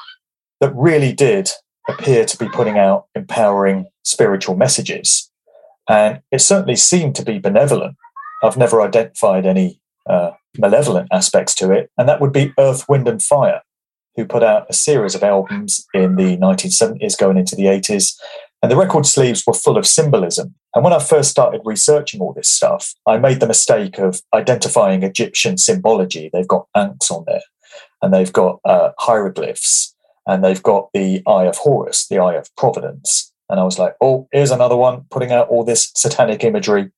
that 0.61 0.73
really 0.75 1.11
did 1.11 1.49
appear 1.89 2.25
to 2.25 2.37
be 2.37 2.47
putting 2.47 2.77
out 2.77 3.07
empowering 3.15 3.87
spiritual 4.03 4.55
messages. 4.55 5.29
And 5.89 6.21
it 6.31 6.39
certainly 6.39 6.75
seemed 6.75 7.15
to 7.15 7.25
be 7.25 7.39
benevolent. 7.39 7.97
I've 8.43 8.57
never 8.57 8.81
identified 8.81 9.45
any 9.45 9.81
uh, 10.07 10.31
malevolent 10.57 11.07
aspects 11.11 11.53
to 11.55 11.71
it. 11.71 11.91
And 11.97 12.07
that 12.09 12.21
would 12.21 12.33
be 12.33 12.53
Earth, 12.57 12.85
Wind, 12.89 13.07
and 13.07 13.21
Fire, 13.21 13.61
who 14.15 14.25
put 14.25 14.43
out 14.43 14.65
a 14.69 14.73
series 14.73 15.15
of 15.15 15.23
albums 15.23 15.85
in 15.93 16.15
the 16.15 16.37
1970s 16.37 17.17
going 17.17 17.37
into 17.37 17.55
the 17.55 17.65
80s. 17.65 18.15
And 18.61 18.71
the 18.71 18.75
record 18.75 19.05
sleeves 19.05 19.43
were 19.47 19.53
full 19.53 19.77
of 19.77 19.87
symbolism. 19.87 20.55
And 20.75 20.83
when 20.83 20.93
I 20.93 20.99
first 20.99 21.31
started 21.31 21.61
researching 21.63 22.21
all 22.21 22.33
this 22.33 22.49
stuff, 22.49 22.93
I 23.07 23.17
made 23.17 23.39
the 23.39 23.47
mistake 23.47 23.97
of 23.97 24.21
identifying 24.33 25.03
Egyptian 25.03 25.57
symbology. 25.57 26.29
They've 26.31 26.47
got 26.47 26.67
ankhs 26.75 27.09
on 27.09 27.23
there, 27.25 27.41
and 28.01 28.13
they've 28.13 28.31
got 28.31 28.59
uh, 28.65 28.91
hieroglyphs, 28.99 29.95
and 30.27 30.43
they've 30.43 30.61
got 30.61 30.89
the 30.93 31.23
Eye 31.25 31.45
of 31.45 31.55
Horus, 31.57 32.07
the 32.07 32.19
Eye 32.19 32.35
of 32.35 32.53
Providence. 32.55 33.31
And 33.49 33.59
I 33.59 33.63
was 33.63 33.79
like, 33.79 33.95
oh, 34.01 34.27
here's 34.31 34.51
another 34.51 34.75
one 34.75 35.05
putting 35.09 35.31
out 35.31 35.47
all 35.47 35.63
this 35.63 35.91
satanic 35.95 36.43
imagery. 36.43 36.91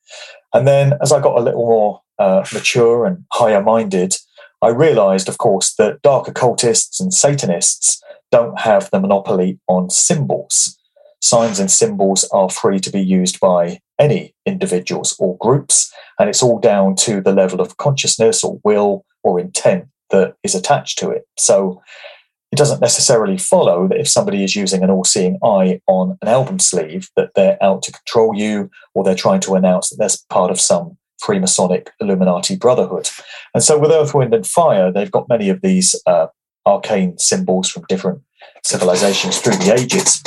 And 0.54 0.68
then 0.68 0.94
as 1.02 1.14
I 1.14 1.22
got 1.22 1.38
a 1.38 1.42
little 1.42 1.66
more 1.66 2.02
uh, 2.22 2.46
mature 2.54 3.06
and 3.06 3.26
higher 3.34 3.64
minded, 3.64 4.16
I 4.62 4.70
realized, 4.70 5.28
of 5.28 5.40
course, 5.40 5.74
that 5.76 6.02
dark 6.04 6.28
occultists 6.28 7.00
and 7.00 7.12
Satanists 7.12 8.02
don't 8.32 8.60
have 8.60 8.90
the 8.92 9.00
monopoly 9.00 9.60
on 9.68 9.90
symbols. 9.90 10.78
Signs 11.20 11.60
and 11.60 11.70
symbols 11.70 12.24
are 12.32 12.50
free 12.50 12.80
to 12.80 12.92
be 12.92 13.02
used 13.02 13.40
by 13.40 13.80
any 14.00 14.36
individuals 14.46 15.16
or 15.20 15.38
groups, 15.38 15.92
and 16.20 16.30
it's 16.30 16.44
all 16.44 16.60
down 16.60 16.96
to 16.96 17.22
the 17.22 17.34
level 17.34 17.60
of 17.60 17.78
consciousness 17.78 18.44
or 18.44 18.60
will 18.64 19.04
or 19.24 19.40
intent 19.40 19.86
that 20.12 20.36
is 20.44 20.56
attached 20.56 21.00
to 21.00 21.10
it. 21.10 21.24
So 21.38 21.82
it 22.52 22.58
doesn't 22.58 22.82
necessarily 22.82 23.38
follow 23.38 23.88
that 23.88 24.00
if 24.00 24.08
somebody 24.08 24.44
is 24.44 24.56
using 24.56 24.84
an 24.84 24.90
all-seeing 24.90 25.40
eye 25.44 25.80
on 25.88 26.18
an 26.22 26.28
album 26.28 26.60
sleeve 26.60 27.10
that 27.16 27.32
they're 27.36 27.62
out 27.64 27.82
to 27.84 27.92
control 27.92 28.36
you 28.36 28.70
or 28.94 29.04
they're 29.04 29.16
trying 29.16 29.40
to 29.42 29.56
announce 29.56 29.90
that 29.90 29.98
they're 29.98 30.10
part 30.30 30.52
of 30.52 30.60
some 30.60 30.98
freemasonic 31.22 31.90
illuminati 32.00 32.56
brotherhood 32.56 33.10
and 33.54 33.64
so 33.64 33.78
with 33.78 33.92
earth 33.92 34.14
wind 34.14 34.34
and 34.34 34.48
fire 34.48 34.92
they've 34.92 35.12
got 35.12 35.30
many 35.30 35.50
of 35.50 35.62
these 35.62 35.96
uh, 36.06 36.28
arcane 36.66 37.18
symbols 37.18 37.70
from 37.70 37.84
different 37.88 38.22
civilizations 38.64 39.40
through 39.40 39.56
the 39.58 39.74
ages 39.74 40.22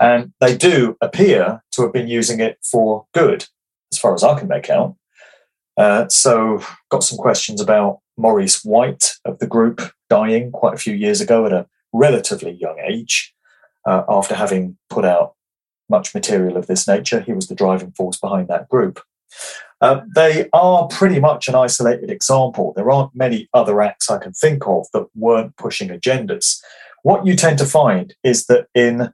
and 0.00 0.32
they 0.40 0.56
do 0.56 0.96
appear 1.00 1.62
to 1.72 1.82
have 1.82 1.92
been 1.92 2.08
using 2.08 2.40
it 2.40 2.58
for 2.70 3.06
good 3.14 3.46
as 3.92 3.98
far 3.98 4.14
as 4.14 4.22
i 4.22 4.38
can 4.38 4.48
make 4.48 4.70
out 4.70 4.94
uh, 5.76 6.08
so 6.08 6.62
got 6.90 7.04
some 7.04 7.18
questions 7.18 7.60
about 7.60 8.00
maurice 8.16 8.64
white 8.64 9.14
of 9.24 9.38
the 9.38 9.46
group 9.46 9.80
dying 10.08 10.50
quite 10.50 10.74
a 10.74 10.78
few 10.78 10.94
years 10.94 11.20
ago 11.20 11.46
at 11.46 11.52
a 11.52 11.66
relatively 11.92 12.52
young 12.52 12.78
age 12.86 13.34
uh, 13.86 14.02
after 14.08 14.34
having 14.34 14.76
put 14.90 15.04
out 15.04 15.34
much 15.88 16.14
material 16.14 16.56
of 16.56 16.66
this 16.66 16.86
nature. 16.86 17.20
He 17.20 17.32
was 17.32 17.48
the 17.48 17.54
driving 17.54 17.92
force 17.92 18.18
behind 18.18 18.48
that 18.48 18.68
group. 18.68 19.00
Uh, 19.80 20.00
they 20.14 20.48
are 20.52 20.88
pretty 20.88 21.20
much 21.20 21.48
an 21.48 21.54
isolated 21.54 22.10
example. 22.10 22.72
There 22.74 22.90
aren't 22.90 23.14
many 23.14 23.48
other 23.52 23.82
acts 23.82 24.10
I 24.10 24.18
can 24.18 24.32
think 24.32 24.66
of 24.66 24.86
that 24.92 25.06
weren't 25.14 25.56
pushing 25.56 25.88
agendas. 25.88 26.60
What 27.02 27.26
you 27.26 27.36
tend 27.36 27.58
to 27.58 27.66
find 27.66 28.14
is 28.24 28.46
that 28.46 28.68
in 28.74 29.12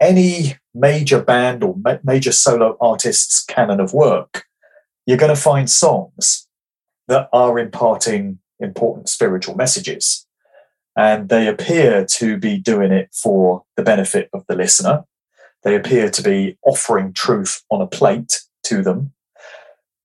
any 0.00 0.56
major 0.74 1.22
band 1.22 1.62
or 1.62 1.76
ma- 1.76 1.98
major 2.02 2.32
solo 2.32 2.76
artist's 2.80 3.44
canon 3.44 3.80
of 3.80 3.92
work, 3.92 4.44
you're 5.06 5.18
going 5.18 5.34
to 5.34 5.40
find 5.40 5.70
songs 5.70 6.48
that 7.08 7.28
are 7.32 7.58
imparting 7.58 8.38
important 8.58 9.08
spiritual 9.08 9.54
messages. 9.54 10.26
And 10.96 11.28
they 11.28 11.46
appear 11.46 12.04
to 12.04 12.36
be 12.36 12.58
doing 12.58 12.92
it 12.92 13.14
for 13.14 13.64
the 13.76 13.82
benefit 13.82 14.28
of 14.32 14.44
the 14.48 14.56
listener. 14.56 15.04
They 15.62 15.76
appear 15.76 16.10
to 16.10 16.22
be 16.22 16.56
offering 16.64 17.12
truth 17.12 17.62
on 17.70 17.80
a 17.80 17.86
plate 17.86 18.40
to 18.64 18.82
them. 18.82 19.12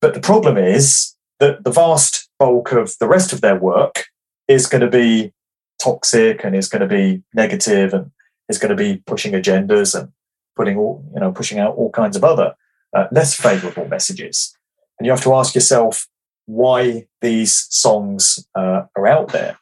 But 0.02 0.14
the 0.14 0.20
problem 0.20 0.58
is 0.58 1.16
that 1.40 1.64
the 1.64 1.72
vast 1.72 2.30
bulk 2.40 2.72
of 2.72 2.98
the 3.00 3.08
rest 3.08 3.34
of 3.34 3.42
their 3.42 3.56
work 3.56 4.06
is 4.48 4.68
going 4.68 4.82
to 4.82 4.90
be 4.90 5.34
toxic 5.82 6.44
and 6.44 6.56
is 6.56 6.70
going 6.70 6.82
to 6.82 6.88
be 6.88 7.24
negative 7.34 7.94
and 7.94 8.12
is 8.50 8.58
going 8.58 8.70
to 8.70 8.76
be 8.76 9.02
pushing 9.06 9.34
agendas 9.34 10.00
and 10.00 10.12
putting 10.56 10.78
all, 10.78 11.04
you 11.14 11.20
know, 11.20 11.32
pushing 11.32 11.60
out 11.60 11.76
all 11.76 11.92
kinds 11.92 12.16
of 12.16 12.24
other 12.24 12.56
uh, 12.94 13.08
less 13.12 13.34
favorable 13.34 13.88
messages. 13.88 14.56
And 14.98 15.06
you 15.06 15.12
have 15.12 15.24
to 15.24 15.34
ask 15.34 15.56
yourself, 15.56 16.08
why 16.46 17.08
these 17.22 17.68
songs 17.70 18.48
uh, 18.56 18.84
are 18.96 19.08
out 19.08 19.30
there. 19.32 19.58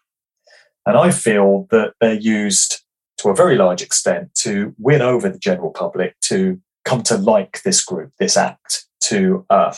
And 0.85 0.97
I 0.97 1.11
feel 1.11 1.67
that 1.71 1.93
they're 1.99 2.13
used 2.13 2.81
to 3.17 3.29
a 3.29 3.35
very 3.35 3.55
large 3.55 3.81
extent 3.81 4.35
to 4.35 4.75
win 4.77 5.01
over 5.01 5.29
the 5.29 5.39
general 5.39 5.71
public 5.71 6.19
to 6.21 6.59
come 6.83 7.01
to 7.03 7.17
like 7.17 7.61
this 7.63 7.83
group, 7.83 8.11
this 8.19 8.35
act, 8.35 8.85
to 9.03 9.45
uh, 9.49 9.73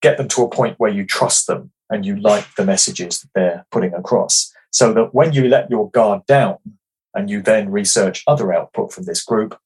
get 0.00 0.16
them 0.16 0.28
to 0.28 0.42
a 0.42 0.48
point 0.48 0.78
where 0.78 0.90
you 0.90 1.04
trust 1.04 1.46
them 1.46 1.70
and 1.90 2.04
you 2.04 2.16
like 2.16 2.54
the 2.56 2.64
messages 2.64 3.20
that 3.20 3.30
they're 3.34 3.66
putting 3.70 3.94
across. 3.94 4.52
So 4.70 4.92
that 4.92 5.14
when 5.14 5.32
you 5.32 5.48
let 5.48 5.70
your 5.70 5.90
guard 5.90 6.26
down 6.26 6.58
and 7.14 7.30
you 7.30 7.40
then 7.40 7.70
research 7.70 8.22
other 8.26 8.52
output 8.52 8.92
from 8.92 9.04
this 9.04 9.24
group, 9.24 9.58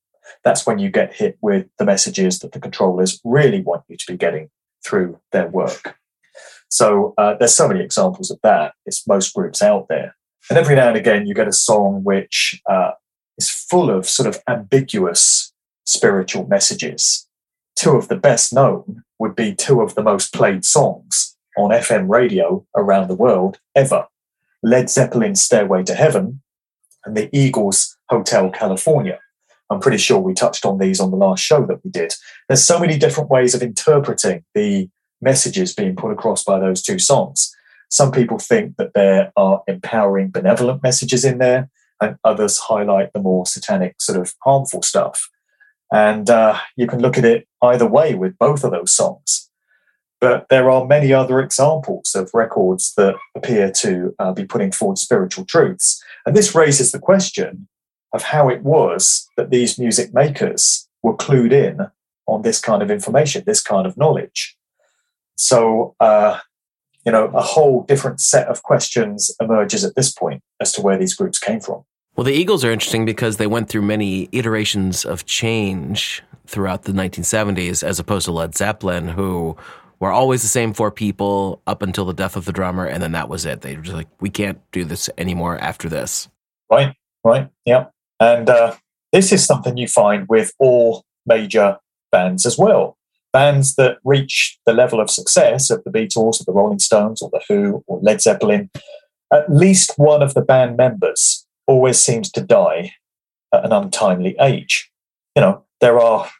that's 0.44 0.66
when 0.66 0.78
you 0.78 0.90
get 0.90 1.14
hit 1.14 1.36
with 1.40 1.66
the 1.78 1.84
messages 1.84 2.38
that 2.38 2.52
the 2.52 2.60
controllers 2.60 3.20
really 3.24 3.60
want 3.60 3.82
you 3.88 3.96
to 3.96 4.12
be 4.12 4.16
getting 4.16 4.50
through 4.84 5.18
their 5.32 5.48
work. 5.48 5.96
So 6.68 7.12
uh, 7.18 7.34
there's 7.34 7.54
so 7.54 7.68
many 7.68 7.82
examples 7.82 8.30
of 8.30 8.38
that. 8.42 8.74
It's 8.86 9.06
most 9.06 9.34
groups 9.34 9.60
out 9.60 9.88
there. 9.88 10.16
And 10.48 10.58
every 10.58 10.74
now 10.74 10.88
and 10.88 10.96
again, 10.96 11.26
you 11.26 11.34
get 11.34 11.48
a 11.48 11.52
song 11.52 12.02
which 12.02 12.60
uh, 12.68 12.92
is 13.36 13.50
full 13.50 13.90
of 13.90 14.08
sort 14.08 14.28
of 14.28 14.42
ambiguous 14.48 15.52
spiritual 15.84 16.46
messages. 16.46 17.28
Two 17.76 17.92
of 17.92 18.08
the 18.08 18.16
best 18.16 18.52
known 18.52 19.02
would 19.18 19.34
be 19.34 19.54
two 19.54 19.80
of 19.80 19.94
the 19.94 20.02
most 20.02 20.32
played 20.32 20.64
songs 20.64 21.36
on 21.56 21.70
FM 21.70 22.08
radio 22.08 22.64
around 22.74 23.08
the 23.08 23.14
world 23.14 23.58
ever 23.74 24.06
Led 24.62 24.88
Zeppelin's 24.88 25.42
Stairway 25.42 25.82
to 25.84 25.94
Heaven 25.94 26.40
and 27.04 27.16
the 27.16 27.28
Eagles' 27.36 27.96
Hotel 28.08 28.50
California. 28.50 29.18
I'm 29.70 29.80
pretty 29.80 29.98
sure 29.98 30.20
we 30.20 30.34
touched 30.34 30.64
on 30.64 30.78
these 30.78 31.00
on 31.00 31.10
the 31.10 31.16
last 31.16 31.42
show 31.42 31.66
that 31.66 31.84
we 31.84 31.90
did. 31.90 32.14
There's 32.48 32.62
so 32.62 32.78
many 32.78 32.98
different 32.98 33.30
ways 33.30 33.54
of 33.54 33.62
interpreting 33.62 34.44
the 34.54 34.88
messages 35.20 35.74
being 35.74 35.96
put 35.96 36.12
across 36.12 36.44
by 36.44 36.60
those 36.60 36.82
two 36.82 36.98
songs. 36.98 37.54
Some 37.90 38.12
people 38.12 38.38
think 38.38 38.76
that 38.76 38.94
there 38.94 39.32
are 39.36 39.62
empowering, 39.66 40.30
benevolent 40.30 40.82
messages 40.82 41.24
in 41.24 41.38
there, 41.38 41.70
and 42.00 42.16
others 42.24 42.58
highlight 42.58 43.12
the 43.12 43.20
more 43.20 43.46
satanic, 43.46 43.96
sort 44.00 44.20
of 44.20 44.34
harmful 44.42 44.82
stuff. 44.82 45.28
And 45.93 46.30
uh, 46.30 46.59
you 46.76 46.86
can 46.86 47.01
look 47.01 47.18
at 47.18 47.24
it 47.24 47.47
either 47.62 47.86
way 47.86 48.14
with 48.14 48.38
both 48.38 48.64
of 48.64 48.70
those 48.70 48.95
songs. 48.95 49.51
But 50.20 50.47
there 50.49 50.70
are 50.70 50.86
many 50.86 51.12
other 51.12 51.40
examples 51.40 52.14
of 52.14 52.30
records 52.32 52.95
that 52.97 53.16
appear 53.34 53.70
to 53.72 54.14
uh, 54.18 54.32
be 54.32 54.45
putting 54.45 54.72
forward 54.72 54.99
spiritual 54.99 55.45
truths. 55.45 56.03
And 56.24 56.36
this 56.36 56.55
raises 56.55 56.93
the 56.93 56.99
question 56.99 57.68
of 58.12 58.22
how 58.22 58.49
it 58.49 58.62
was 58.62 59.28
that 59.36 59.51
these 59.51 59.78
music 59.78 60.14
makers 60.14 60.88
were 61.03 61.16
clued 61.16 61.53
in 61.53 61.88
on 62.26 62.43
this 62.43 62.61
kind 62.61 62.82
of 62.82 62.90
information, 62.90 63.43
this 63.45 63.62
kind 63.62 63.86
of 63.86 63.97
knowledge. 63.97 64.57
So, 65.36 65.97
uh, 65.99 66.38
you 67.05 67.11
know, 67.11 67.26
a 67.34 67.43
whole 67.43 67.82
different 67.82 68.20
set 68.20 68.47
of 68.47 68.62
questions 68.62 69.34
emerges 69.40 69.84
at 69.84 69.97
this 69.97 70.12
point 70.12 70.43
as 70.61 70.72
to 70.72 70.82
where 70.82 70.97
these 70.97 71.14
groups 71.14 71.38
came 71.38 71.61
from. 71.61 71.84
Well, 72.14 72.24
the 72.24 72.32
Eagles 72.32 72.64
are 72.64 72.70
interesting 72.70 73.06
because 73.06 73.38
they 73.38 73.46
went 73.46 73.68
through 73.68 73.82
many 73.82 74.28
iterations 74.32 75.04
of 75.04 75.24
change 75.24 76.22
throughout 76.46 76.82
the 76.82 76.92
1970s, 76.92 77.82
as 77.82 77.98
opposed 77.98 78.26
to 78.26 78.32
Led 78.32 78.54
Zeppelin, 78.54 79.08
who 79.08 79.56
were 79.98 80.10
always 80.10 80.42
the 80.42 80.48
same 80.48 80.74
four 80.74 80.90
people 80.90 81.62
up 81.66 81.80
until 81.80 82.04
the 82.04 82.12
death 82.12 82.36
of 82.36 82.44
the 82.44 82.52
drummer, 82.52 82.84
and 82.84 83.02
then 83.02 83.12
that 83.12 83.30
was 83.30 83.46
it. 83.46 83.62
They 83.62 83.76
were 83.76 83.82
just 83.82 83.96
like, 83.96 84.08
we 84.20 84.28
can't 84.28 84.60
do 84.72 84.84
this 84.84 85.08
anymore 85.16 85.56
after 85.58 85.88
this. 85.88 86.28
Right, 86.70 86.94
right, 87.24 87.48
yeah. 87.64 87.86
And 88.20 88.50
uh, 88.50 88.76
this 89.12 89.32
is 89.32 89.46
something 89.46 89.78
you 89.78 89.88
find 89.88 90.26
with 90.28 90.52
all 90.58 91.04
major 91.24 91.78
bands 92.10 92.44
as 92.44 92.58
well 92.58 92.98
bands 93.32 93.76
that 93.76 93.98
reach 94.04 94.58
the 94.66 94.72
level 94.72 95.00
of 95.00 95.10
success 95.10 95.70
of 95.70 95.82
the 95.84 95.90
Beatles 95.90 96.40
or 96.40 96.44
the 96.44 96.52
Rolling 96.52 96.78
Stones 96.78 97.22
or 97.22 97.30
the 97.32 97.40
Who 97.48 97.82
or 97.86 97.98
Led 98.00 98.20
Zeppelin, 98.20 98.70
at 99.32 99.50
least 99.50 99.94
one 99.96 100.22
of 100.22 100.34
the 100.34 100.42
band 100.42 100.76
members 100.76 101.41
always 101.72 101.98
seems 101.98 102.30
to 102.32 102.42
die 102.42 102.92
at 103.52 103.64
an 103.64 103.72
untimely 103.72 104.36
age. 104.38 104.90
You 105.34 105.40
know, 105.40 105.64
there 105.80 105.98
are 105.98 106.30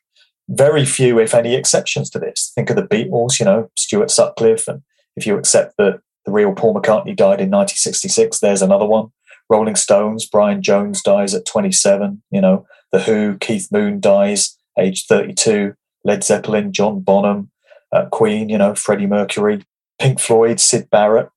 very 0.49 0.85
few, 0.85 1.19
if 1.19 1.35
any, 1.35 1.55
exceptions 1.55 2.11
to 2.11 2.19
this. 2.19 2.53
Think 2.55 2.69
of 2.69 2.77
the 2.77 2.83
Beatles, 2.83 3.41
you 3.41 3.47
know, 3.47 3.71
Stuart 3.77 4.11
Sutcliffe, 4.11 4.69
and 4.69 4.83
if 5.17 5.27
you 5.27 5.39
accept 5.39 5.79
that 5.79 6.01
the 6.27 6.31
real 6.31 6.53
Paul 6.53 6.75
McCartney 6.75 7.17
died 7.17 7.41
in 7.41 7.51
1966, 7.51 8.41
there's 8.41 8.63
another 8.63 8.85
one. 8.85 9.09
Rolling 9.49 9.77
Stones, 9.77 10.27
Brian 10.27 10.63
Jones 10.63 11.03
dies 11.03 11.35
at 11.35 11.47
27, 11.47 12.23
you 12.31 12.41
know, 12.41 12.67
The 12.93 13.01
Who, 13.01 13.39
Keith 13.39 13.69
Moon 13.73 14.01
dies 14.01 14.57
age 14.79 15.07
32. 15.07 15.75
Led 16.05 16.25
Zeppelin, 16.25 16.73
John 16.73 17.01
Bonham, 17.01 17.51
uh, 17.93 18.07
Queen, 18.07 18.49
you 18.49 18.59
know, 18.59 18.75
Freddie 18.75 19.07
Mercury, 19.07 19.65
Pink 19.99 20.19
Floyd, 20.19 20.59
Syd 20.59 20.91
Barrett, 20.91 21.31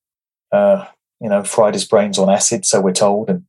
uh, 0.52 0.86
you 1.22 1.30
know, 1.30 1.44
fried 1.44 1.74
his 1.74 1.86
brains 1.86 2.18
on 2.18 2.30
acid, 2.30 2.66
so 2.66 2.82
we're 2.82 2.94
told, 2.94 3.30
and 3.30 3.44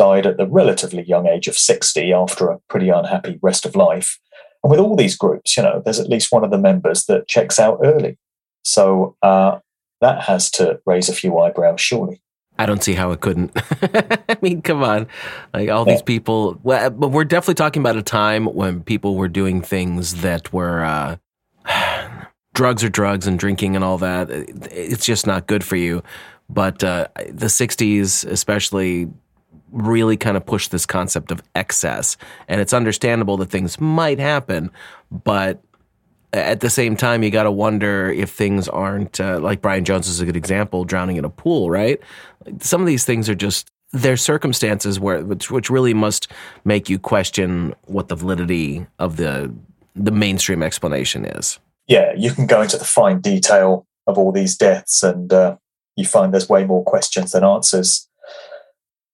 died 0.00 0.26
at 0.26 0.38
the 0.38 0.46
relatively 0.46 1.02
young 1.02 1.26
age 1.26 1.46
of 1.46 1.58
60 1.58 2.10
after 2.10 2.48
a 2.48 2.58
pretty 2.70 2.88
unhappy 2.88 3.38
rest 3.42 3.66
of 3.66 3.76
life. 3.76 4.18
And 4.64 4.70
with 4.70 4.80
all 4.80 4.96
these 4.96 5.14
groups, 5.14 5.58
you 5.58 5.62
know, 5.62 5.82
there's 5.84 6.00
at 6.00 6.08
least 6.08 6.32
one 6.32 6.42
of 6.42 6.50
the 6.50 6.56
members 6.56 7.04
that 7.04 7.28
checks 7.28 7.58
out 7.58 7.80
early. 7.84 8.16
So 8.64 9.14
uh, 9.20 9.58
that 10.00 10.22
has 10.22 10.50
to 10.52 10.80
raise 10.86 11.10
a 11.10 11.14
few 11.14 11.38
eyebrows, 11.38 11.82
surely. 11.82 12.22
I 12.58 12.64
don't 12.64 12.82
see 12.82 12.94
how 12.94 13.10
it 13.10 13.20
couldn't. 13.20 13.52
I 14.26 14.38
mean, 14.40 14.62
come 14.62 14.82
on. 14.82 15.06
Like 15.52 15.68
all 15.68 15.86
yeah. 15.86 15.92
these 15.92 16.02
people, 16.02 16.58
well, 16.62 16.88
but 16.88 17.08
we're 17.08 17.24
definitely 17.24 17.56
talking 17.56 17.82
about 17.82 17.96
a 17.96 18.02
time 18.02 18.46
when 18.46 18.82
people 18.82 19.16
were 19.16 19.28
doing 19.28 19.60
things 19.60 20.22
that 20.22 20.50
were 20.50 20.82
uh, 20.82 21.16
drugs 22.54 22.82
are 22.82 22.88
drugs 22.88 23.26
and 23.26 23.38
drinking 23.38 23.76
and 23.76 23.84
all 23.84 23.98
that. 23.98 24.30
It's 24.30 25.04
just 25.04 25.26
not 25.26 25.46
good 25.46 25.62
for 25.62 25.76
you. 25.76 26.02
But 26.48 26.82
uh, 26.82 27.08
the 27.28 27.46
60s, 27.46 28.26
especially, 28.26 29.08
really 29.72 30.16
kind 30.16 30.36
of 30.36 30.44
push 30.44 30.68
this 30.68 30.86
concept 30.86 31.30
of 31.30 31.42
excess. 31.54 32.16
And 32.48 32.60
it's 32.60 32.72
understandable 32.72 33.36
that 33.38 33.50
things 33.50 33.80
might 33.80 34.18
happen, 34.18 34.70
but 35.10 35.62
at 36.32 36.60
the 36.60 36.70
same 36.70 36.96
time, 36.96 37.22
you 37.22 37.30
got 37.30 37.42
to 37.44 37.50
wonder 37.50 38.10
if 38.10 38.30
things 38.30 38.68
aren't 38.68 39.20
uh, 39.20 39.40
like 39.40 39.60
Brian 39.60 39.84
Jones 39.84 40.06
is 40.06 40.20
a 40.20 40.26
good 40.26 40.36
example, 40.36 40.84
drowning 40.84 41.16
in 41.16 41.24
a 41.24 41.30
pool, 41.30 41.70
right? 41.70 42.00
Some 42.60 42.80
of 42.80 42.86
these 42.86 43.04
things 43.04 43.28
are 43.28 43.34
just 43.34 43.68
their 43.92 44.16
circumstances 44.16 45.00
where 45.00 45.24
which, 45.24 45.50
which 45.50 45.68
really 45.68 45.94
must 45.94 46.28
make 46.64 46.88
you 46.88 46.98
question 46.98 47.74
what 47.86 48.08
the 48.08 48.14
validity 48.14 48.86
of 48.98 49.16
the 49.16 49.52
the 49.96 50.12
mainstream 50.12 50.62
explanation 50.62 51.24
is. 51.24 51.58
Yeah, 51.88 52.12
you 52.16 52.30
can 52.32 52.46
go 52.46 52.62
into 52.62 52.76
the 52.76 52.84
fine 52.84 53.20
detail 53.20 53.86
of 54.06 54.16
all 54.16 54.30
these 54.30 54.56
deaths, 54.56 55.02
and 55.02 55.32
uh, 55.32 55.56
you 55.96 56.04
find 56.04 56.32
there's 56.32 56.48
way 56.48 56.64
more 56.64 56.84
questions 56.84 57.32
than 57.32 57.42
answers. 57.42 58.08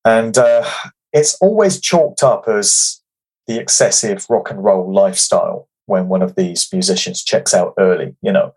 And 0.06 0.38
uh, 0.38 0.64
it's 1.12 1.34
always 1.40 1.80
chalked 1.80 2.22
up 2.22 2.46
as 2.46 3.02
the 3.48 3.58
excessive 3.58 4.24
rock 4.30 4.50
and 4.50 4.62
roll 4.62 4.92
lifestyle 4.92 5.68
when 5.86 6.08
one 6.08 6.22
of 6.22 6.36
these 6.36 6.68
musicians 6.72 7.24
checks 7.24 7.52
out 7.52 7.74
early, 7.76 8.14
you 8.22 8.30
know. 8.30 8.54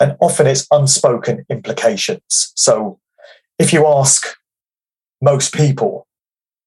And 0.00 0.16
often 0.20 0.46
it's 0.46 0.66
unspoken 0.70 1.44
implications. 1.50 2.52
So 2.56 2.98
if 3.58 3.74
you 3.74 3.86
ask 3.86 4.26
most 5.20 5.52
people 5.52 6.06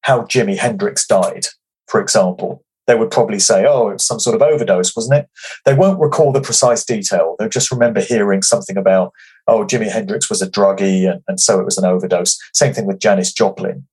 how 0.02 0.22
Jimi 0.22 0.58
Hendrix 0.58 1.08
died, 1.08 1.48
for 1.88 2.00
example, 2.00 2.64
they 2.86 2.96
would 2.96 3.12
probably 3.12 3.40
say, 3.40 3.66
oh, 3.66 3.90
it 3.90 3.94
was 3.94 4.06
some 4.06 4.20
sort 4.20 4.36
of 4.36 4.44
overdose, 4.44 4.96
wasn't 4.96 5.20
it? 5.20 5.30
They 5.66 5.74
won't 5.74 6.00
recall 6.00 6.32
the 6.32 6.42
precise 6.42 6.86
detail. 6.86 7.36
They'll 7.38 7.50
just 7.50 7.72
remember 7.72 8.02
hearing 8.02 8.44
something 8.44 8.78
about, 8.78 9.12
oh, 9.48 9.66
Jimi 9.66 9.90
Hendrix 9.90 10.30
was 10.30 10.42
a 10.42 10.50
druggie, 10.50 11.12
and, 11.12 11.22
and 11.28 11.40
so 11.40 11.60
it 11.60 11.66
was 11.66 11.78
an 11.78 11.86
overdose. 11.86 12.38
Same 12.54 12.74
thing 12.74 12.86
with 12.86 13.00
Janis 13.00 13.32
Joplin. 13.32 13.88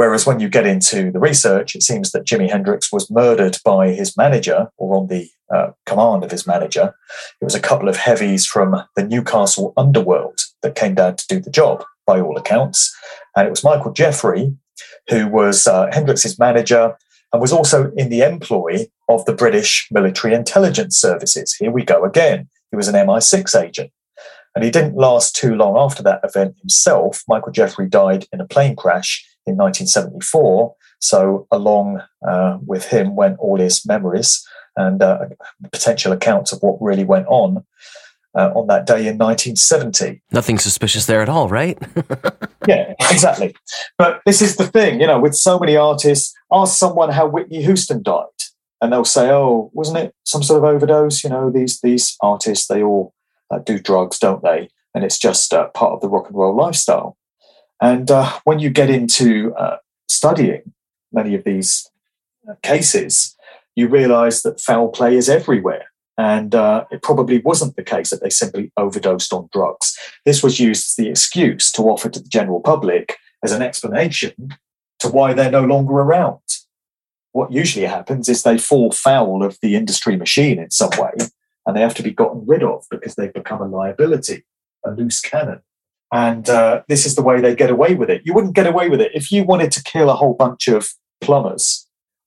Whereas 0.00 0.24
when 0.24 0.40
you 0.40 0.48
get 0.48 0.66
into 0.66 1.10
the 1.10 1.20
research, 1.20 1.74
it 1.74 1.82
seems 1.82 2.12
that 2.12 2.24
Jimi 2.24 2.48
Hendrix 2.48 2.90
was 2.90 3.10
murdered 3.10 3.58
by 3.66 3.88
his 3.88 4.16
manager 4.16 4.68
or 4.78 4.96
on 4.96 5.08
the 5.08 5.28
uh, 5.54 5.72
command 5.84 6.24
of 6.24 6.30
his 6.30 6.46
manager. 6.46 6.94
It 7.38 7.44
was 7.44 7.54
a 7.54 7.60
couple 7.60 7.86
of 7.86 7.98
heavies 7.98 8.46
from 8.46 8.82
the 8.96 9.04
Newcastle 9.04 9.74
underworld 9.76 10.40
that 10.62 10.74
came 10.74 10.94
down 10.94 11.16
to 11.16 11.26
do 11.26 11.38
the 11.38 11.50
job, 11.50 11.84
by 12.06 12.18
all 12.18 12.38
accounts. 12.38 12.96
And 13.36 13.46
it 13.46 13.50
was 13.50 13.62
Michael 13.62 13.92
Jeffery, 13.92 14.56
who 15.10 15.28
was 15.28 15.66
uh, 15.66 15.90
Hendrix's 15.92 16.38
manager 16.38 16.96
and 17.34 17.42
was 17.42 17.52
also 17.52 17.92
in 17.94 18.08
the 18.08 18.22
employ 18.22 18.86
of 19.10 19.26
the 19.26 19.34
British 19.34 19.86
military 19.90 20.32
intelligence 20.32 20.96
services. 20.96 21.52
Here 21.52 21.70
we 21.70 21.84
go 21.84 22.06
again. 22.06 22.48
He 22.70 22.76
was 22.78 22.88
an 22.88 22.94
MI6 22.94 23.62
agent. 23.62 23.92
And 24.54 24.64
he 24.64 24.70
didn't 24.70 24.96
last 24.96 25.36
too 25.36 25.54
long 25.54 25.76
after 25.76 26.02
that 26.04 26.22
event 26.24 26.56
himself. 26.58 27.22
Michael 27.28 27.52
Jeffery 27.52 27.86
died 27.86 28.24
in 28.32 28.40
a 28.40 28.46
plane 28.46 28.74
crash 28.74 29.26
in 29.50 29.56
1974. 29.56 30.74
So 31.00 31.46
along 31.50 32.02
uh, 32.26 32.58
with 32.64 32.86
him 32.86 33.16
went 33.16 33.38
all 33.38 33.58
his 33.58 33.86
memories 33.86 34.46
and 34.76 35.02
uh, 35.02 35.26
potential 35.72 36.12
accounts 36.12 36.52
of 36.52 36.60
what 36.62 36.80
really 36.80 37.04
went 37.04 37.26
on 37.26 37.64
uh, 38.34 38.50
on 38.54 38.66
that 38.68 38.86
day 38.86 39.06
in 39.06 39.18
1970. 39.18 40.22
Nothing 40.32 40.58
suspicious 40.58 41.06
there 41.06 41.20
at 41.20 41.28
all, 41.28 41.48
right? 41.48 41.78
yeah, 42.68 42.94
exactly. 43.10 43.54
But 43.98 44.20
this 44.24 44.40
is 44.40 44.56
the 44.56 44.66
thing, 44.66 45.00
you 45.00 45.06
know, 45.06 45.18
with 45.18 45.34
so 45.34 45.58
many 45.58 45.76
artists, 45.76 46.32
ask 46.52 46.78
someone 46.78 47.10
how 47.10 47.26
Whitney 47.26 47.62
Houston 47.62 48.02
died, 48.02 48.26
and 48.80 48.92
they'll 48.92 49.04
say, 49.04 49.30
"Oh, 49.30 49.70
wasn't 49.74 49.98
it 49.98 50.14
some 50.24 50.42
sort 50.42 50.58
of 50.58 50.64
overdose?" 50.64 51.24
You 51.24 51.30
know, 51.30 51.50
these 51.50 51.80
these 51.80 52.16
artists 52.22 52.68
they 52.68 52.82
all 52.82 53.14
uh, 53.50 53.58
do 53.58 53.78
drugs, 53.78 54.18
don't 54.18 54.42
they? 54.42 54.68
And 54.94 55.04
it's 55.04 55.18
just 55.18 55.52
uh, 55.52 55.68
part 55.68 55.92
of 55.92 56.00
the 56.00 56.08
rock 56.08 56.28
and 56.28 56.36
roll 56.36 56.56
lifestyle. 56.56 57.16
And 57.80 58.10
uh, 58.10 58.38
when 58.44 58.58
you 58.58 58.70
get 58.70 58.90
into 58.90 59.54
uh, 59.54 59.78
studying 60.08 60.72
many 61.12 61.34
of 61.34 61.44
these 61.44 61.90
cases, 62.62 63.36
you 63.74 63.88
realize 63.88 64.42
that 64.42 64.60
foul 64.60 64.88
play 64.88 65.16
is 65.16 65.28
everywhere. 65.28 65.86
And 66.18 66.54
uh, 66.54 66.84
it 66.90 67.02
probably 67.02 67.38
wasn't 67.38 67.76
the 67.76 67.82
case 67.82 68.10
that 68.10 68.22
they 68.22 68.28
simply 68.28 68.70
overdosed 68.76 69.32
on 69.32 69.48
drugs. 69.52 69.96
This 70.26 70.42
was 70.42 70.60
used 70.60 70.88
as 70.88 70.94
the 70.96 71.08
excuse 71.08 71.72
to 71.72 71.82
offer 71.82 72.10
to 72.10 72.20
the 72.20 72.28
general 72.28 72.60
public 72.60 73.16
as 73.42 73.52
an 73.52 73.62
explanation 73.62 74.54
to 74.98 75.08
why 75.08 75.32
they're 75.32 75.50
no 75.50 75.64
longer 75.64 75.94
around. 75.94 76.40
What 77.32 77.52
usually 77.52 77.86
happens 77.86 78.28
is 78.28 78.42
they 78.42 78.58
fall 78.58 78.92
foul 78.92 79.42
of 79.42 79.56
the 79.62 79.76
industry 79.76 80.16
machine 80.16 80.58
in 80.58 80.70
some 80.70 80.90
way 80.98 81.12
and 81.66 81.76
they 81.76 81.80
have 81.80 81.94
to 81.94 82.02
be 82.02 82.10
gotten 82.10 82.44
rid 82.46 82.62
of 82.62 82.84
because 82.90 83.14
they've 83.14 83.32
become 83.32 83.62
a 83.62 83.68
liability, 83.68 84.44
a 84.84 84.90
loose 84.90 85.20
cannon. 85.20 85.62
And 86.12 86.48
uh, 86.48 86.82
this 86.88 87.06
is 87.06 87.14
the 87.14 87.22
way 87.22 87.40
they 87.40 87.54
get 87.54 87.70
away 87.70 87.94
with 87.94 88.10
it. 88.10 88.22
You 88.24 88.34
wouldn't 88.34 88.56
get 88.56 88.66
away 88.66 88.88
with 88.88 89.00
it 89.00 89.12
if 89.14 89.30
you 89.30 89.44
wanted 89.44 89.70
to 89.72 89.82
kill 89.82 90.10
a 90.10 90.14
whole 90.14 90.34
bunch 90.34 90.66
of 90.66 90.92
plumbers 91.20 91.86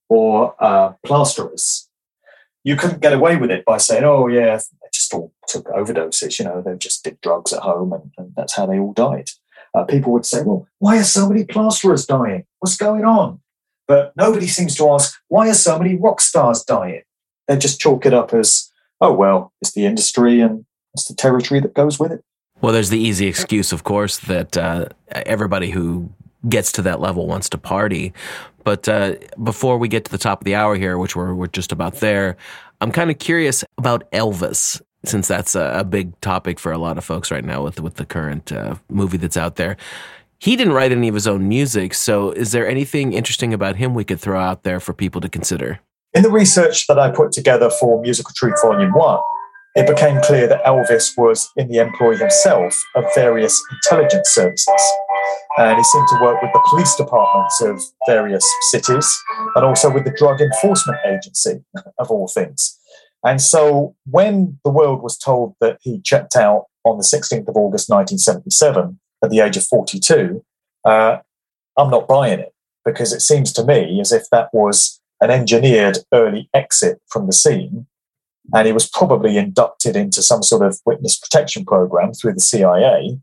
or 0.09 0.55
uh, 0.63 0.93
plasterers. 1.05 1.89
You 2.63 2.77
couldn't 2.77 3.01
get 3.01 3.13
away 3.13 3.35
with 3.35 3.51
it 3.51 3.65
by 3.65 3.77
saying, 3.77 4.05
"Oh 4.05 4.27
yeah, 4.27 4.55
they 4.55 4.87
just 4.93 5.13
all 5.13 5.33
took 5.47 5.65
overdoses." 5.65 6.39
You 6.39 6.45
know, 6.45 6.61
they 6.61 6.77
just 6.77 7.03
did 7.03 7.19
drugs 7.19 7.51
at 7.51 7.61
home, 7.61 7.91
and, 7.91 8.11
and 8.17 8.33
that's 8.37 8.55
how 8.55 8.65
they 8.65 8.79
all 8.79 8.93
died. 8.93 9.31
Uh, 9.73 9.83
people 9.83 10.13
would 10.13 10.25
say, 10.25 10.43
"Well, 10.43 10.65
why 10.79 10.97
are 10.97 11.03
so 11.03 11.27
many 11.27 11.43
plasterers 11.43 12.05
dying? 12.05 12.45
What's 12.59 12.77
going 12.77 13.03
on?" 13.03 13.41
But 13.85 14.13
nobody 14.15 14.47
seems 14.47 14.75
to 14.75 14.89
ask, 14.91 15.19
"Why 15.27 15.49
are 15.49 15.53
so 15.53 15.77
many 15.77 15.97
rock 15.97 16.21
stars 16.21 16.63
dying?" 16.63 17.01
They 17.49 17.57
just 17.57 17.81
chalk 17.81 18.05
it 18.05 18.13
up 18.13 18.33
as, 18.33 18.71
"Oh 19.01 19.11
well, 19.11 19.51
it's 19.61 19.73
the 19.73 19.85
industry 19.85 20.39
and 20.39 20.65
it's 20.93 21.05
the 21.05 21.15
territory 21.15 21.59
that 21.59 21.73
goes 21.73 21.99
with 21.99 22.13
it." 22.13 22.23
Well, 22.63 22.71
there's 22.71 22.89
the 22.89 22.97
easy 22.97 23.27
excuse, 23.27 23.73
of 23.73 23.83
course, 23.83 24.19
that 24.19 24.55
uh, 24.55 24.85
everybody 25.09 25.69
who 25.69 26.09
gets 26.47 26.71
to 26.71 26.81
that 26.83 27.01
level 27.01 27.27
wants 27.27 27.49
to 27.49 27.57
party. 27.57 28.13
But 28.63 28.87
uh, 28.87 29.15
before 29.43 29.77
we 29.77 29.89
get 29.89 30.05
to 30.05 30.11
the 30.11 30.17
top 30.17 30.39
of 30.39 30.45
the 30.45 30.55
hour 30.55 30.77
here, 30.77 30.97
which 30.97 31.13
we're, 31.13 31.33
we're 31.33 31.47
just 31.47 31.73
about 31.73 31.95
there, 31.95 32.37
I'm 32.79 32.93
kind 32.93 33.11
of 33.11 33.19
curious 33.19 33.65
about 33.77 34.09
Elvis, 34.11 34.81
since 35.03 35.27
that's 35.27 35.55
a, 35.55 35.73
a, 35.79 35.83
big 35.83 36.17
topic 36.21 36.57
for 36.57 36.71
a 36.71 36.77
lot 36.77 36.97
of 36.97 37.03
folks 37.03 37.31
right 37.31 37.43
now 37.43 37.61
with 37.61 37.81
with 37.81 37.95
the 37.95 38.05
current 38.05 38.53
uh, 38.53 38.75
movie 38.89 39.17
that's 39.17 39.35
out 39.35 39.57
there. 39.57 39.75
He 40.39 40.55
didn't 40.55 40.71
write 40.71 40.93
any 40.93 41.09
of 41.09 41.15
his 41.15 41.27
own 41.27 41.49
music, 41.49 41.93
so 41.93 42.31
is 42.31 42.53
there 42.53 42.65
anything 42.65 43.11
interesting 43.11 43.53
about 43.53 43.75
him 43.75 43.93
we 43.93 44.05
could 44.05 44.21
throw 44.21 44.39
out 44.39 44.63
there 44.63 44.79
for 44.79 44.93
people 44.93 45.19
to 45.19 45.27
consider? 45.27 45.81
In 46.13 46.23
the 46.23 46.31
research 46.31 46.87
that 46.87 46.97
I 46.97 47.11
put 47.11 47.33
together 47.33 47.69
for 47.69 48.01
Musical 48.01 48.31
Truth 48.33 48.61
Volume 48.61 48.93
One, 48.93 49.19
it 49.75 49.87
became 49.87 50.21
clear 50.21 50.47
that 50.47 50.63
Elvis 50.63 51.17
was 51.17 51.49
in 51.57 51.67
the 51.67 51.79
employ 51.79 52.15
himself 52.15 52.79
of 52.95 53.05
various 53.15 53.59
intelligence 53.71 54.29
services. 54.29 54.91
And 55.57 55.77
he 55.77 55.83
seemed 55.83 56.07
to 56.09 56.19
work 56.21 56.41
with 56.41 56.51
the 56.53 56.61
police 56.69 56.95
departments 56.95 57.61
of 57.61 57.81
various 58.07 58.47
cities 58.71 59.11
and 59.55 59.65
also 59.65 59.91
with 59.91 60.03
the 60.03 60.13
Drug 60.17 60.41
Enforcement 60.41 60.99
Agency, 61.05 61.63
of 61.97 62.11
all 62.11 62.27
things. 62.27 62.79
And 63.23 63.41
so 63.41 63.95
when 64.05 64.59
the 64.63 64.71
world 64.71 65.01
was 65.01 65.17
told 65.17 65.55
that 65.61 65.79
he 65.81 66.01
checked 66.01 66.35
out 66.35 66.65
on 66.83 66.97
the 66.97 67.03
16th 67.03 67.47
of 67.47 67.55
August 67.55 67.89
1977 67.89 68.99
at 69.23 69.29
the 69.29 69.39
age 69.39 69.57
of 69.57 69.65
42, 69.65 70.43
uh, 70.85 71.17
I'm 71.77 71.89
not 71.89 72.07
buying 72.07 72.39
it 72.39 72.53
because 72.85 73.13
it 73.13 73.21
seems 73.21 73.53
to 73.53 73.63
me 73.63 73.99
as 74.01 74.11
if 74.11 74.29
that 74.31 74.49
was 74.53 74.99
an 75.21 75.31
engineered 75.31 75.99
early 76.13 76.49
exit 76.53 76.99
from 77.07 77.27
the 77.27 77.33
scene 77.33 77.87
and 78.53 78.67
he 78.67 78.73
was 78.73 78.89
probably 78.89 79.37
inducted 79.37 79.95
into 79.95 80.21
some 80.21 80.43
sort 80.43 80.65
of 80.65 80.79
witness 80.85 81.17
protection 81.17 81.65
program 81.65 82.13
through 82.13 82.33
the 82.33 82.39
CIA 82.39 83.19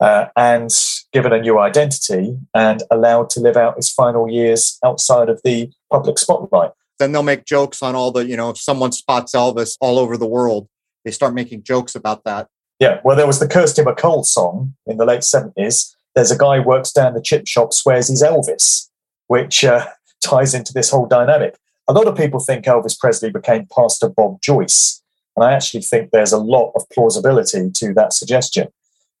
uh, 0.00 0.26
and 0.36 0.70
given 1.12 1.32
a 1.32 1.40
new 1.40 1.58
identity 1.58 2.36
and 2.54 2.82
allowed 2.90 3.30
to 3.30 3.40
live 3.40 3.56
out 3.56 3.76
his 3.76 3.90
final 3.90 4.28
years 4.28 4.78
outside 4.84 5.28
of 5.28 5.40
the 5.44 5.70
public 5.90 6.18
spotlight. 6.18 6.72
Then 6.98 7.12
they'll 7.12 7.22
make 7.22 7.46
jokes 7.46 7.82
on 7.82 7.94
all 7.94 8.10
the, 8.10 8.26
you 8.26 8.36
know, 8.36 8.50
if 8.50 8.58
someone 8.58 8.92
spots 8.92 9.34
Elvis 9.34 9.76
all 9.80 9.98
over 9.98 10.16
the 10.16 10.26
world, 10.26 10.68
they 11.04 11.10
start 11.10 11.34
making 11.34 11.62
jokes 11.62 11.94
about 11.94 12.24
that. 12.24 12.48
Yeah, 12.78 13.00
well, 13.04 13.16
there 13.16 13.26
was 13.26 13.40
the 13.40 13.48
Kirsty 13.48 13.82
MacColl 13.82 14.24
song 14.24 14.74
in 14.86 14.96
the 14.96 15.04
late 15.04 15.20
70s. 15.20 15.94
There's 16.14 16.30
a 16.30 16.38
guy 16.38 16.56
who 16.56 16.62
works 16.62 16.92
down 16.92 17.14
the 17.14 17.22
chip 17.22 17.46
shop, 17.46 17.72
swears 17.72 18.08
he's 18.08 18.22
Elvis, 18.22 18.88
which 19.28 19.64
uh, 19.64 19.86
ties 20.24 20.54
into 20.54 20.72
this 20.72 20.90
whole 20.90 21.06
dynamic 21.06 21.56
a 21.90 21.92
lot 21.92 22.06
of 22.06 22.16
people 22.16 22.38
think 22.38 22.66
Elvis 22.66 22.96
Presley 22.96 23.32
became 23.32 23.66
Pastor 23.66 24.08
Bob 24.08 24.40
Joyce. 24.40 25.02
And 25.34 25.44
I 25.44 25.52
actually 25.52 25.82
think 25.82 26.10
there's 26.10 26.30
a 26.30 26.38
lot 26.38 26.70
of 26.76 26.88
plausibility 26.90 27.68
to 27.68 27.92
that 27.94 28.12
suggestion. 28.12 28.68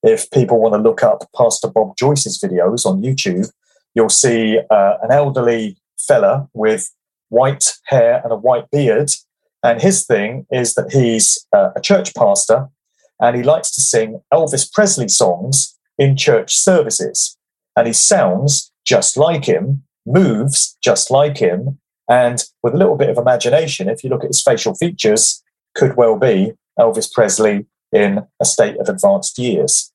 If 0.04 0.30
people 0.30 0.60
want 0.60 0.74
to 0.74 0.80
look 0.80 1.02
up 1.02 1.28
Pastor 1.36 1.66
Bob 1.66 1.96
Joyce's 1.96 2.40
videos 2.40 2.86
on 2.86 3.02
YouTube, 3.02 3.50
you'll 3.96 4.08
see 4.08 4.60
uh, 4.70 4.94
an 5.02 5.10
elderly 5.10 5.78
fella 5.98 6.48
with 6.54 6.94
white 7.28 7.72
hair 7.86 8.20
and 8.22 8.32
a 8.32 8.36
white 8.36 8.70
beard. 8.70 9.10
And 9.64 9.82
his 9.82 10.06
thing 10.06 10.46
is 10.52 10.74
that 10.74 10.92
he's 10.92 11.44
uh, 11.52 11.70
a 11.74 11.80
church 11.80 12.14
pastor 12.14 12.68
and 13.20 13.36
he 13.36 13.42
likes 13.42 13.72
to 13.72 13.80
sing 13.80 14.22
Elvis 14.32 14.72
Presley 14.72 15.08
songs 15.08 15.76
in 15.98 16.16
church 16.16 16.56
services. 16.56 17.36
And 17.76 17.88
he 17.88 17.92
sounds 17.92 18.70
just 18.84 19.16
like 19.16 19.46
him, 19.46 19.82
moves 20.06 20.78
just 20.80 21.10
like 21.10 21.38
him, 21.38 21.80
and 22.10 22.42
with 22.62 22.74
a 22.74 22.76
little 22.76 22.96
bit 22.96 23.08
of 23.08 23.16
imagination, 23.16 23.88
if 23.88 24.02
you 24.02 24.10
look 24.10 24.24
at 24.24 24.30
his 24.30 24.42
facial 24.42 24.74
features, 24.74 25.42
could 25.76 25.96
well 25.96 26.18
be 26.18 26.52
Elvis 26.78 27.10
Presley 27.10 27.66
in 27.92 28.26
a 28.40 28.44
state 28.44 28.78
of 28.78 28.88
advanced 28.88 29.38
years. 29.38 29.92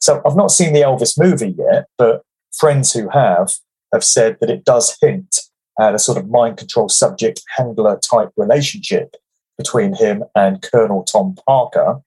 So 0.00 0.22
I've 0.24 0.36
not 0.36 0.50
seen 0.50 0.72
the 0.72 0.80
Elvis 0.80 1.18
movie 1.18 1.54
yet, 1.58 1.86
but 1.98 2.22
friends 2.56 2.92
who 2.92 3.08
have 3.10 3.52
have 3.92 4.04
said 4.04 4.38
that 4.40 4.50
it 4.50 4.64
does 4.64 4.96
hint 5.00 5.40
at 5.80 5.94
a 5.94 5.98
sort 5.98 6.18
of 6.18 6.28
mind 6.28 6.56
control 6.56 6.88
subject 6.88 7.42
handler 7.56 7.98
type 7.98 8.30
relationship 8.36 9.16
between 9.56 9.94
him 9.94 10.24
and 10.34 10.62
Colonel 10.62 11.04
Tom 11.04 11.36
Parker, 11.46 12.00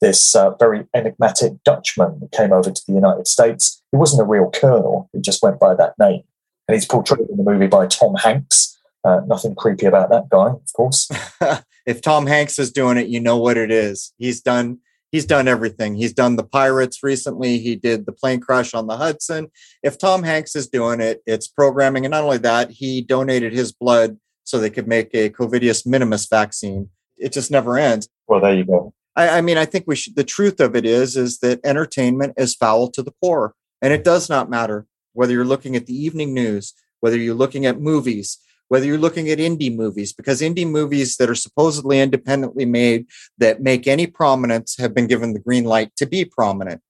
this 0.00 0.34
uh, 0.34 0.50
very 0.56 0.86
enigmatic 0.94 1.52
Dutchman 1.64 2.20
that 2.20 2.32
came 2.32 2.52
over 2.52 2.70
to 2.70 2.82
the 2.86 2.92
United 2.92 3.26
States. 3.26 3.82
He 3.90 3.96
wasn't 3.96 4.22
a 4.22 4.30
real 4.30 4.50
colonel, 4.50 5.08
he 5.12 5.20
just 5.20 5.42
went 5.42 5.58
by 5.58 5.74
that 5.74 5.94
name. 5.98 6.22
And 6.68 6.74
he's 6.74 6.86
portrayed 6.86 7.28
in 7.28 7.36
the 7.36 7.42
movie 7.42 7.66
by 7.66 7.86
Tom 7.86 8.14
Hanks. 8.14 8.79
Uh, 9.02 9.20
nothing 9.26 9.54
creepy 9.54 9.86
about 9.86 10.10
that 10.10 10.28
guy, 10.28 10.48
of 10.48 10.72
course. 10.74 11.08
if 11.86 12.02
Tom 12.02 12.26
Hanks 12.26 12.58
is 12.58 12.70
doing 12.70 12.98
it, 12.98 13.08
you 13.08 13.20
know 13.20 13.38
what 13.38 13.56
it 13.56 13.70
is. 13.70 14.12
He's 14.18 14.40
done 14.40 14.80
he's 15.10 15.26
done 15.26 15.48
everything. 15.48 15.94
He's 15.94 16.12
done 16.12 16.36
the 16.36 16.44
Pirates 16.44 17.02
recently. 17.02 17.58
He 17.58 17.76
did 17.76 18.06
the 18.06 18.12
plane 18.12 18.40
crash 18.40 18.74
on 18.74 18.86
the 18.86 18.96
Hudson. 18.96 19.50
If 19.82 19.98
Tom 19.98 20.22
Hanks 20.22 20.56
is 20.56 20.68
doing 20.68 21.00
it, 21.00 21.22
it's 21.26 21.48
programming. 21.48 22.04
And 22.04 22.12
not 22.12 22.24
only 22.24 22.38
that, 22.38 22.70
he 22.70 23.00
donated 23.00 23.52
his 23.52 23.72
blood 23.72 24.18
so 24.44 24.58
they 24.58 24.70
could 24.70 24.88
make 24.88 25.14
a 25.14 25.30
Covidius 25.30 25.86
minimus 25.86 26.26
vaccine. 26.28 26.88
It 27.16 27.32
just 27.32 27.50
never 27.50 27.78
ends. 27.78 28.08
Well, 28.26 28.40
there 28.40 28.54
you 28.54 28.64
go. 28.64 28.94
I, 29.16 29.38
I 29.38 29.40
mean, 29.40 29.58
I 29.58 29.64
think 29.64 29.84
we 29.86 29.96
should. 29.96 30.16
The 30.16 30.24
truth 30.24 30.60
of 30.60 30.74
it 30.74 30.86
is, 30.86 31.16
is 31.16 31.38
that 31.38 31.60
entertainment 31.64 32.34
is 32.36 32.54
foul 32.54 32.90
to 32.92 33.02
the 33.02 33.12
poor, 33.22 33.54
and 33.82 33.92
it 33.92 34.04
does 34.04 34.28
not 34.28 34.48
matter 34.48 34.86
whether 35.12 35.32
you're 35.32 35.44
looking 35.44 35.76
at 35.76 35.86
the 35.86 35.94
evening 35.94 36.32
news, 36.32 36.72
whether 37.00 37.16
you're 37.16 37.34
looking 37.34 37.66
at 37.66 37.80
movies, 37.80 38.38
whether 38.70 38.86
you're 38.86 38.98
looking 38.98 39.28
at 39.28 39.38
indie 39.38 39.74
movies, 39.74 40.12
because 40.12 40.40
indie 40.40 40.68
movies 40.68 41.16
that 41.16 41.28
are 41.28 41.34
supposedly 41.34 41.98
independently 41.98 42.64
made 42.64 43.04
that 43.36 43.60
make 43.60 43.88
any 43.88 44.06
prominence 44.06 44.76
have 44.78 44.94
been 44.94 45.08
given 45.08 45.32
the 45.32 45.40
green 45.40 45.64
light 45.64 45.90
to 45.96 46.06
be 46.06 46.24
prominent. 46.24 46.80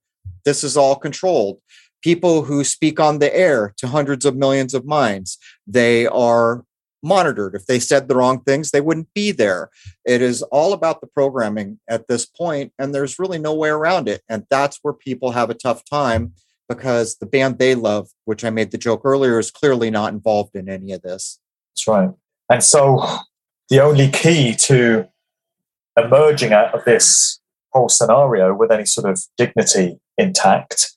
This 0.45 0.63
is 0.63 0.77
all 0.77 0.95
controlled. 0.95 1.59
People 2.03 2.43
who 2.43 2.63
speak 2.63 2.99
on 2.99 3.17
the 3.17 3.35
air 3.35 3.73
to 3.77 3.87
hundreds 3.87 4.25
of 4.25 4.35
millions 4.35 4.75
of 4.75 4.85
minds, 4.85 5.39
they 5.65 6.05
are 6.05 6.63
monitored. 7.01 7.55
If 7.55 7.65
they 7.65 7.79
said 7.79 8.07
the 8.07 8.15
wrong 8.15 8.41
things, 8.41 8.69
they 8.69 8.81
wouldn't 8.81 9.11
be 9.15 9.31
there. 9.31 9.71
It 10.05 10.21
is 10.21 10.43
all 10.43 10.73
about 10.73 11.01
the 11.01 11.07
programming 11.07 11.79
at 11.89 12.07
this 12.07 12.27
point, 12.27 12.73
and 12.77 12.93
there's 12.93 13.17
really 13.17 13.39
no 13.39 13.55
way 13.55 13.69
around 13.69 14.07
it. 14.07 14.21
And 14.29 14.45
that's 14.51 14.77
where 14.83 14.93
people 14.93 15.31
have 15.31 15.49
a 15.49 15.55
tough 15.55 15.83
time 15.83 16.33
because 16.69 17.17
the 17.17 17.25
band 17.25 17.57
they 17.57 17.73
love, 17.73 18.09
which 18.25 18.45
I 18.45 18.51
made 18.51 18.69
the 18.69 18.77
joke 18.77 19.01
earlier, 19.03 19.39
is 19.39 19.49
clearly 19.49 19.89
not 19.89 20.13
involved 20.13 20.55
in 20.55 20.69
any 20.69 20.91
of 20.91 21.01
this. 21.01 21.39
That's 21.75 21.87
right. 21.87 22.09
And 22.49 22.63
so 22.63 23.05
the 23.69 23.79
only 23.81 24.09
key 24.09 24.55
to 24.55 25.07
emerging 25.97 26.53
out 26.53 26.73
of 26.73 26.83
this 26.85 27.39
whole 27.69 27.89
scenario 27.89 28.53
with 28.53 28.71
any 28.71 28.85
sort 28.85 29.09
of 29.09 29.21
dignity 29.37 29.99
intact, 30.17 30.91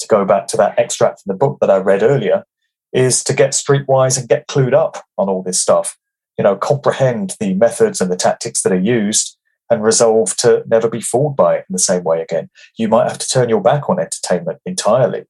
to 0.00 0.08
go 0.08 0.24
back 0.24 0.46
to 0.48 0.56
that 0.56 0.78
extract 0.78 1.22
from 1.22 1.32
the 1.32 1.38
book 1.38 1.58
that 1.60 1.70
I 1.70 1.76
read 1.76 2.02
earlier, 2.02 2.44
is 2.92 3.22
to 3.24 3.34
get 3.34 3.50
streetwise 3.50 4.18
and 4.18 4.28
get 4.28 4.46
clued 4.48 4.72
up 4.72 5.04
on 5.18 5.28
all 5.28 5.42
this 5.42 5.60
stuff. 5.60 5.98
You 6.38 6.44
know, 6.44 6.56
comprehend 6.56 7.36
the 7.38 7.54
methods 7.54 8.00
and 8.00 8.10
the 8.10 8.16
tactics 8.16 8.62
that 8.62 8.72
are 8.72 8.78
used 8.78 9.36
and 9.70 9.82
resolve 9.82 10.36
to 10.38 10.62
never 10.66 10.88
be 10.88 11.00
fooled 11.00 11.36
by 11.36 11.56
it 11.56 11.66
in 11.68 11.72
the 11.72 11.78
same 11.78 12.04
way 12.04 12.20
again. 12.20 12.50
You 12.76 12.88
might 12.88 13.08
have 13.08 13.18
to 13.18 13.28
turn 13.28 13.48
your 13.48 13.60
back 13.60 13.88
on 13.88 13.98
entertainment 13.98 14.60
entirely. 14.66 15.24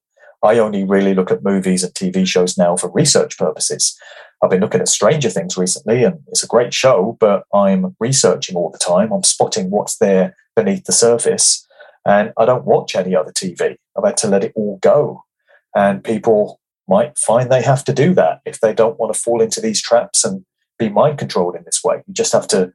I 0.45 0.59
only 0.59 0.83
really 0.83 1.15
look 1.15 1.31
at 1.31 1.43
movies 1.43 1.83
and 1.83 1.93
TV 1.93 2.27
shows 2.27 2.55
now 2.55 2.75
for 2.75 2.91
research 2.91 3.37
purposes. 3.37 3.97
I've 4.43 4.51
been 4.51 4.61
looking 4.61 4.81
at 4.81 4.87
Stranger 4.87 5.29
Things 5.29 5.57
recently, 5.57 6.03
and 6.03 6.19
it's 6.27 6.43
a 6.43 6.47
great 6.47 6.71
show, 6.71 7.17
but 7.19 7.45
I'm 7.51 7.95
researching 7.99 8.55
all 8.55 8.69
the 8.69 8.77
time. 8.77 9.11
I'm 9.11 9.23
spotting 9.23 9.71
what's 9.71 9.97
there 9.97 10.35
beneath 10.55 10.85
the 10.85 10.91
surface, 10.91 11.65
and 12.05 12.31
I 12.37 12.45
don't 12.45 12.65
watch 12.65 12.95
any 12.95 13.15
other 13.15 13.31
TV. 13.31 13.77
I've 13.97 14.05
had 14.05 14.17
to 14.17 14.27
let 14.27 14.43
it 14.43 14.53
all 14.55 14.77
go. 14.83 15.23
And 15.73 16.03
people 16.03 16.61
might 16.87 17.17
find 17.17 17.51
they 17.51 17.63
have 17.63 17.83
to 17.85 17.93
do 17.93 18.13
that 18.13 18.41
if 18.45 18.59
they 18.59 18.73
don't 18.73 18.99
want 18.99 19.13
to 19.13 19.19
fall 19.19 19.41
into 19.41 19.59
these 19.59 19.81
traps 19.81 20.23
and 20.23 20.45
be 20.77 20.89
mind 20.89 21.17
controlled 21.17 21.55
in 21.55 21.63
this 21.65 21.83
way. 21.83 22.03
You 22.05 22.13
just 22.13 22.33
have 22.33 22.47
to 22.49 22.71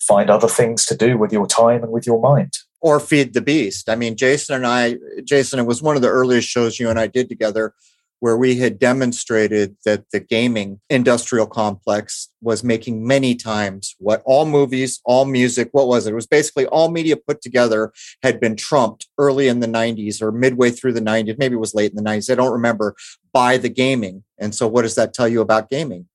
find 0.00 0.30
other 0.30 0.48
things 0.48 0.86
to 0.86 0.96
do 0.96 1.18
with 1.18 1.32
your 1.32 1.46
time 1.46 1.82
and 1.82 1.92
with 1.92 2.06
your 2.06 2.20
mind. 2.20 2.56
Or 2.80 2.98
feed 2.98 3.34
the 3.34 3.42
beast. 3.42 3.88
I 3.90 3.94
mean, 3.94 4.16
Jason 4.16 4.56
and 4.56 4.66
I, 4.66 4.96
Jason, 5.24 5.58
it 5.58 5.66
was 5.66 5.82
one 5.82 5.96
of 5.96 6.02
the 6.02 6.08
earliest 6.08 6.48
shows 6.48 6.80
you 6.80 6.88
and 6.88 6.98
I 6.98 7.06
did 7.06 7.28
together 7.28 7.74
where 8.20 8.36
we 8.36 8.56
had 8.56 8.78
demonstrated 8.78 9.76
that 9.84 10.04
the 10.12 10.20
gaming 10.20 10.78
industrial 10.90 11.46
complex 11.46 12.28
was 12.42 12.62
making 12.62 13.06
many 13.06 13.34
times 13.34 13.96
what 13.98 14.22
all 14.26 14.44
movies, 14.44 15.00
all 15.04 15.24
music, 15.24 15.70
what 15.72 15.88
was 15.88 16.06
it? 16.06 16.12
It 16.12 16.14
was 16.14 16.26
basically 16.26 16.66
all 16.66 16.90
media 16.90 17.16
put 17.16 17.40
together 17.40 17.92
had 18.22 18.38
been 18.38 18.56
trumped 18.56 19.08
early 19.18 19.48
in 19.48 19.60
the 19.60 19.66
90s 19.66 20.20
or 20.20 20.30
midway 20.30 20.70
through 20.70 20.92
the 20.92 21.00
90s. 21.00 21.38
Maybe 21.38 21.54
it 21.54 21.60
was 21.60 21.74
late 21.74 21.90
in 21.90 21.96
the 21.96 22.08
90s. 22.08 22.30
I 22.30 22.34
don't 22.34 22.52
remember 22.52 22.94
by 23.32 23.56
the 23.56 23.70
gaming. 23.70 24.22
And 24.38 24.54
so, 24.54 24.68
what 24.68 24.82
does 24.82 24.94
that 24.94 25.14
tell 25.14 25.28
you 25.28 25.40
about 25.40 25.70
gaming? 25.70 26.06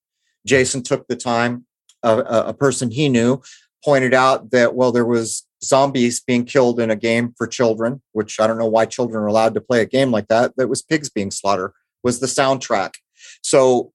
Jason 0.46 0.84
took 0.84 1.08
the 1.08 1.16
time, 1.16 1.66
a, 2.04 2.18
a 2.20 2.54
person 2.54 2.92
he 2.92 3.10
knew 3.10 3.42
pointed 3.84 4.14
out 4.14 4.52
that, 4.52 4.76
well, 4.76 4.92
there 4.92 5.06
was 5.06 5.46
zombies 5.64 6.22
being 6.22 6.46
killed 6.46 6.80
in 6.80 6.92
a 6.92 6.96
game 6.96 7.34
for 7.38 7.48
children, 7.48 8.02
which 8.12 8.40
I 8.40 8.48
don't 8.48 8.58
know 8.58 8.68
why 8.68 8.86
children 8.86 9.24
are 9.24 9.28
allowed 9.28 9.54
to 9.56 9.62
play 9.62 9.82
a 9.82 9.86
game 9.86 10.12
like 10.12 10.28
that. 10.28 10.54
That 10.58 10.70
was 10.70 10.82
pigs 10.82 11.10
being 11.10 11.32
slaughtered 11.32 11.72
was 12.04 12.20
the 12.20 12.28
soundtrack. 12.28 12.94
So 13.42 13.92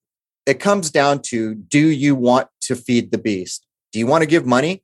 it 0.47 0.59
comes 0.59 0.91
down 0.91 1.21
to 1.27 1.55
do 1.55 1.79
you 1.79 2.15
want 2.15 2.49
to 2.63 2.75
feed 2.75 3.13
the 3.13 3.19
beast? 3.19 3.67
Do 3.93 3.99
you 3.99 4.07
want 4.07 4.23
to 4.23 4.27
give 4.27 4.45
money 4.45 4.83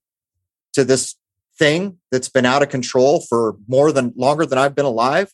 to 0.75 0.85
this 0.85 1.17
thing 1.59 1.99
that's 2.13 2.29
been 2.29 2.47
out 2.47 2.63
of 2.63 2.69
control 2.69 3.21
for 3.21 3.57
more 3.67 3.91
than 3.91 4.13
longer 4.17 4.47
than 4.47 4.59
I've 4.59 4.75
been 4.75 4.85
alive, 4.85 5.33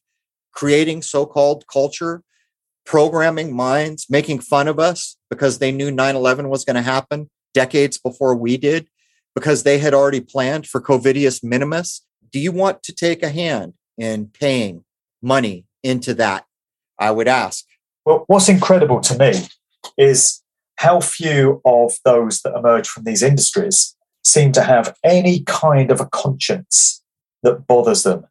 creating 0.52 1.02
so 1.02 1.26
called 1.26 1.66
culture, 1.66 2.22
programming 2.86 3.54
minds, 3.54 4.06
making 4.08 4.40
fun 4.40 4.68
of 4.68 4.78
us 4.78 5.16
because 5.30 5.58
they 5.58 5.72
knew 5.72 5.90
9 5.90 6.16
11 6.16 6.48
was 6.48 6.64
going 6.64 6.76
to 6.76 6.82
happen 6.82 7.28
decades 7.54 7.98
before 7.98 8.34
we 8.34 8.56
did, 8.56 8.88
because 9.34 9.62
they 9.62 9.78
had 9.78 9.94
already 9.94 10.20
planned 10.20 10.66
for 10.66 10.80
Covidius 10.80 11.42
minimus? 11.42 12.04
Do 12.30 12.38
you 12.38 12.52
want 12.52 12.82
to 12.84 12.92
take 12.92 13.22
a 13.22 13.28
hand 13.28 13.74
in 13.98 14.26
paying 14.26 14.84
money 15.22 15.66
into 15.82 16.14
that? 16.14 16.44
I 16.98 17.10
would 17.10 17.28
ask. 17.28 17.64
Well, 18.04 18.24
what's 18.26 18.48
incredible 18.48 19.00
to 19.00 19.18
me 19.18 19.32
is 19.96 20.42
how 20.76 21.00
few 21.00 21.60
of 21.64 21.94
those 22.04 22.40
that 22.42 22.54
emerge 22.56 22.88
from 22.88 23.04
these 23.04 23.22
industries 23.22 23.96
seem 24.24 24.52
to 24.52 24.62
have 24.62 24.96
any 25.04 25.40
kind 25.40 25.90
of 25.90 26.00
a 26.00 26.06
conscience 26.06 27.02
that 27.42 27.66
bothers 27.66 28.02
them 28.02 28.24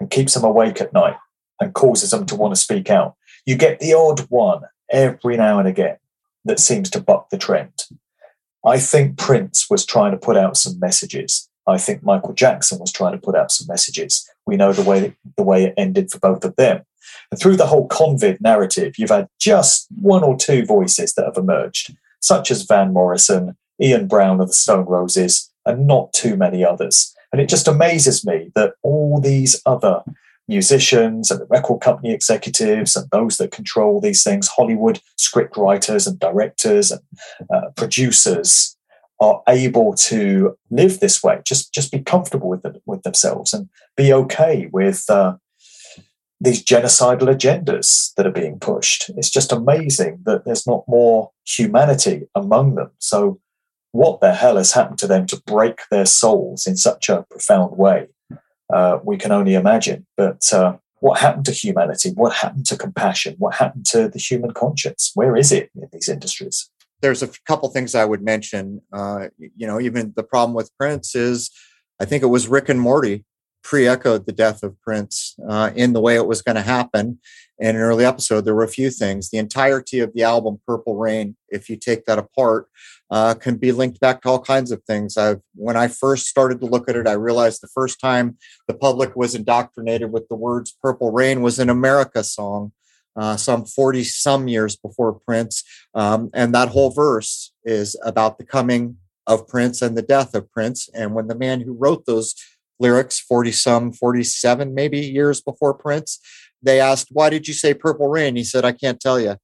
and 0.00 0.10
keeps 0.10 0.34
them 0.34 0.44
awake 0.44 0.80
at 0.80 0.92
night 0.92 1.16
and 1.60 1.74
causes 1.74 2.10
them 2.10 2.26
to 2.26 2.36
want 2.36 2.54
to 2.54 2.60
speak 2.60 2.90
out. 2.90 3.14
You 3.46 3.56
get 3.56 3.80
the 3.80 3.94
odd 3.94 4.20
one 4.28 4.62
every 4.90 5.36
now 5.36 5.58
and 5.58 5.68
again 5.68 5.96
that 6.44 6.60
seems 6.60 6.90
to 6.90 7.00
buck 7.00 7.30
the 7.30 7.38
trend. 7.38 7.72
I 8.64 8.78
think 8.78 9.18
Prince 9.18 9.68
was 9.68 9.84
trying 9.84 10.12
to 10.12 10.16
put 10.16 10.36
out 10.36 10.56
some 10.56 10.78
messages. 10.78 11.48
I 11.66 11.78
think 11.78 12.02
Michael 12.02 12.32
Jackson 12.32 12.78
was 12.78 12.92
trying 12.92 13.12
to 13.12 13.18
put 13.18 13.36
out 13.36 13.52
some 13.52 13.66
messages. 13.66 14.28
We 14.46 14.56
know 14.56 14.72
the 14.72 14.82
way 14.82 15.16
the 15.36 15.42
way 15.42 15.64
it 15.64 15.74
ended 15.76 16.10
for 16.10 16.18
both 16.18 16.44
of 16.44 16.56
them. 16.56 16.82
And 17.30 17.40
through 17.40 17.56
the 17.56 17.66
whole 17.66 17.88
COVID 17.88 18.40
narrative, 18.40 18.98
you've 18.98 19.10
had 19.10 19.28
just 19.40 19.86
one 19.90 20.22
or 20.22 20.36
two 20.36 20.64
voices 20.64 21.14
that 21.14 21.24
have 21.24 21.36
emerged, 21.36 21.96
such 22.20 22.50
as 22.50 22.62
Van 22.62 22.92
Morrison, 22.92 23.56
Ian 23.80 24.06
Brown 24.06 24.40
of 24.40 24.48
the 24.48 24.54
Stone 24.54 24.86
Roses, 24.86 25.50
and 25.64 25.86
not 25.86 26.12
too 26.12 26.36
many 26.36 26.64
others. 26.64 27.14
And 27.32 27.40
it 27.40 27.48
just 27.48 27.68
amazes 27.68 28.26
me 28.26 28.50
that 28.54 28.74
all 28.82 29.20
these 29.20 29.60
other 29.64 30.02
musicians 30.48 31.30
and 31.30 31.40
the 31.40 31.46
record 31.46 31.80
company 31.80 32.12
executives 32.12 32.96
and 32.96 33.08
those 33.10 33.36
that 33.36 33.52
control 33.52 34.00
these 34.00 34.22
things, 34.22 34.48
Hollywood 34.48 35.00
script 35.16 35.56
writers 35.56 36.06
and 36.06 36.18
directors 36.18 36.90
and 36.90 37.00
uh, 37.52 37.70
producers, 37.76 38.76
are 39.20 39.40
able 39.48 39.94
to 39.94 40.56
live 40.70 40.98
this 40.98 41.22
way. 41.22 41.40
Just 41.44 41.72
just 41.72 41.92
be 41.92 42.00
comfortable 42.00 42.48
with 42.48 42.62
them, 42.62 42.76
with 42.86 43.02
themselves 43.02 43.54
and 43.54 43.68
be 43.96 44.12
okay 44.12 44.68
with 44.72 45.08
uh, 45.08 45.36
these 46.40 46.64
genocidal 46.64 47.28
agendas 47.28 48.12
that 48.16 48.26
are 48.26 48.32
being 48.32 48.58
pushed. 48.58 49.10
It's 49.10 49.30
just 49.30 49.52
amazing 49.52 50.22
that 50.24 50.44
there's 50.44 50.66
not 50.66 50.82
more 50.88 51.30
humanity 51.46 52.26
among 52.34 52.74
them. 52.74 52.90
So, 52.98 53.40
what 53.92 54.20
the 54.20 54.34
hell 54.34 54.56
has 54.56 54.72
happened 54.72 54.98
to 54.98 55.06
them 55.06 55.26
to 55.28 55.40
break 55.46 55.82
their 55.90 56.06
souls 56.06 56.66
in 56.66 56.76
such 56.76 57.08
a 57.08 57.24
profound 57.30 57.76
way? 57.78 58.08
Uh, 58.72 58.98
we 59.04 59.16
can 59.16 59.32
only 59.32 59.54
imagine. 59.54 60.06
But 60.16 60.52
uh, 60.52 60.76
what 61.00 61.18
happened 61.18 61.44
to 61.46 61.52
humanity? 61.52 62.10
What 62.14 62.32
happened 62.32 62.66
to 62.66 62.76
compassion? 62.76 63.34
What 63.38 63.54
happened 63.54 63.86
to 63.86 64.08
the 64.08 64.18
human 64.18 64.52
conscience? 64.52 65.10
Where 65.14 65.36
is 65.36 65.52
it 65.52 65.70
in 65.74 65.88
these 65.92 66.08
industries? 66.08 66.70
There's 67.00 67.22
a 67.22 67.28
couple 67.46 67.68
things 67.68 67.94
I 67.94 68.04
would 68.04 68.22
mention. 68.22 68.80
Uh, 68.92 69.28
you 69.38 69.66
know, 69.66 69.80
even 69.80 70.12
the 70.14 70.22
problem 70.22 70.54
with 70.54 70.70
Prince 70.78 71.14
is, 71.14 71.50
I 72.00 72.04
think 72.04 72.22
it 72.22 72.26
was 72.26 72.48
Rick 72.48 72.68
and 72.68 72.80
Morty 72.80 73.24
pre-echoed 73.62 74.26
the 74.26 74.32
death 74.32 74.62
of 74.62 74.80
Prince 74.80 75.36
uh, 75.48 75.70
in 75.74 75.92
the 75.92 76.00
way 76.00 76.16
it 76.16 76.26
was 76.26 76.42
going 76.42 76.56
to 76.56 76.62
happen. 76.62 77.18
In 77.58 77.76
an 77.76 77.82
early 77.82 78.04
episode, 78.04 78.44
there 78.44 78.56
were 78.56 78.64
a 78.64 78.68
few 78.68 78.90
things. 78.90 79.30
The 79.30 79.38
entirety 79.38 80.00
of 80.00 80.12
the 80.14 80.24
album 80.24 80.60
Purple 80.66 80.96
Rain, 80.96 81.36
if 81.48 81.68
you 81.70 81.76
take 81.76 82.06
that 82.06 82.18
apart, 82.18 82.66
uh, 83.08 83.34
can 83.34 83.56
be 83.56 83.70
linked 83.70 84.00
back 84.00 84.22
to 84.22 84.28
all 84.30 84.40
kinds 84.40 84.72
of 84.72 84.82
things. 84.84 85.16
I've, 85.16 85.42
when 85.54 85.76
I 85.76 85.86
first 85.86 86.26
started 86.26 86.58
to 86.60 86.66
look 86.66 86.88
at 86.88 86.96
it, 86.96 87.06
I 87.06 87.12
realized 87.12 87.60
the 87.60 87.68
first 87.68 88.00
time 88.00 88.36
the 88.66 88.74
public 88.74 89.14
was 89.14 89.34
indoctrinated 89.34 90.10
with 90.10 90.26
the 90.28 90.34
words 90.34 90.76
"Purple 90.82 91.12
Rain" 91.12 91.40
was 91.42 91.58
an 91.58 91.70
America 91.70 92.24
song, 92.24 92.72
uh, 93.14 93.36
some 93.36 93.64
forty 93.64 94.02
some 94.02 94.48
years 94.48 94.74
before 94.74 95.12
Prince, 95.12 95.62
um, 95.94 96.30
and 96.34 96.52
that 96.54 96.70
whole 96.70 96.90
verse 96.90 97.52
is 97.64 97.96
about 98.04 98.38
the 98.38 98.46
coming 98.46 98.96
of 99.26 99.46
Prince 99.46 99.82
and 99.82 99.96
the 99.96 100.02
death 100.02 100.34
of 100.34 100.50
Prince. 100.50 100.88
And 100.92 101.14
when 101.14 101.28
the 101.28 101.36
man 101.36 101.60
who 101.60 101.74
wrote 101.74 102.06
those 102.06 102.34
lyrics, 102.82 103.18
40 103.20 103.52
some, 103.52 103.92
47 103.92 104.74
maybe 104.74 104.98
years 104.98 105.40
before 105.40 105.72
Prince. 105.72 106.18
They 106.62 106.80
asked, 106.80 107.08
Why 107.10 107.30
did 107.30 107.48
you 107.48 107.54
say 107.54 107.72
Purple 107.72 108.08
Rain? 108.08 108.36
He 108.36 108.44
said, 108.44 108.64
I 108.64 108.72
can't 108.72 109.00
tell 109.00 109.18
you. 109.18 109.36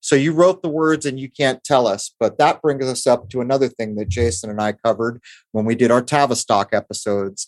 So 0.00 0.16
you 0.16 0.32
wrote 0.32 0.62
the 0.62 0.68
words 0.68 1.06
and 1.06 1.18
you 1.18 1.30
can't 1.30 1.62
tell 1.62 1.86
us. 1.86 2.12
But 2.18 2.36
that 2.38 2.60
brings 2.60 2.84
us 2.84 3.06
up 3.06 3.30
to 3.30 3.40
another 3.40 3.68
thing 3.68 3.94
that 3.94 4.08
Jason 4.08 4.50
and 4.50 4.60
I 4.60 4.72
covered 4.72 5.22
when 5.52 5.64
we 5.64 5.76
did 5.76 5.92
our 5.92 6.02
Tavistock 6.02 6.70
episodes. 6.72 7.46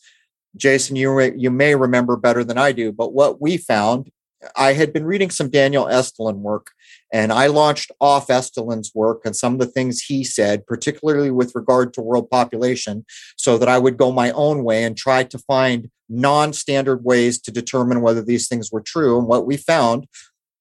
Jason, 0.57 0.95
you, 0.95 1.21
you 1.37 1.51
may 1.51 1.75
remember 1.75 2.17
better 2.17 2.45
than 2.45 2.57
I 2.57 2.71
do, 2.71 2.93
but 2.93 3.13
what 3.13 3.41
we 3.41 3.57
found 3.57 4.11
I 4.57 4.73
had 4.73 4.93
been 4.93 5.05
reading 5.05 5.31
some 5.31 5.51
Daniel 5.51 5.87
Estulin 5.87 6.37
work, 6.37 6.73
and 7.13 7.33
I 7.33 7.47
launched 7.47 7.93
off 8.01 8.29
Estulin's 8.29 8.93
work 8.95 9.23
and 9.25 9.35
some 9.35 9.55
of 9.55 9.59
the 9.59 9.67
things 9.67 10.03
he 10.03 10.25
said, 10.25 10.67
particularly 10.67 11.31
with 11.31 11.53
regard 11.55 11.95
to 11.95 12.03
world 12.03 12.31
population, 12.31 13.05
so 13.37 13.59
that 13.59 13.69
I 13.69 13.79
would 13.79 13.97
go 13.97 14.13
my 14.13 14.31
own 14.33 14.65
way 14.65 14.85
and 14.85 14.97
try 14.97 15.25
to 15.25 15.39
find 15.39 15.91
non 16.09 16.53
standard 16.53 17.05
ways 17.05 17.41
to 17.43 17.51
determine 17.51 18.01
whether 18.01 18.23
these 18.23 18.49
things 18.49 18.71
were 18.71 18.83
true. 18.83 19.19
And 19.19 19.27
what 19.27 19.47
we 19.47 19.57
found 19.57 20.07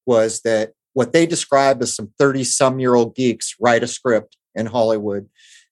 was 0.06 0.40
that 0.42 0.72
what 0.92 1.12
they 1.12 1.26
describe 1.26 1.82
as 1.82 1.94
some 1.94 2.12
30 2.18 2.44
some 2.44 2.78
year 2.78 2.94
old 2.94 3.14
geeks 3.14 3.54
write 3.60 3.82
a 3.82 3.88
script 3.88 4.36
in 4.54 4.66
Hollywood. 4.66 5.28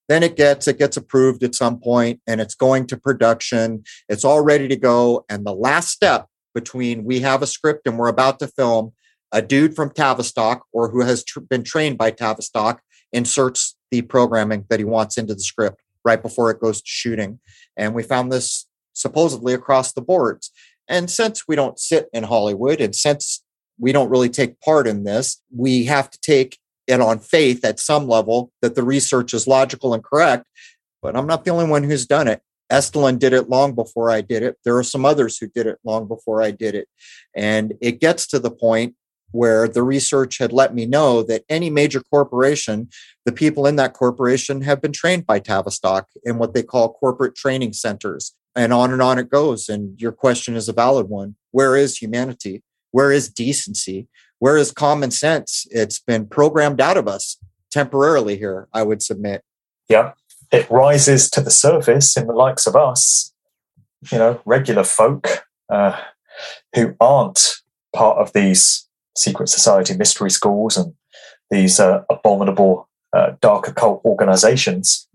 Then 0.09 0.23
it 0.23 0.37
gets 0.37 0.69
it 0.69 0.79
gets 0.79 0.97
approved 0.97 1.43
at 1.43 1.55
some 1.55 1.79
point 1.81 2.21
and 2.27 2.41
it's 2.41 2.55
going 2.55 2.87
to 2.89 2.97
production. 2.97 3.85
It's 4.09 4.25
all 4.25 4.43
ready 4.43 4.69
to 4.69 4.77
go. 4.77 5.25
And 5.29 5.47
the 5.47 5.55
last 5.55 5.91
step 5.91 6.27
between 6.55 7.05
we 7.05 7.21
have 7.21 7.43
a 7.43 7.47
script 7.47 7.87
and 7.87 7.99
we're 7.99 8.09
about 8.09 8.39
to 8.41 8.49
film 8.49 8.93
a 9.33 9.41
dude 9.41 9.75
from 9.75 9.91
Tavistock 9.91 10.65
or 10.73 10.91
who 10.91 11.03
has 11.03 11.25
tr- 11.25 11.41
been 11.41 11.65
trained 11.65 11.99
by 11.99 12.11
Tavistock 12.11 12.83
inserts 13.13 13.77
the 13.91 14.03
programming 14.03 14.67
that 14.69 14.79
he 14.79 14.85
wants 14.85 15.17
into 15.17 15.35
the 15.35 15.41
script 15.41 15.81
right 16.05 16.23
before 16.23 16.51
it 16.51 16.61
goes 16.61 16.81
to 16.81 16.89
shooting. 16.89 17.41
And 17.77 17.95
we 17.95 18.03
found 18.03 18.31
this 18.31 18.67
supposedly 18.93 19.55
across 19.55 19.93
the 19.93 20.03
boards. 20.03 20.51
And 20.89 21.11
since 21.11 21.47
we 21.49 21.57
don't 21.57 21.79
sit 21.79 22.09
in 22.13 22.25
Hollywood 22.25 22.81
and 22.81 22.95
since 22.95 23.43
we 23.79 23.93
don't 23.93 24.11
really 24.11 24.29
take 24.29 24.61
part 24.61 24.87
in 24.87 25.05
this, 25.05 25.41
we 25.55 25.85
have 25.85 26.11
to 26.11 26.21
take 26.21 26.59
it 26.87 27.01
on 27.01 27.19
faith 27.19 27.65
at 27.65 27.79
some 27.79 28.09
level 28.09 28.53
that 28.61 28.75
the 28.75 28.83
research 28.83 29.33
is 29.33 29.47
logical 29.47 29.95
and 29.95 30.05
correct. 30.05 30.45
But 31.01 31.17
I'm 31.17 31.27
not 31.27 31.45
the 31.45 31.51
only 31.51 31.67
one 31.67 31.85
who's 31.85 32.07
done 32.07 32.29
it. 32.29 32.43
Estulin 32.73 33.19
did 33.19 33.35
it 33.35 33.51
long 33.51 33.75
before 33.75 34.11
I 34.11 34.23
did 34.23 34.43
it. 34.43 34.57
There 34.65 34.77
are 34.79 34.83
some 34.83 35.05
others 35.05 35.37
who 35.37 35.47
did 35.47 35.67
it 35.67 35.79
long 35.85 36.09
before 36.09 36.43
I 36.43 36.51
did 36.51 36.75
it. 36.75 36.89
And 37.37 37.75
it 37.81 38.01
gets 38.01 38.27
to 38.29 38.39
the 38.39 38.51
point 38.51 38.95
where 39.31 39.69
the 39.69 39.83
research 39.83 40.39
had 40.39 40.53
let 40.53 40.75
me 40.75 40.87
know 40.87 41.23
that 41.23 41.45
any 41.49 41.71
major 41.71 42.01
corporation, 42.01 42.89
the 43.25 43.33
people 43.33 43.67
in 43.67 43.77
that 43.77 43.93
corporation 43.93 44.63
have 44.63 44.81
been 44.81 44.93
trained 44.93 45.27
by 45.27 45.39
Tavistock 45.39 46.09
in 46.25 46.39
what 46.39 46.55
they 46.55 46.63
call 46.63 46.95
corporate 46.95 47.35
training 47.35 47.75
centers. 47.75 48.35
And 48.55 48.73
on 48.73 48.93
and 48.93 49.01
on 49.01 49.19
it 49.19 49.31
goes. 49.31 49.69
And 49.69 50.01
your 50.01 50.13
question 50.13 50.57
is 50.57 50.69
a 50.69 50.73
valid 50.73 51.09
one. 51.09 51.37
Where 51.51 51.77
is 51.77 51.99
humanity? 51.99 52.63
Where 52.91 53.13
is 53.13 53.31
decency? 53.31 54.09
Where 54.39 54.57
is 54.57 54.73
common 54.73 55.11
sense? 55.11 55.67
It's 55.71 55.99
been 55.99 56.27
programmed 56.27 56.81
out 56.81 56.97
of 56.97 57.07
us 57.07 57.39
temporarily 57.71 58.37
here, 58.37 58.69
I 58.73 58.83
would 58.83 59.03
submit. 59.03 59.43
Yeah 59.89 60.13
it 60.53 60.71
rises 60.71 61.31
to 61.31 61.41
the 61.41 61.51
surface 61.51 62.17
in 62.17 62.27
the 62.27 62.35
likes 62.35 62.67
of 62.67 62.77
us, 62.77 63.33
you 64.13 64.19
know, 64.19 64.41
regular 64.45 64.85
folk 64.85 65.45
uh, 65.71 65.99
who 66.75 66.95
aren't 67.01 67.57
part 67.95 68.19
of 68.19 68.33
these 68.35 68.87
secret 69.17 69.49
society 69.49 69.97
mystery 69.97 70.31
schools 70.31 70.77
and 70.77 70.95
these 71.51 71.81
uh, 71.81 72.03
abominable 72.11 72.89
uh, 73.15 73.33
dark 73.41 73.67
occult 73.67 74.03
organizations. 74.05 75.09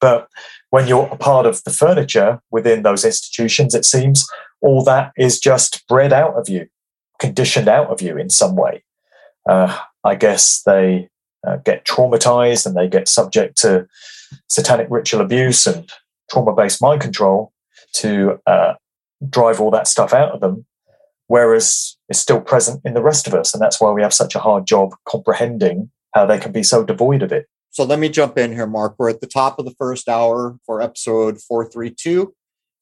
But 0.00 0.28
when 0.70 0.86
you're 0.86 1.08
a 1.10 1.16
part 1.16 1.46
of 1.46 1.62
the 1.64 1.70
furniture 1.70 2.40
within 2.50 2.82
those 2.82 3.04
institutions, 3.04 3.74
it 3.74 3.84
seems 3.84 4.26
all 4.60 4.84
that 4.84 5.12
is 5.16 5.38
just 5.38 5.86
bred 5.88 6.12
out 6.12 6.34
of 6.34 6.48
you, 6.48 6.68
conditioned 7.18 7.68
out 7.68 7.88
of 7.88 8.00
you 8.00 8.16
in 8.16 8.30
some 8.30 8.56
way. 8.56 8.84
Uh, 9.48 9.78
I 10.04 10.16
guess 10.16 10.62
they 10.62 11.08
uh, 11.46 11.56
get 11.56 11.84
traumatized 11.84 12.66
and 12.66 12.76
they 12.76 12.88
get 12.88 13.08
subject 13.08 13.56
to 13.58 13.86
satanic 14.48 14.88
ritual 14.90 15.20
abuse 15.20 15.66
and 15.66 15.90
trauma 16.30 16.54
based 16.54 16.82
mind 16.82 17.00
control 17.00 17.52
to 17.94 18.40
uh, 18.46 18.74
drive 19.28 19.60
all 19.60 19.70
that 19.70 19.88
stuff 19.88 20.12
out 20.12 20.32
of 20.32 20.40
them, 20.40 20.66
whereas 21.28 21.96
it's 22.08 22.18
still 22.18 22.40
present 22.40 22.80
in 22.84 22.94
the 22.94 23.02
rest 23.02 23.26
of 23.26 23.34
us. 23.34 23.54
And 23.54 23.62
that's 23.62 23.80
why 23.80 23.90
we 23.90 24.02
have 24.02 24.14
such 24.14 24.34
a 24.34 24.40
hard 24.40 24.66
job 24.66 24.94
comprehending 25.08 25.90
how 26.14 26.26
they 26.26 26.38
can 26.38 26.52
be 26.52 26.62
so 26.62 26.84
devoid 26.84 27.22
of 27.22 27.32
it. 27.32 27.46
So 27.70 27.84
let 27.84 27.98
me 27.98 28.08
jump 28.08 28.38
in 28.38 28.52
here, 28.52 28.66
Mark. 28.66 28.94
We're 28.98 29.10
at 29.10 29.20
the 29.20 29.26
top 29.26 29.58
of 29.58 29.66
the 29.66 29.74
first 29.78 30.08
hour 30.08 30.56
for 30.64 30.80
episode 30.80 31.40
432, 31.42 32.34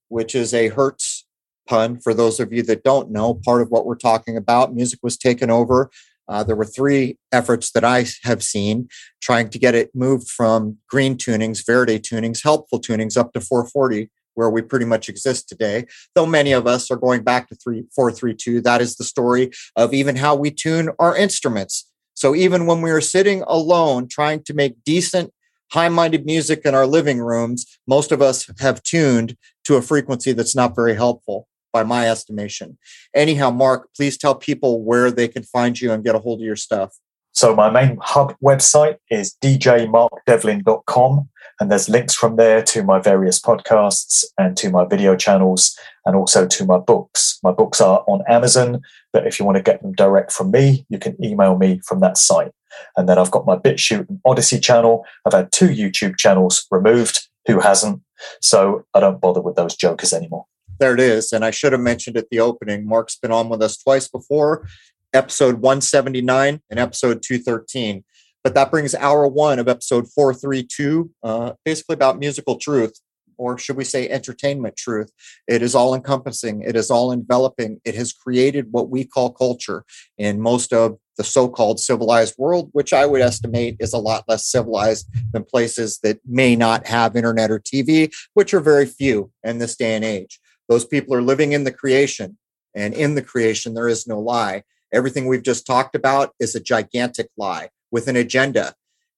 which 0.09 0.35
is 0.35 0.55
a 0.55 0.69
Hertz 0.69 1.27
pun. 1.67 1.99
For 1.99 2.15
those 2.15 2.39
of 2.39 2.53
you 2.53 2.63
that 2.63 2.85
don't 2.85 3.11
know, 3.11 3.35
part 3.35 3.63
of 3.63 3.71
what 3.71 3.87
we're 3.87 3.97
talking 3.97 4.37
about, 4.37 4.75
music 4.75 5.01
was 5.03 5.17
taken 5.17 5.51
over 5.51 5.91
uh, 6.29 6.43
there 6.43 6.57
were 6.57 6.65
three 6.65 7.19
efforts 7.33 7.71
that 7.73 7.85
I 7.85 8.07
have 8.23 8.43
seen 8.43 8.89
trying 9.21 9.51
to 9.51 9.59
get 9.59 9.75
it 9.75 9.91
moved 9.95 10.29
from 10.29 10.79
green 10.89 11.17
tunings, 11.17 11.65
Verdi 11.67 11.99
tunings, 11.99 12.43
helpful 12.43 12.81
tunings 12.81 13.17
up 13.17 13.33
to 13.33 13.41
440, 13.41 14.11
where 14.35 14.51
we 14.51 14.63
pretty 14.63 14.87
much 14.87 15.09
exist 15.09 15.49
today. 15.49 15.87
Though 16.15 16.27
many 16.27 16.53
of 16.53 16.67
us 16.67 16.91
are 16.91 16.97
going 16.97 17.23
back 17.23 17.49
to 17.49 17.55
3, 17.57 17.85
432, 17.95 18.63
that 18.63 18.81
is 18.81 18.97
the 18.97 19.05
story 19.05 19.51
of 19.77 19.93
even 19.93 20.17
how 20.17 20.35
we 20.35 20.51
tune 20.51 20.91
our 20.99 21.17
instruments. 21.17 21.91
So 22.15 22.35
even 22.35 22.67
when 22.67 22.81
we 22.81 22.91
are 22.91 23.01
sitting 23.01 23.43
alone 23.47 24.09
trying 24.09 24.43
to 24.45 24.55
make 24.55 24.83
decent, 24.85 25.33
high 25.73 25.89
minded 25.89 26.25
music 26.25 26.63
in 26.65 26.75
our 26.75 26.87
living 26.87 27.19
rooms, 27.19 27.67
most 27.87 28.13
of 28.13 28.23
us 28.23 28.49
have 28.61 28.83
tuned 28.83 29.37
to 29.65 29.77
a 29.77 29.83
frequency 29.83 30.33
that's 30.33 30.55
not 30.55 30.77
very 30.77 30.95
helpful 30.95 31.49
by 31.75 31.83
my 31.83 32.09
estimation. 32.09 32.79
Anyhow, 33.15 33.51
Mark, 33.51 33.91
please 33.95 34.17
tell 34.17 34.37
people 34.37 34.83
where 34.83 35.11
they 35.11 35.29
can 35.29 35.43
find 35.43 35.79
you 35.79 35.93
and 35.93 36.05
get 36.05 36.15
a 36.15 36.21
hold 36.21 36.41
of 36.41 36.47
your 36.47 36.57
stuff. 36.57 36.97
So 37.33 37.55
my 37.55 37.69
main 37.69 37.99
hub 38.01 38.37
website 38.43 38.99
is 39.11 39.37
djmarkdevlin.com 39.43 41.29
and 41.61 41.71
there's 41.71 41.89
links 41.89 42.15
from 42.15 42.37
there 42.37 42.63
to 42.63 42.85
my 42.85 43.01
various 43.01 43.41
podcasts 43.41 44.25
and 44.39 44.57
to 44.57 44.71
my 44.71 44.85
video 44.85 45.17
channels 45.17 45.77
and 46.07 46.15
also 46.15 46.47
to 46.47 46.65
my 46.65 46.79
books. 46.79 47.41
My 47.43 47.51
books 47.51 47.81
are 47.81 48.05
on 48.07 48.23
Amazon, 48.29 48.81
but 49.13 49.27
if 49.27 49.41
you 49.41 49.45
want 49.45 49.57
to 49.57 49.63
get 49.63 49.83
them 49.83 49.95
direct 49.95 50.31
from 50.31 50.53
me, 50.53 50.87
you 50.89 51.01
can 51.01 51.23
email 51.23 51.59
me 51.59 51.81
from 51.85 51.99
that 52.01 52.17
site. 52.17 52.53
And 52.97 53.09
then 53.09 53.19
I've 53.19 53.33
got 53.33 53.47
my 53.47 53.57
BitChute 53.57 54.09
and 54.09 54.21
Odysee 54.25 54.61
channel. 54.61 55.05
I've 55.27 55.33
had 55.33 55.51
two 55.51 55.69
YouTube 55.69 56.17
channels 56.17 56.67
removed. 56.71 57.29
Who 57.49 57.59
hasn't? 57.59 58.01
So 58.41 58.87
I 58.95 59.01
don't 59.01 59.21
bother 59.21 59.41
with 59.41 59.57
those 59.57 59.75
jokers 59.75 60.13
anymore 60.13 60.47
there 60.79 60.95
it 60.95 61.01
is. 61.01 61.33
And 61.33 61.45
I 61.45 61.51
should 61.51 61.73
have 61.73 61.81
mentioned 61.81 62.17
at 62.17 62.31
the 62.31 62.41
opening, 62.41 62.87
Mark's 62.87 63.17
been 63.17 63.33
on 63.33 63.49
with 63.49 63.63
us 63.63 63.77
twice 63.77 64.09
before, 64.09 64.67
episode 65.13 65.57
179 65.57 66.61
and 66.71 66.81
episode 66.81 67.23
213. 67.23 68.05
But 68.43 68.55
that 68.55 68.71
brings 68.71 68.95
hour 68.95 69.27
one 69.27 69.59
of 69.59 69.69
episode 69.69 70.07
432, 70.13 71.11
uh, 71.23 71.53
basically 71.65 71.95
about 71.95 72.19
musical 72.19 72.57
truth, 72.57 73.01
or 73.39 73.57
should 73.59 73.77
we 73.77 73.85
say 73.85 74.09
entertainment 74.09 74.77
truth. 74.77 75.11
It 75.49 75.63
is 75.63 75.75
all 75.75 75.95
encompassing, 75.95 76.63
it 76.63 76.77
is 76.77 76.91
all 76.91 77.11
enveloping. 77.11 77.81
It 77.85 77.95
has 77.95 78.13
created 78.13 78.69
what 78.71 78.91
we 78.91 79.05
call 79.05 79.31
culture 79.31 79.85
in 80.19 80.41
most 80.41 80.73
of 80.73 80.99
the 81.17 81.25
so 81.25 81.49
called 81.49 81.81
civilized 81.81 82.35
world, 82.37 82.71
which 82.73 82.93
I 82.93 83.07
would 83.07 83.21
estimate 83.21 83.77
is 83.79 83.93
a 83.93 83.99
lot 83.99 84.25
less 84.29 84.47
civilized 84.47 85.09
than 85.33 85.45
places 85.45 86.01
that 86.03 86.19
may 86.27 86.57
not 86.57 86.87
have 86.87 87.17
internet 87.17 87.51
or 87.51 87.61
TV, 87.61 88.13
which 88.35 88.53
are 88.53 88.61
very 88.61 88.87
few 88.87 89.31
in 89.43 89.59
this 89.59 89.77
day 89.77 89.95
and 89.95 90.05
age. 90.05 90.41
Those 90.69 90.85
people 90.85 91.15
are 91.15 91.23
living 91.23 91.53
in 91.53 91.65
the 91.65 91.73
creation, 91.73 92.39
and 92.75 92.95
in 92.95 93.15
the 93.15 93.23
creation, 93.23 93.75
there 93.75 93.89
is 93.89 94.07
no 94.07 94.19
lie. 94.19 94.63
Everything 94.93 95.27
we've 95.27 95.43
just 95.43 95.67
talked 95.67 95.95
about 95.95 96.35
is 96.39 96.55
a 96.55 96.61
gigantic 96.61 97.29
lie 97.37 97.71
with 97.91 98.09
an 98.09 98.17
agenda. 98.17 98.75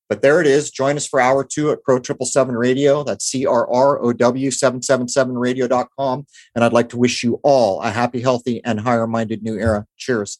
But 0.08 0.22
there 0.22 0.40
it 0.40 0.46
is. 0.46 0.70
Join 0.70 0.96
us 0.96 1.06
for 1.06 1.20
hour 1.20 1.44
two 1.44 1.72
at 1.72 1.82
Crow 1.82 1.96
777 1.96 2.54
Radio. 2.56 3.02
That's 3.02 3.24
C 3.24 3.44
R 3.44 3.68
R 3.68 4.00
O 4.00 4.12
W 4.12 4.50
777 4.50 5.36
radio.com. 5.36 6.26
And 6.54 6.64
I'd 6.64 6.72
like 6.72 6.88
to 6.90 6.96
wish 6.96 7.24
you 7.24 7.40
all 7.42 7.82
a 7.82 7.90
happy, 7.90 8.20
healthy, 8.20 8.62
and 8.64 8.80
higher 8.80 9.06
minded 9.06 9.42
new 9.42 9.58
era. 9.58 9.86
Cheers. 9.96 10.38